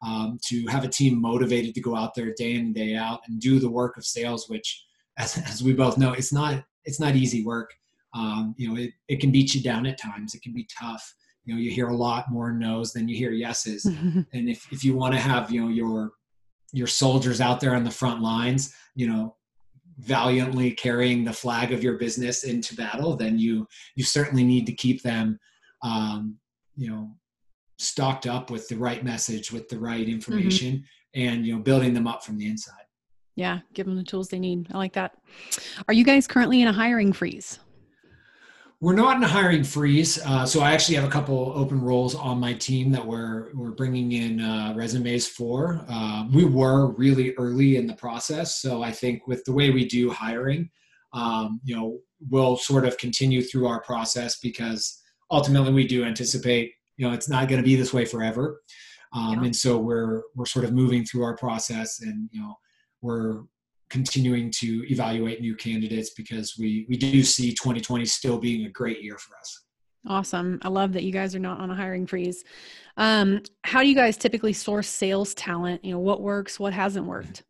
um, 0.05 0.39
to 0.45 0.65
have 0.67 0.83
a 0.83 0.89
team 0.89 1.19
motivated 1.19 1.73
to 1.75 1.81
go 1.81 1.95
out 1.95 2.13
there 2.15 2.33
day 2.37 2.53
in 2.53 2.67
and 2.67 2.75
day 2.75 2.95
out 2.95 3.21
and 3.27 3.39
do 3.39 3.59
the 3.59 3.69
work 3.69 3.97
of 3.97 4.05
sales, 4.05 4.47
which, 4.49 4.85
as, 5.17 5.37
as 5.49 5.63
we 5.63 5.73
both 5.73 5.97
know, 5.97 6.13
it's 6.13 6.33
not 6.33 6.63
it's 6.85 6.99
not 6.99 7.15
easy 7.15 7.43
work. 7.43 7.73
Um, 8.13 8.55
you 8.57 8.69
know, 8.69 8.79
it, 8.81 8.91
it 9.09 9.19
can 9.19 9.31
beat 9.31 9.53
you 9.53 9.61
down 9.61 9.85
at 9.85 9.99
times. 9.99 10.33
It 10.33 10.41
can 10.41 10.53
be 10.53 10.67
tough. 10.79 11.13
You 11.43 11.53
know, 11.53 11.59
you 11.59 11.69
hear 11.69 11.89
a 11.89 11.95
lot 11.95 12.31
more 12.31 12.51
no's 12.51 12.93
than 12.93 13.07
you 13.07 13.15
hear 13.17 13.31
yeses. 13.31 13.85
and 13.85 14.27
if, 14.33 14.65
if 14.71 14.83
you 14.83 14.95
want 14.95 15.13
to 15.13 15.19
have, 15.19 15.51
you 15.51 15.61
know, 15.61 15.69
your 15.69 16.11
your 16.73 16.87
soldiers 16.87 17.39
out 17.39 17.59
there 17.59 17.75
on 17.75 17.83
the 17.83 17.91
front 17.91 18.21
lines, 18.21 18.73
you 18.95 19.07
know, 19.07 19.35
valiantly 19.99 20.71
carrying 20.71 21.23
the 21.23 21.33
flag 21.33 21.71
of 21.71 21.83
your 21.83 21.97
business 21.97 22.43
into 22.43 22.75
battle, 22.75 23.15
then 23.15 23.37
you 23.37 23.67
you 23.95 24.03
certainly 24.03 24.43
need 24.43 24.65
to 24.65 24.73
keep 24.73 25.01
them, 25.01 25.39
um, 25.83 26.37
you 26.75 26.89
know, 26.89 27.11
stocked 27.77 28.27
up 28.27 28.49
with 28.49 28.67
the 28.67 28.75
right 28.75 29.03
message, 29.03 29.51
with 29.51 29.69
the 29.69 29.79
right 29.79 30.05
mm-hmm. 30.05 30.15
information, 30.15 30.73
mm-hmm. 30.75 31.21
and 31.21 31.45
you 31.45 31.55
know, 31.55 31.61
building 31.61 31.93
them 31.93 32.07
up 32.07 32.23
from 32.23 32.37
the 32.37 32.47
inside. 32.47 32.73
Yeah, 33.35 33.59
give 33.73 33.85
them 33.85 33.95
the 33.95 34.03
tools 34.03 34.29
they 34.29 34.39
need. 34.39 34.67
I 34.71 34.77
like 34.77 34.93
that. 34.93 35.15
Are 35.87 35.93
you 35.93 36.03
guys 36.03 36.25
currently 36.27 36.61
in 36.61 36.67
a 36.67 36.73
hiring 36.73 37.13
freeze? 37.13 37.59
We're 38.79 38.93
not 38.93 39.17
in 39.17 39.23
a 39.23 39.27
hiring 39.27 39.63
freeze. 39.63 40.23
Uh, 40.23 40.45
so 40.45 40.61
I 40.61 40.71
actually 40.71 40.95
have 40.95 41.03
a 41.03 41.09
couple 41.09 41.51
open 41.55 41.81
roles 41.81 42.13
on 42.13 42.39
my 42.39 42.53
team 42.53 42.91
that 42.91 43.05
we're 43.05 43.51
we're 43.55 43.71
bringing 43.71 44.11
in 44.11 44.39
uh, 44.39 44.73
resumes 44.75 45.27
for. 45.27 45.83
Uh, 45.89 46.25
we 46.31 46.45
were 46.45 46.91
really 46.91 47.33
early 47.35 47.77
in 47.77 47.87
the 47.87 47.95
process, 47.95 48.61
so 48.61 48.83
I 48.83 48.91
think 48.91 49.27
with 49.27 49.43
the 49.45 49.51
way 49.51 49.71
we 49.71 49.87
do 49.87 50.11
hiring, 50.11 50.69
um, 51.13 51.59
you 51.63 51.75
know, 51.75 51.99
we'll 52.29 52.55
sort 52.55 52.85
of 52.85 52.97
continue 52.97 53.41
through 53.41 53.67
our 53.67 53.81
process 53.81 54.39
because 54.39 55.01
ultimately 55.31 55.73
we 55.73 55.87
do 55.87 56.03
anticipate, 56.03 56.71
you 56.97 57.07
know, 57.07 57.13
it's 57.13 57.29
not 57.29 57.47
going 57.47 57.61
to 57.61 57.65
be 57.65 57.75
this 57.75 57.93
way 57.93 58.05
forever, 58.05 58.61
um, 59.13 59.39
yeah. 59.39 59.45
and 59.45 59.55
so 59.55 59.77
we're 59.77 60.23
we're 60.35 60.45
sort 60.45 60.65
of 60.65 60.73
moving 60.73 61.05
through 61.05 61.23
our 61.23 61.37
process, 61.37 62.01
and 62.01 62.29
you 62.31 62.41
know, 62.41 62.55
we're 63.01 63.43
continuing 63.89 64.51
to 64.51 64.85
evaluate 64.91 65.39
new 65.39 65.55
candidates 65.55 66.11
because 66.11 66.55
we 66.59 66.85
we 66.89 66.97
do 66.97 67.23
see 67.23 67.51
2020 67.51 68.05
still 68.05 68.37
being 68.37 68.65
a 68.65 68.69
great 68.69 69.01
year 69.01 69.17
for 69.17 69.35
us. 69.37 69.63
Awesome. 70.07 70.59
I 70.61 70.69
love 70.69 70.93
that 70.93 71.03
you 71.03 71.11
guys 71.11 71.35
are 71.35 71.39
not 71.39 71.59
on 71.59 71.69
a 71.69 71.75
hiring 71.75 72.07
freeze. 72.07 72.43
Um, 72.95 73.41
how 73.63 73.81
do 73.81 73.89
you 73.89 73.95
guys 73.95 74.15
typically 74.15 74.53
source 74.53 74.87
sales 74.87 75.33
talent? 75.33 75.83
You 75.83 75.91
know, 75.91 75.99
what 75.99 76.21
works, 76.21 76.59
what 76.59 76.73
hasn't 76.73 77.05
worked? 77.05 77.43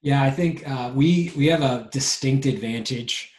Yeah, 0.00 0.22
I 0.22 0.30
think 0.30 0.68
uh, 0.68 0.92
we 0.94 1.32
we 1.36 1.46
have 1.46 1.62
a 1.62 1.88
distinct 1.90 2.46
advantage 2.46 3.32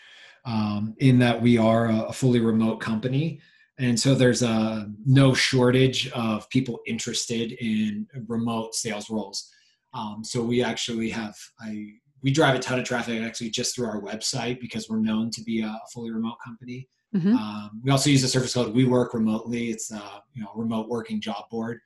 um, 0.45 0.95
in 0.99 1.19
that 1.19 1.41
we 1.41 1.57
are 1.57 1.89
a, 1.89 1.99
a 2.03 2.13
fully 2.13 2.39
remote 2.39 2.77
company, 2.77 3.41
and 3.77 3.99
so 3.99 4.15
there's 4.15 4.41
a 4.41 4.89
no 5.05 5.33
shortage 5.33 6.09
of 6.11 6.49
people 6.49 6.79
interested 6.87 7.51
in 7.53 8.07
remote 8.27 8.73
sales 8.73 9.09
roles. 9.09 9.51
Um, 9.93 10.23
so 10.23 10.41
we 10.41 10.63
actually 10.63 11.09
have 11.09 11.35
a 11.67 11.93
we 12.23 12.31
drive 12.31 12.55
a 12.55 12.59
ton 12.59 12.79
of 12.79 12.85
traffic 12.85 13.21
actually 13.21 13.49
just 13.49 13.75
through 13.75 13.87
our 13.87 14.01
website 14.01 14.59
because 14.59 14.89
we're 14.89 14.99
known 14.99 15.29
to 15.31 15.43
be 15.43 15.61
a 15.61 15.79
fully 15.93 16.11
remote 16.11 16.37
company. 16.43 16.87
Mm-hmm. 17.15 17.35
Um, 17.35 17.81
we 17.83 17.91
also 17.91 18.09
use 18.09 18.23
a 18.23 18.27
service 18.27 18.53
called 18.53 18.73
We 18.73 18.85
Work 18.85 19.13
Remotely. 19.13 19.69
It's 19.69 19.91
a 19.91 20.23
you 20.33 20.41
know 20.41 20.51
remote 20.55 20.89
working 20.89 21.21
job 21.21 21.49
board, 21.51 21.79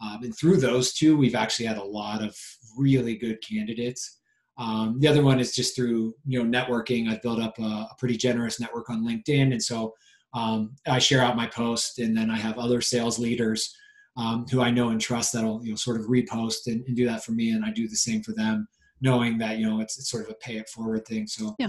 um, 0.00 0.22
and 0.22 0.36
through 0.36 0.58
those 0.58 0.92
two, 0.92 1.16
we've 1.16 1.34
actually 1.34 1.66
had 1.66 1.78
a 1.78 1.84
lot 1.84 2.22
of 2.22 2.36
really 2.76 3.16
good 3.16 3.38
candidates. 3.42 4.18
Um, 4.56 4.98
the 4.98 5.08
other 5.08 5.22
one 5.22 5.38
is 5.38 5.54
just 5.54 5.76
through 5.76 6.14
you 6.26 6.42
know 6.42 6.58
networking. 6.58 7.08
I've 7.08 7.22
built 7.22 7.40
up 7.40 7.58
a, 7.58 7.62
a 7.62 7.96
pretty 7.98 8.16
generous 8.16 8.60
network 8.60 8.90
on 8.90 9.06
LinkedIn, 9.06 9.52
and 9.52 9.62
so 9.62 9.94
um, 10.34 10.76
I 10.86 10.98
share 10.98 11.22
out 11.22 11.36
my 11.36 11.46
post, 11.46 11.98
and 11.98 12.16
then 12.16 12.30
I 12.30 12.36
have 12.36 12.58
other 12.58 12.80
sales 12.80 13.18
leaders 13.18 13.74
um, 14.16 14.46
who 14.50 14.60
I 14.60 14.70
know 14.70 14.88
and 14.90 15.00
trust 15.00 15.32
that'll 15.32 15.64
you 15.64 15.70
know 15.70 15.76
sort 15.76 16.00
of 16.00 16.06
repost 16.06 16.66
and, 16.66 16.84
and 16.86 16.96
do 16.96 17.06
that 17.06 17.24
for 17.24 17.32
me, 17.32 17.50
and 17.52 17.64
I 17.64 17.70
do 17.70 17.88
the 17.88 17.96
same 17.96 18.22
for 18.22 18.32
them 18.32 18.68
knowing 19.00 19.38
that 19.38 19.58
you 19.58 19.68
know 19.68 19.80
it's, 19.80 19.98
it's 19.98 20.10
sort 20.10 20.24
of 20.24 20.30
a 20.30 20.34
pay 20.34 20.56
it 20.56 20.68
forward 20.68 21.06
thing. 21.06 21.26
So 21.26 21.54
yeah. 21.58 21.68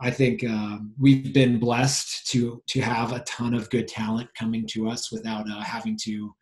I 0.00 0.10
think 0.10 0.44
um, 0.44 0.92
we've 0.98 1.32
been 1.32 1.58
blessed 1.58 2.26
to 2.28 2.62
to 2.66 2.80
have 2.80 3.12
a 3.12 3.20
ton 3.20 3.54
of 3.54 3.70
good 3.70 3.88
talent 3.88 4.34
coming 4.34 4.66
to 4.68 4.88
us 4.88 5.12
without 5.12 5.48
uh, 5.50 5.60
having 5.60 5.96
to 6.04 6.34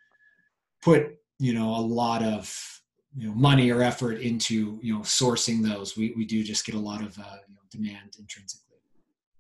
put 0.82 1.16
you 1.38 1.54
know 1.54 1.74
a 1.74 1.80
lot 1.80 2.22
of 2.22 2.54
you 3.16 3.28
know 3.28 3.34
money 3.34 3.70
or 3.70 3.82
effort 3.82 4.20
into 4.20 4.78
you 4.82 4.94
know 4.94 5.00
sourcing 5.00 5.62
those. 5.62 5.96
We 5.96 6.14
we 6.16 6.24
do 6.24 6.42
just 6.42 6.64
get 6.64 6.74
a 6.74 6.78
lot 6.78 7.02
of 7.02 7.18
uh, 7.18 7.36
you 7.48 7.54
know, 7.54 7.62
demand 7.70 8.16
intrinsically. 8.18 8.69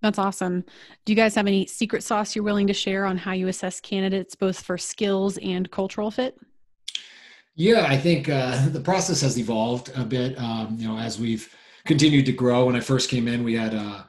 That's 0.02 0.18
awesome. 0.18 0.64
Do 1.04 1.12
you 1.12 1.16
guys 1.16 1.34
have 1.34 1.46
any 1.46 1.66
secret 1.66 2.02
sauce 2.02 2.34
you're 2.34 2.44
willing 2.44 2.66
to 2.68 2.72
share 2.72 3.04
on 3.04 3.18
how 3.18 3.32
you 3.32 3.48
assess 3.48 3.80
candidates 3.80 4.34
both 4.34 4.60
for 4.60 4.78
skills 4.78 5.36
and 5.38 5.70
cultural 5.70 6.10
fit? 6.10 6.38
Yeah, 7.54 7.84
I 7.86 7.98
think 7.98 8.28
uh, 8.28 8.68
the 8.70 8.80
process 8.80 9.20
has 9.20 9.38
evolved 9.38 9.92
a 9.94 10.04
bit. 10.04 10.38
Um, 10.38 10.76
you 10.78 10.88
know, 10.88 10.98
as 10.98 11.18
we've 11.18 11.54
continued 11.86 12.26
to 12.26 12.32
grow. 12.32 12.66
When 12.66 12.76
I 12.76 12.80
first 12.80 13.10
came 13.10 13.28
in, 13.28 13.44
we 13.44 13.54
had 13.54 13.74
uh, 13.74 14.04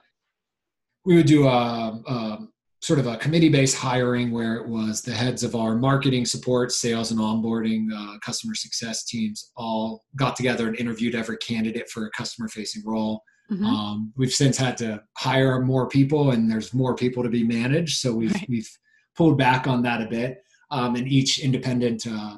we 1.05 1.15
would 1.15 1.25
do 1.25 1.47
a, 1.47 2.01
a 2.07 2.39
sort 2.81 2.99
of 2.99 3.07
a 3.07 3.17
committee-based 3.17 3.75
hiring 3.75 4.31
where 4.31 4.55
it 4.55 4.67
was 4.67 5.01
the 5.01 5.13
heads 5.13 5.43
of 5.43 5.55
our 5.55 5.75
marketing, 5.75 6.25
support, 6.25 6.71
sales, 6.71 7.11
and 7.11 7.19
onboarding, 7.19 7.87
uh, 7.95 8.17
customer 8.19 8.55
success 8.55 9.03
teams 9.03 9.51
all 9.55 10.03
got 10.15 10.35
together 10.35 10.67
and 10.67 10.79
interviewed 10.79 11.15
every 11.15 11.37
candidate 11.37 11.89
for 11.89 12.05
a 12.05 12.11
customer-facing 12.11 12.83
role. 12.85 13.21
Mm-hmm. 13.51 13.65
Um, 13.65 14.13
we've 14.15 14.31
since 14.31 14.57
had 14.57 14.77
to 14.77 15.03
hire 15.17 15.59
more 15.59 15.87
people, 15.89 16.31
and 16.31 16.49
there's 16.49 16.73
more 16.73 16.95
people 16.95 17.21
to 17.23 17.29
be 17.29 17.43
managed. 17.43 17.97
So 17.97 18.13
we've 18.13 18.33
right. 18.33 18.45
we've 18.47 18.69
pulled 19.15 19.37
back 19.37 19.67
on 19.67 19.81
that 19.83 20.01
a 20.01 20.07
bit. 20.07 20.43
Um, 20.69 20.95
and 20.95 21.07
each 21.07 21.39
independent 21.39 22.07
uh, 22.07 22.37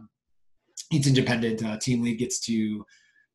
each 0.92 1.08
independent 1.08 1.64
uh, 1.64 1.78
team 1.78 2.02
lead 2.02 2.18
gets 2.18 2.40
to 2.48 2.84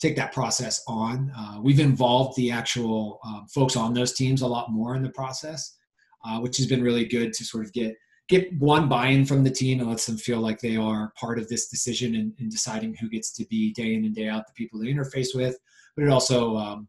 take 0.01 0.17
that 0.17 0.33
process 0.33 0.83
on. 0.87 1.33
Uh, 1.37 1.61
we've 1.61 1.81
involved 1.81 2.37
the 2.37 2.51
actual 2.51 3.21
um, 3.25 3.47
folks 3.53 3.77
on 3.77 3.95
those 3.95 4.13
teams 4.13 4.43
a 4.43 4.47
lot 4.47 4.71
more 4.71 4.95
in 4.95 5.03
the 5.03 5.11
process, 5.11 5.77
uh, 6.25 6.39
which 6.39 6.57
has 6.57 6.67
been 6.67 6.83
really 6.83 7.05
good 7.05 7.33
to 7.33 7.45
sort 7.45 7.65
of 7.65 7.73
get 7.73 7.95
get 8.29 8.53
one 8.59 8.89
buy-in 8.89 9.25
from 9.25 9.43
the 9.43 9.51
team 9.51 9.81
and 9.81 9.89
lets 9.89 10.05
them 10.05 10.19
feel 10.19 10.41
like 10.41 10.61
they 10.61 10.77
are 10.77 11.13
part 11.19 11.39
of 11.39 11.49
this 11.49 11.69
decision 11.69 12.15
in 12.39 12.49
deciding 12.51 12.95
who 12.95 13.09
gets 13.09 13.33
to 13.33 13.45
be 13.47 13.73
day 13.73 13.95
in 13.95 14.05
and 14.05 14.15
day 14.15 14.29
out 14.29 14.47
the 14.47 14.53
people 14.53 14.79
they 14.79 14.87
interface 14.87 15.35
with. 15.35 15.57
But 15.97 16.05
it 16.05 16.11
also 16.11 16.57
um, 16.57 16.89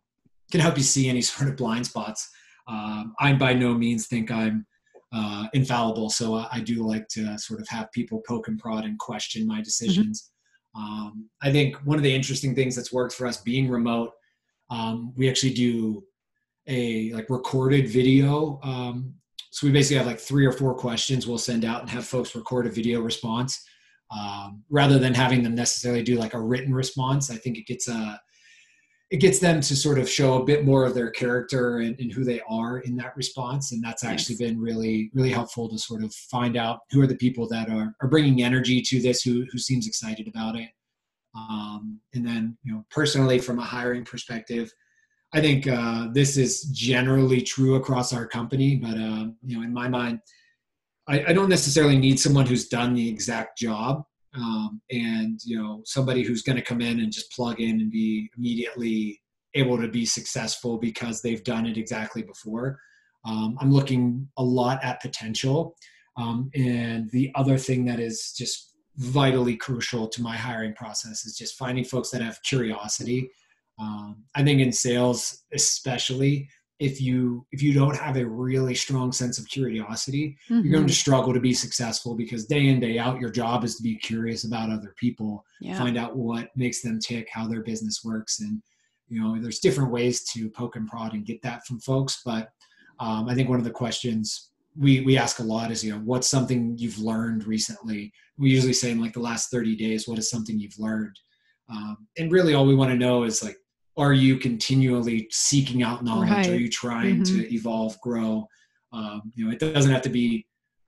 can 0.52 0.62
help 0.62 0.78
you 0.78 0.84
see 0.84 1.10
any 1.10 1.22
sort 1.34 1.50
of 1.50 1.58
blind 1.58 1.86
spots. 1.86 2.30
Um, 2.68 3.14
I 3.20 3.34
by 3.34 3.54
no 3.54 3.74
means 3.74 4.08
think 4.08 4.32
I'm 4.32 4.66
uh, 5.12 5.48
infallible, 5.54 6.10
so 6.10 6.36
I, 6.36 6.48
I, 6.52 6.60
do 6.60 6.86
like 6.86 7.08
to 7.10 7.36
sort 7.40 7.60
of 7.60 7.68
have 7.68 7.92
people 7.92 8.22
poke 8.28 8.48
and 8.48 8.60
prod 8.60 8.86
and 8.86 9.00
question 9.00 9.48
my 9.48 9.56
mm-hmm. 9.56 9.64
decisions. 9.64 10.22
Mm-hmm 10.22 10.36
um, 10.76 11.30
I 11.42 11.52
think 11.52 11.76
one 11.78 11.98
of 11.98 12.04
the 12.04 12.14
interesting 12.14 12.56
things 12.56 12.76
that's 12.76 12.94
worked 12.94 13.14
for 13.14 13.28
us 13.28 13.38
being 13.38 13.70
remote, 13.70 14.12
um, 14.70 15.14
we 15.16 15.30
actually 15.30 15.54
do 15.54 16.04
a 16.68 17.12
like 17.14 17.30
recorded 17.30 17.90
video. 17.90 18.60
Um, 18.62 19.16
so 19.52 19.66
we 19.66 19.74
basically 19.74 19.98
have 19.98 20.06
like 20.06 20.20
three 20.20 20.46
or 20.46 20.52
four 20.52 20.76
questions 20.76 21.26
we'll 21.26 21.40
send 21.40 21.66
out 21.66 21.82
and 21.82 21.90
have 21.90 22.06
folks 22.06 22.36
record 22.36 22.68
a 22.68 22.70
video 22.70 23.02
response 23.02 23.66
um, 24.12 24.64
rather 24.70 25.00
than 25.00 25.14
having 25.14 25.42
them 25.42 25.56
necessarily 25.56 26.04
do 26.04 26.18
like 26.18 26.36
a 26.36 26.40
written 26.40 26.74
response. 26.74 27.32
I 27.32 27.36
think 27.36 27.58
it 27.58 27.66
gets 27.66 27.88
a 27.88 28.22
it 29.12 29.18
gets 29.18 29.40
them 29.40 29.60
to 29.60 29.76
sort 29.76 29.98
of 29.98 30.08
show 30.08 30.42
a 30.42 30.46
bit 30.46 30.66
more 30.66 30.86
of 30.86 30.94
their 30.94 31.10
character 31.10 31.78
and, 31.78 32.00
and 32.00 32.12
who 32.12 32.24
they 32.24 32.42
are 32.48 32.80
in 32.80 32.96
that 32.98 33.16
response. 33.18 33.72
And 33.72 33.84
that's 33.84 34.04
actually 34.04 34.36
yes. 34.40 34.50
been 34.50 34.62
really 34.62 35.10
really 35.14 35.32
helpful 35.32 35.68
to 35.70 35.78
sort 35.78 36.04
of 36.04 36.14
find 36.14 36.56
out 36.56 36.82
who 36.92 37.02
are 37.02 37.08
the 37.08 37.16
people 37.16 37.48
that 37.50 37.70
are, 37.70 37.96
are 38.02 38.08
bringing 38.08 38.44
energy 38.44 38.82
to 38.82 39.02
this 39.02 39.22
who, 39.22 39.46
who 39.52 39.58
seems 39.58 39.88
excited 39.88 40.28
about 40.28 40.56
it. 40.56 40.70
Um, 41.36 42.00
and 42.14 42.26
then 42.26 42.58
you 42.64 42.74
know 42.74 42.86
personally 42.90 43.40
from 43.40 43.60
a 43.60 43.64
hiring 43.64 44.04
perspective 44.04 44.74
i 45.34 45.40
think 45.40 45.68
uh, 45.68 46.08
this 46.12 46.38
is 46.38 46.64
generally 46.72 47.42
true 47.42 47.76
across 47.76 48.14
our 48.14 48.28
company 48.28 48.76
but 48.76 48.96
uh, 48.96 49.28
you 49.44 49.58
know 49.58 49.64
in 49.64 49.74
my 49.74 49.88
mind 49.88 50.20
I, 51.08 51.26
I 51.28 51.34
don't 51.34 51.50
necessarily 51.50 51.98
need 51.98 52.20
someone 52.20 52.46
who's 52.46 52.68
done 52.68 52.94
the 52.94 53.08
exact 53.08 53.58
job 53.58 54.04
um, 54.36 54.82
and 54.92 55.40
you 55.44 55.58
know 55.58 55.82
somebody 55.86 56.24
who's 56.24 56.42
going 56.42 56.56
to 56.56 56.62
come 56.62 56.82
in 56.82 57.00
and 57.00 57.12
just 57.12 57.32
plug 57.32 57.60
in 57.60 57.82
and 57.82 57.92
be 57.92 58.30
immediately 58.38 59.22
able 59.56 59.78
to 59.78 59.88
be 59.88 60.06
successful 60.06 60.78
because 60.78 61.22
they've 61.22 61.44
done 61.44 61.66
it 61.66 61.78
exactly 61.78 62.22
before. 62.22 62.80
Um, 63.26 63.58
i'm 63.60 63.72
looking 63.72 64.30
a 64.38 64.44
lot 64.44 64.82
at 64.82 65.02
potential 65.02 65.76
um, 66.16 66.50
and 66.56 67.10
the 67.12 67.32
other 67.36 67.58
thing 67.58 67.84
that 67.86 68.00
is 68.00 68.34
just 68.38 68.76
vitally 68.96 69.58
crucial 69.58 70.08
to 70.08 70.22
my 70.22 70.38
hiring 70.38 70.74
process 70.74 71.26
is 71.26 71.38
just 71.38 71.58
finding 71.58 71.84
folks 71.84 72.10
that 72.12 72.22
have 72.22 72.42
curiosity. 72.44 73.30
Um, 73.78 74.24
i 74.36 74.44
think 74.44 74.62
in 74.62 74.72
sales 74.72 75.44
especially 75.54 76.48
if 76.80 77.02
you 77.02 77.46
if 77.52 77.62
you 77.62 77.74
don't 77.74 77.96
have 77.96 78.16
a 78.16 78.26
really 78.26 78.74
strong 78.74 79.12
sense 79.12 79.38
of 79.38 79.48
curiosity 79.48 80.38
mm-hmm. 80.50 80.64
you're 80.64 80.74
going 80.74 80.88
to 80.88 80.92
mm-hmm. 80.92 81.00
struggle 81.00 81.34
to 81.34 81.40
be 81.40 81.54
successful 81.54 82.16
because 82.16 82.46
day 82.46 82.68
in 82.68 82.80
day 82.80 82.98
out 82.98 83.20
your 83.20 83.30
job 83.30 83.64
is 83.64 83.76
to 83.76 83.84
be 83.84 83.96
curious 83.96 84.46
about 84.46 84.70
other 84.70 84.94
people 84.98 85.44
yeah. 85.62 85.78
find 85.78 85.98
out 85.98 86.16
what 86.16 86.50
makes 86.56 86.82
them 86.82 87.00
tick 87.00 87.28
how 87.32 87.48
their 87.48 87.62
business 87.62 88.02
works 88.04 88.40
and 88.40 88.62
you 89.10 89.22
know 89.22 89.40
there's 89.42 89.60
different 89.60 89.92
ways 89.92 90.24
to 90.24 90.50
poke 90.50 90.76
and 90.76 90.88
prod 90.88 91.14
and 91.14 91.26
get 91.26 91.42
that 91.42 91.66
from 91.66 91.80
folks 91.80 92.22
but 92.26 92.50
um, 93.00 93.28
i 93.28 93.36
think 93.36 93.50
one 93.50 93.60
of 93.60 93.66
the 93.66 93.72
questions 93.72 94.52
we 94.78 95.02
we 95.02 95.18
ask 95.18 95.40
a 95.40 95.44
lot 95.44 95.72
is 95.72 95.84
you 95.84 95.92
know 95.92 96.02
what's 96.06 96.30
something 96.30 96.76
you've 96.78 97.00
learned 97.00 97.46
recently 97.46 98.12
we 98.38 98.50
usually 98.50 98.74
say 98.74 98.92
in 98.92 99.02
like 99.02 99.14
the 99.14 99.20
last 99.20 99.52
30 99.52 99.76
days 99.76 100.08
what 100.08 100.20
is 100.20 100.30
something 100.30 100.60
you've 100.60 100.80
learned 100.80 101.16
um, 101.70 102.08
and 102.18 102.32
really 102.32 102.54
all 102.54 102.66
we 102.66 102.76
want 102.76 102.90
to 102.90 102.98
know 102.98 103.24
is 103.24 103.44
like 103.44 103.58
are 103.98 104.14
you 104.14 104.38
continually 104.38 105.28
seeking 105.32 105.84
out 105.84 106.04
knowledge 106.04 106.30
right. 106.30 106.50
are 106.50 106.58
you 106.58 106.70
trying 106.70 107.22
mm-hmm. 107.22 107.40
to 107.40 107.54
evolve 107.54 108.00
grow 108.02 108.48
um, 108.94 109.32
you 109.36 109.46
know 109.46 109.52
it 109.52 109.60
doesn't 109.60 109.92
have 109.92 110.02
to 110.02 110.10
be 110.10 110.46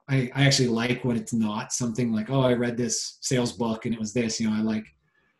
I, 0.09 0.31
I 0.35 0.45
actually 0.45 0.67
like 0.67 1.03
when 1.05 1.17
it's 1.17 1.33
not 1.33 1.71
something 1.71 2.11
like 2.11 2.29
oh 2.29 2.41
i 2.41 2.53
read 2.53 2.77
this 2.77 3.17
sales 3.21 3.53
book 3.53 3.85
and 3.85 3.93
it 3.93 3.99
was 3.99 4.13
this 4.13 4.39
you 4.39 4.49
know 4.49 4.55
i 4.55 4.61
like 4.61 4.85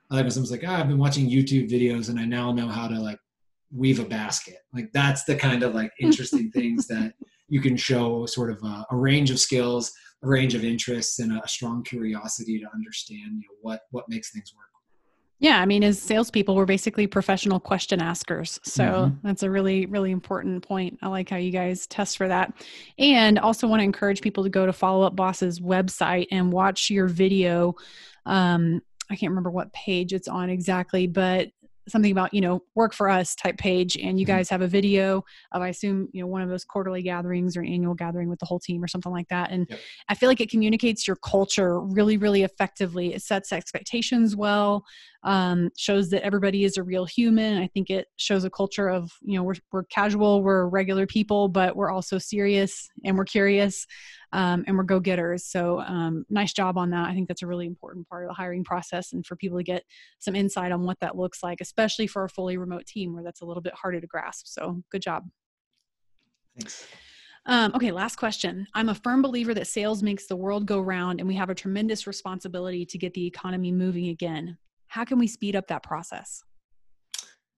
i 0.09 0.16
like 0.16 0.24
when 0.24 0.32
someone's 0.32 0.51
like 0.51 0.64
oh, 0.66 0.74
i've 0.74 0.88
been 0.88 0.97
watching 0.97 1.30
youtube 1.30 1.70
videos 1.70 2.09
and 2.09 2.20
i 2.20 2.26
now 2.26 2.51
know 2.51 2.68
how 2.68 2.88
to 2.88 2.99
like 2.99 3.20
weave 3.74 3.99
a 3.99 4.05
basket 4.05 4.57
like 4.74 4.91
that's 4.93 5.24
the 5.24 5.36
kind 5.36 5.64
of 5.64 5.74
like 5.74 5.91
interesting 5.99 6.51
things 6.53 6.88
that 6.88 7.14
you 7.51 7.59
can 7.59 7.76
show 7.76 8.26
sort 8.26 8.49
of 8.49 8.64
a, 8.64 8.86
a, 8.91 8.95
range 8.95 9.30
of 9.30 9.38
skills, 9.38 9.91
a 10.24 10.28
range 10.28 10.55
of 10.55 10.64
interests, 10.64 11.20
and 11.20 11.34
a 11.34 11.47
strong 11.49 11.84
curiosity 11.84 12.57
to 12.57 12.66
understand 12.74 13.41
you 13.41 13.49
know 13.49 13.57
what 13.62 13.82
what 13.91 14.05
makes 14.07 14.32
things 14.32 14.53
work. 14.55 14.70
Yeah, 15.41 15.59
I 15.59 15.65
mean, 15.65 15.83
as 15.83 15.99
salespeople, 15.99 16.55
we're 16.55 16.67
basically 16.67 17.07
professional 17.07 17.59
question 17.59 17.99
askers. 17.99 18.59
So 18.63 18.83
mm-hmm. 18.83 19.27
that's 19.27 19.41
a 19.41 19.49
really, 19.49 19.87
really 19.87 20.11
important 20.11 20.63
point. 20.63 20.99
I 21.01 21.07
like 21.07 21.31
how 21.31 21.37
you 21.37 21.51
guys 21.51 21.87
test 21.87 22.15
for 22.15 22.27
that. 22.27 22.53
And 22.99 23.39
also 23.39 23.67
want 23.67 23.79
to 23.79 23.83
encourage 23.83 24.21
people 24.21 24.43
to 24.43 24.51
go 24.51 24.67
to 24.67 24.71
Follow 24.71 25.03
Up 25.03 25.15
Boss's 25.15 25.59
website 25.59 26.27
and 26.29 26.53
watch 26.53 26.91
your 26.91 27.07
video. 27.07 27.73
Um, 28.27 28.81
I 29.09 29.15
can't 29.15 29.31
remember 29.31 29.49
what 29.49 29.73
page 29.73 30.13
it's 30.13 30.27
on 30.27 30.51
exactly, 30.51 31.07
but 31.07 31.49
something 31.89 32.11
about 32.11 32.33
you 32.33 32.41
know 32.41 32.61
work 32.75 32.93
for 32.93 33.09
us 33.09 33.35
type 33.35 33.57
page 33.57 33.97
and 33.97 34.19
you 34.19 34.25
mm-hmm. 34.25 34.37
guys 34.37 34.49
have 34.49 34.61
a 34.61 34.67
video 34.67 35.23
of 35.51 35.61
i 35.61 35.69
assume 35.69 36.07
you 36.13 36.21
know 36.21 36.27
one 36.27 36.41
of 36.41 36.49
those 36.49 36.63
quarterly 36.63 37.01
gatherings 37.01 37.57
or 37.57 37.63
annual 37.63 37.93
gathering 37.93 38.29
with 38.29 38.39
the 38.39 38.45
whole 38.45 38.59
team 38.59 38.83
or 38.83 38.87
something 38.87 39.11
like 39.11 39.27
that 39.29 39.51
and 39.51 39.67
yep. 39.69 39.79
i 40.07 40.13
feel 40.15 40.29
like 40.29 40.41
it 40.41 40.49
communicates 40.49 41.07
your 41.07 41.17
culture 41.17 41.81
really 41.81 42.17
really 42.17 42.43
effectively 42.43 43.13
it 43.13 43.21
sets 43.21 43.51
expectations 43.51 44.35
well 44.35 44.85
um, 45.24 45.69
shows 45.78 46.09
that 46.09 46.24
everybody 46.24 46.63
is 46.63 46.78
a 46.78 46.84
real 46.84 47.05
human 47.05 47.57
i 47.57 47.67
think 47.67 47.89
it 47.89 48.07
shows 48.17 48.43
a 48.43 48.49
culture 48.49 48.89
of 48.89 49.11
you 49.22 49.38
know 49.38 49.43
we're, 49.43 49.55
we're 49.72 49.84
casual 49.84 50.41
we're 50.41 50.67
regular 50.67 51.05
people 51.05 51.47
but 51.47 51.76
we're 51.76 51.91
also 51.91 52.17
serious 52.17 52.89
and 53.05 53.17
we're 53.17 53.26
curious 53.26 53.86
um, 54.34 54.63
and 54.67 54.78
we're 54.78 54.84
go 54.84 54.99
getters. 54.99 55.45
So 55.45 55.82
um, 55.82 56.26
nice 56.30 56.53
job 56.53 56.78
on 56.78 56.91
that. 56.91 57.09
I 57.09 57.13
think 57.13 57.28
that's 57.28 57.41
a 57.41 57.47
really 57.47 57.65
important 57.65 58.07
part 58.07 58.24
of 58.24 58.30
the 58.30 58.34
hiring 58.34 58.63
process 58.63 59.13
and 59.13 59.26
for 59.26 59.36
people 59.36 59.57
to 59.57 59.63
get 59.63 59.84
some 60.19 60.36
insight 60.36 60.72
on 60.72 60.84
what 60.84 60.99
that 61.01 61.17
looks 61.17 61.43
like, 61.43 61.61
especially 61.61 62.07
for 62.07 62.24
a 62.24 62.30
fully 62.30 62.57
remote 62.57 62.86
team 62.86 63.13
where 63.13 63.24
that's 63.24 63.41
a 63.41 63.45
little 63.45 63.61
bit 63.61 63.74
harder 63.74 63.99
to 63.99 64.07
grasp. 64.07 64.47
So 64.47 64.82
good 64.91 65.01
job. 65.01 65.28
Thanks. 66.57 66.88
Um, 67.47 67.72
okay, 67.74 67.91
last 67.91 68.17
question. 68.17 68.67
I'm 68.76 68.89
a 68.89 68.95
firm 68.95 69.22
believer 69.22 69.53
that 69.55 69.67
sales 69.67 70.03
makes 70.03 70.28
the 70.28 70.36
world 70.36 70.67
go 70.67 70.80
round, 70.80 71.19
and 71.19 71.28
we 71.28 71.36
have 71.36 71.49
a 71.49 71.55
tremendous 71.55 72.05
responsibility 72.05 72.86
to 72.86 72.97
get 72.99 73.15
the 73.15 73.26
economy 73.26 73.72
moving 73.72 74.09
again. 74.09 74.57
How 74.91 75.05
can 75.05 75.17
we 75.17 75.27
speed 75.27 75.55
up 75.55 75.67
that 75.67 75.83
process? 75.83 76.43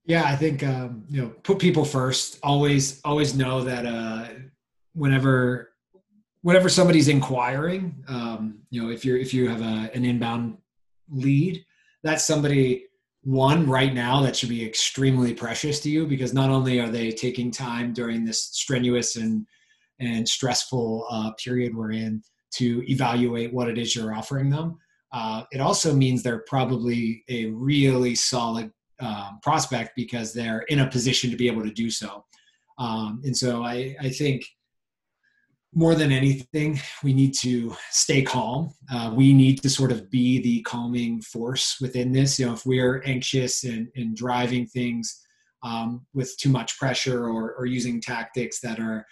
Yeah, 0.06 0.24
I 0.24 0.36
think 0.36 0.62
um, 0.62 1.04
you 1.10 1.20
know, 1.20 1.30
put 1.42 1.58
people 1.58 1.84
first. 1.84 2.38
Always, 2.44 3.02
always 3.04 3.36
know 3.36 3.64
that 3.64 3.88
uh, 3.88 4.28
whenever 4.94 5.74
whenever 6.44 6.70
somebody's 6.70 7.08
inquiring, 7.08 8.04
um, 8.08 8.60
you 8.70 8.84
know, 8.84 8.92
if 8.92 9.04
you're 9.04 9.18
if 9.18 9.34
you 9.34 9.50
have 9.50 9.62
a, 9.62 9.90
an 9.96 10.06
inbound 10.06 10.58
lead, 11.10 11.66
that's 12.04 12.24
somebody 12.24 12.86
one 13.24 13.68
right 13.68 13.96
now 13.96 14.22
that 14.22 14.36
should 14.36 14.50
be 14.50 14.64
extremely 14.64 15.34
precious 15.34 15.80
to 15.80 15.90
you 15.90 16.06
because 16.06 16.36
not 16.36 16.52
only 16.52 16.80
are 16.80 16.90
they 16.90 17.10
taking 17.10 17.50
time 17.50 17.94
during 17.94 18.24
this 18.24 18.44
strenuous 18.52 19.16
and 19.16 19.48
and 20.00 20.30
stressful 20.30 21.08
uh, 21.10 21.32
period 21.44 21.76
we're 21.76 21.94
in 21.94 22.22
to 22.52 22.84
evaluate 22.88 23.52
what 23.52 23.70
it 23.70 23.80
is 23.80 23.96
you're 23.96 24.14
offering 24.14 24.52
them, 24.52 24.78
uh, 25.14 25.44
it 25.52 25.62
also 25.62 25.94
means 25.94 26.24
they're 26.24 26.44
probably 26.48 27.24
a 27.30 27.46
really 27.46 28.16
solid 28.16 28.72
um, 29.00 29.40
prospect 29.44 29.92
because 29.96 30.34
they're 30.34 30.62
in 30.62 30.80
a 30.80 30.90
position 30.90 31.30
to 31.30 31.38
be 31.38 31.48
able 31.48 31.64
to 31.64 31.72
do 31.72 31.90
so. 31.90 32.26
Um, 32.80 33.22
and 33.24 33.38
so 33.38 33.64
I, 33.64 33.96
I 34.02 34.10
think 34.10 34.44
more 35.76 35.96
than 35.96 36.12
anything, 36.12 36.80
we 37.04 37.14
need 37.14 37.34
to 37.42 37.76
stay 37.90 38.22
calm. 38.24 38.74
Uh, 38.92 39.12
we 39.16 39.34
need 39.34 39.62
to 39.62 39.70
sort 39.70 39.92
of 39.92 40.10
be 40.10 40.42
the 40.42 40.62
calming 40.64 41.22
force 41.22 41.78
within 41.80 42.12
this. 42.12 42.40
You 42.40 42.48
know, 42.48 42.54
if 42.54 42.66
we're 42.66 43.02
anxious 43.06 43.64
and, 43.64 43.90
and 43.96 44.16
driving 44.16 44.66
things 44.68 45.22
um, 45.64 46.06
with 46.14 46.36
too 46.38 46.50
much 46.50 46.78
pressure 46.78 47.28
or, 47.28 47.54
or 47.54 47.66
using 47.66 48.02
tactics 48.02 48.60
that 48.62 48.80
are 48.80 49.06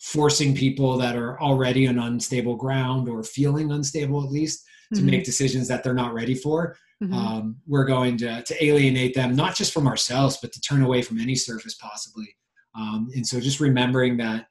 forcing 0.00 0.54
people 0.54 0.96
that 0.98 1.16
are 1.16 1.40
already 1.40 1.86
on 1.88 1.98
unstable 1.98 2.56
ground 2.56 3.08
or 3.08 3.22
feeling 3.22 3.72
unstable 3.72 4.22
at 4.22 4.30
least 4.30 4.64
to 4.94 5.00
mm-hmm. 5.00 5.10
make 5.10 5.24
decisions 5.24 5.68
that 5.68 5.82
they're 5.82 5.94
not 5.94 6.14
ready 6.14 6.34
for, 6.34 6.76
mm-hmm. 7.02 7.12
um, 7.12 7.56
we're 7.66 7.84
going 7.84 8.16
to, 8.18 8.42
to 8.42 8.64
alienate 8.64 9.14
them, 9.14 9.34
not 9.34 9.56
just 9.56 9.72
from 9.72 9.86
ourselves, 9.86 10.38
but 10.40 10.52
to 10.52 10.60
turn 10.60 10.82
away 10.82 11.02
from 11.02 11.18
any 11.18 11.34
service 11.34 11.74
possibly. 11.74 12.36
Um, 12.74 13.08
and 13.14 13.26
so 13.26 13.40
just 13.40 13.60
remembering 13.60 14.16
that 14.18 14.46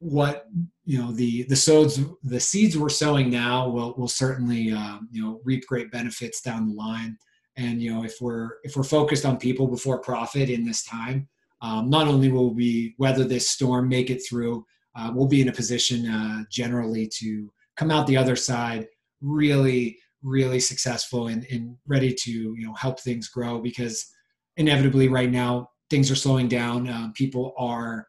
what 0.00 0.46
you 0.84 0.98
know 0.98 1.10
the 1.12 1.42
the 1.44 1.56
sods 1.56 2.00
the 2.22 2.38
seeds 2.38 2.78
we're 2.78 2.88
sowing 2.88 3.30
now 3.30 3.68
will 3.68 3.94
will 3.96 4.08
certainly 4.08 4.70
um, 4.72 5.08
you 5.10 5.22
know 5.22 5.40
reap 5.44 5.66
great 5.66 5.90
benefits 5.90 6.40
down 6.40 6.68
the 6.68 6.74
line 6.74 7.18
and 7.56 7.82
you 7.82 7.92
know 7.92 8.04
if 8.04 8.20
we're 8.20 8.58
if 8.62 8.76
we're 8.76 8.84
focused 8.84 9.26
on 9.26 9.36
people 9.36 9.66
before 9.66 9.98
profit 9.98 10.50
in 10.50 10.64
this 10.64 10.84
time 10.84 11.28
um, 11.62 11.90
not 11.90 12.06
only 12.06 12.30
will 12.30 12.54
we 12.54 12.94
weather 12.98 13.24
this 13.24 13.50
storm 13.50 13.88
make 13.88 14.08
it 14.08 14.20
through 14.20 14.64
uh, 14.94 15.10
we'll 15.12 15.26
be 15.26 15.42
in 15.42 15.48
a 15.48 15.52
position 15.52 16.08
uh, 16.08 16.44
generally 16.50 17.08
to 17.12 17.52
come 17.76 17.90
out 17.90 18.06
the 18.06 18.16
other 18.16 18.36
side 18.36 18.86
really 19.20 19.98
really 20.22 20.58
successful 20.58 21.28
and, 21.28 21.46
and 21.50 21.76
ready 21.86 22.12
to 22.12 22.30
you 22.30 22.66
know 22.66 22.74
help 22.74 23.00
things 23.00 23.28
grow 23.28 23.60
because 23.60 24.06
inevitably 24.56 25.08
right 25.08 25.30
now 25.30 25.68
things 25.90 26.10
are 26.10 26.16
slowing 26.16 26.48
down. 26.48 26.88
Uh, 26.88 27.08
people 27.14 27.54
are 27.58 28.06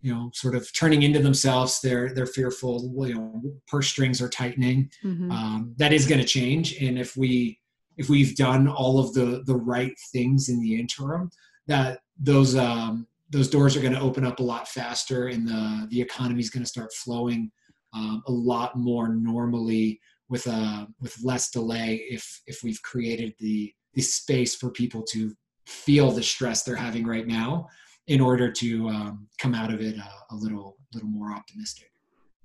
you 0.00 0.12
know 0.12 0.30
sort 0.34 0.54
of 0.54 0.68
turning 0.74 1.02
into 1.02 1.20
themselves. 1.20 1.80
They're 1.80 2.12
they're 2.14 2.26
fearful 2.26 2.92
you 3.06 3.14
know 3.14 3.42
purse 3.66 3.88
strings 3.88 4.20
are 4.20 4.28
tightening. 4.28 4.90
Mm-hmm. 5.04 5.30
um, 5.30 5.74
that 5.78 5.92
is 5.92 6.06
going 6.06 6.20
to 6.20 6.26
change. 6.26 6.80
And 6.82 6.98
if 6.98 7.16
we 7.16 7.58
if 7.96 8.08
we've 8.08 8.36
done 8.36 8.68
all 8.68 8.98
of 8.98 9.12
the 9.14 9.42
the 9.46 9.56
right 9.56 9.92
things 10.12 10.48
in 10.48 10.60
the 10.60 10.78
interim 10.78 11.30
that 11.66 12.00
those 12.18 12.56
um, 12.56 13.06
those 13.30 13.48
doors 13.48 13.76
are 13.76 13.80
going 13.80 13.92
to 13.92 14.00
open 14.00 14.24
up 14.24 14.40
a 14.40 14.42
lot 14.42 14.68
faster 14.68 15.28
and 15.28 15.46
the 15.46 15.86
the 15.90 16.00
economy 16.00 16.40
is 16.40 16.50
going 16.50 16.64
to 16.64 16.68
start 16.68 16.92
flowing 16.92 17.50
um, 17.94 18.22
a 18.26 18.32
lot 18.32 18.76
more 18.76 19.08
normally 19.08 20.00
with 20.28 20.46
a 20.46 20.52
uh, 20.52 20.86
with 21.00 21.16
less 21.22 21.50
delay 21.50 22.04
if 22.10 22.42
if 22.46 22.62
we've 22.62 22.82
created 22.82 23.34
the 23.38 23.72
the 23.94 24.02
space 24.02 24.54
for 24.54 24.70
people 24.70 25.02
to 25.02 25.32
feel 25.66 26.10
the 26.10 26.22
stress 26.22 26.62
they're 26.62 26.76
having 26.76 27.06
right 27.06 27.26
now 27.26 27.66
in 28.06 28.20
order 28.20 28.50
to 28.50 28.88
um, 28.88 29.28
come 29.38 29.54
out 29.54 29.72
of 29.72 29.80
it 29.80 29.98
uh, 29.98 30.34
a 30.34 30.36
little 30.36 30.76
little 30.94 31.08
more 31.08 31.32
optimistic. 31.32 31.90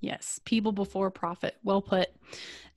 Yes, 0.02 0.40
people 0.44 0.74
before 0.74 1.10
profit. 1.10 1.58
Well 1.64 1.82
put. 1.82 2.10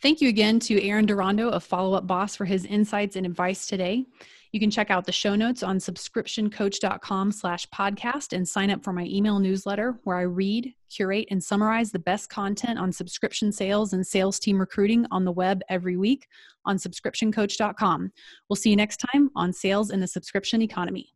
Thank 0.01 0.21
you 0.21 0.29
again 0.29 0.61
to 0.61 0.81
Aaron 0.83 1.07
Durando 1.07 1.51
of 1.51 1.65
Follow 1.65 1.97
Up 1.97 2.07
Boss 2.07 2.37
for 2.37 2.45
his 2.45 2.65
insights 2.65 3.17
and 3.17 3.27
advice 3.27 3.67
today. 3.67 4.07
You 4.53 4.61
can 4.61 4.71
check 4.71 4.91
out 4.91 5.05
the 5.05 5.13
show 5.13 5.35
notes 5.35 5.63
on 5.63 5.79
subscriptioncoach.com 5.79 7.33
slash 7.33 7.67
podcast 7.69 8.33
and 8.33 8.47
sign 8.47 8.71
up 8.71 8.85
for 8.85 8.93
my 8.93 9.05
email 9.05 9.39
newsletter 9.39 9.99
where 10.05 10.17
I 10.17 10.23
read, 10.23 10.73
curate, 10.91 11.29
and 11.31 11.43
summarize 11.43 11.91
the 11.91 11.99
best 11.99 12.31
content 12.31 12.79
on 12.79 12.93
subscription 12.93 13.53
sales 13.53 13.93
and 13.93 14.07
sales 14.07 14.39
team 14.39 14.59
recruiting 14.59 15.07
on 15.11 15.25
the 15.25 15.33
web 15.33 15.63
every 15.69 15.97
week 15.97 16.27
on 16.65 16.77
subscriptioncoach.com. 16.77 18.13
We'll 18.49 18.57
see 18.57 18.71
you 18.71 18.77
next 18.77 19.05
time 19.13 19.31
on 19.37 19.53
Sales 19.53 19.91
in 19.91 20.01
the 20.01 20.07
Subscription 20.07 20.63
Economy. 20.63 21.16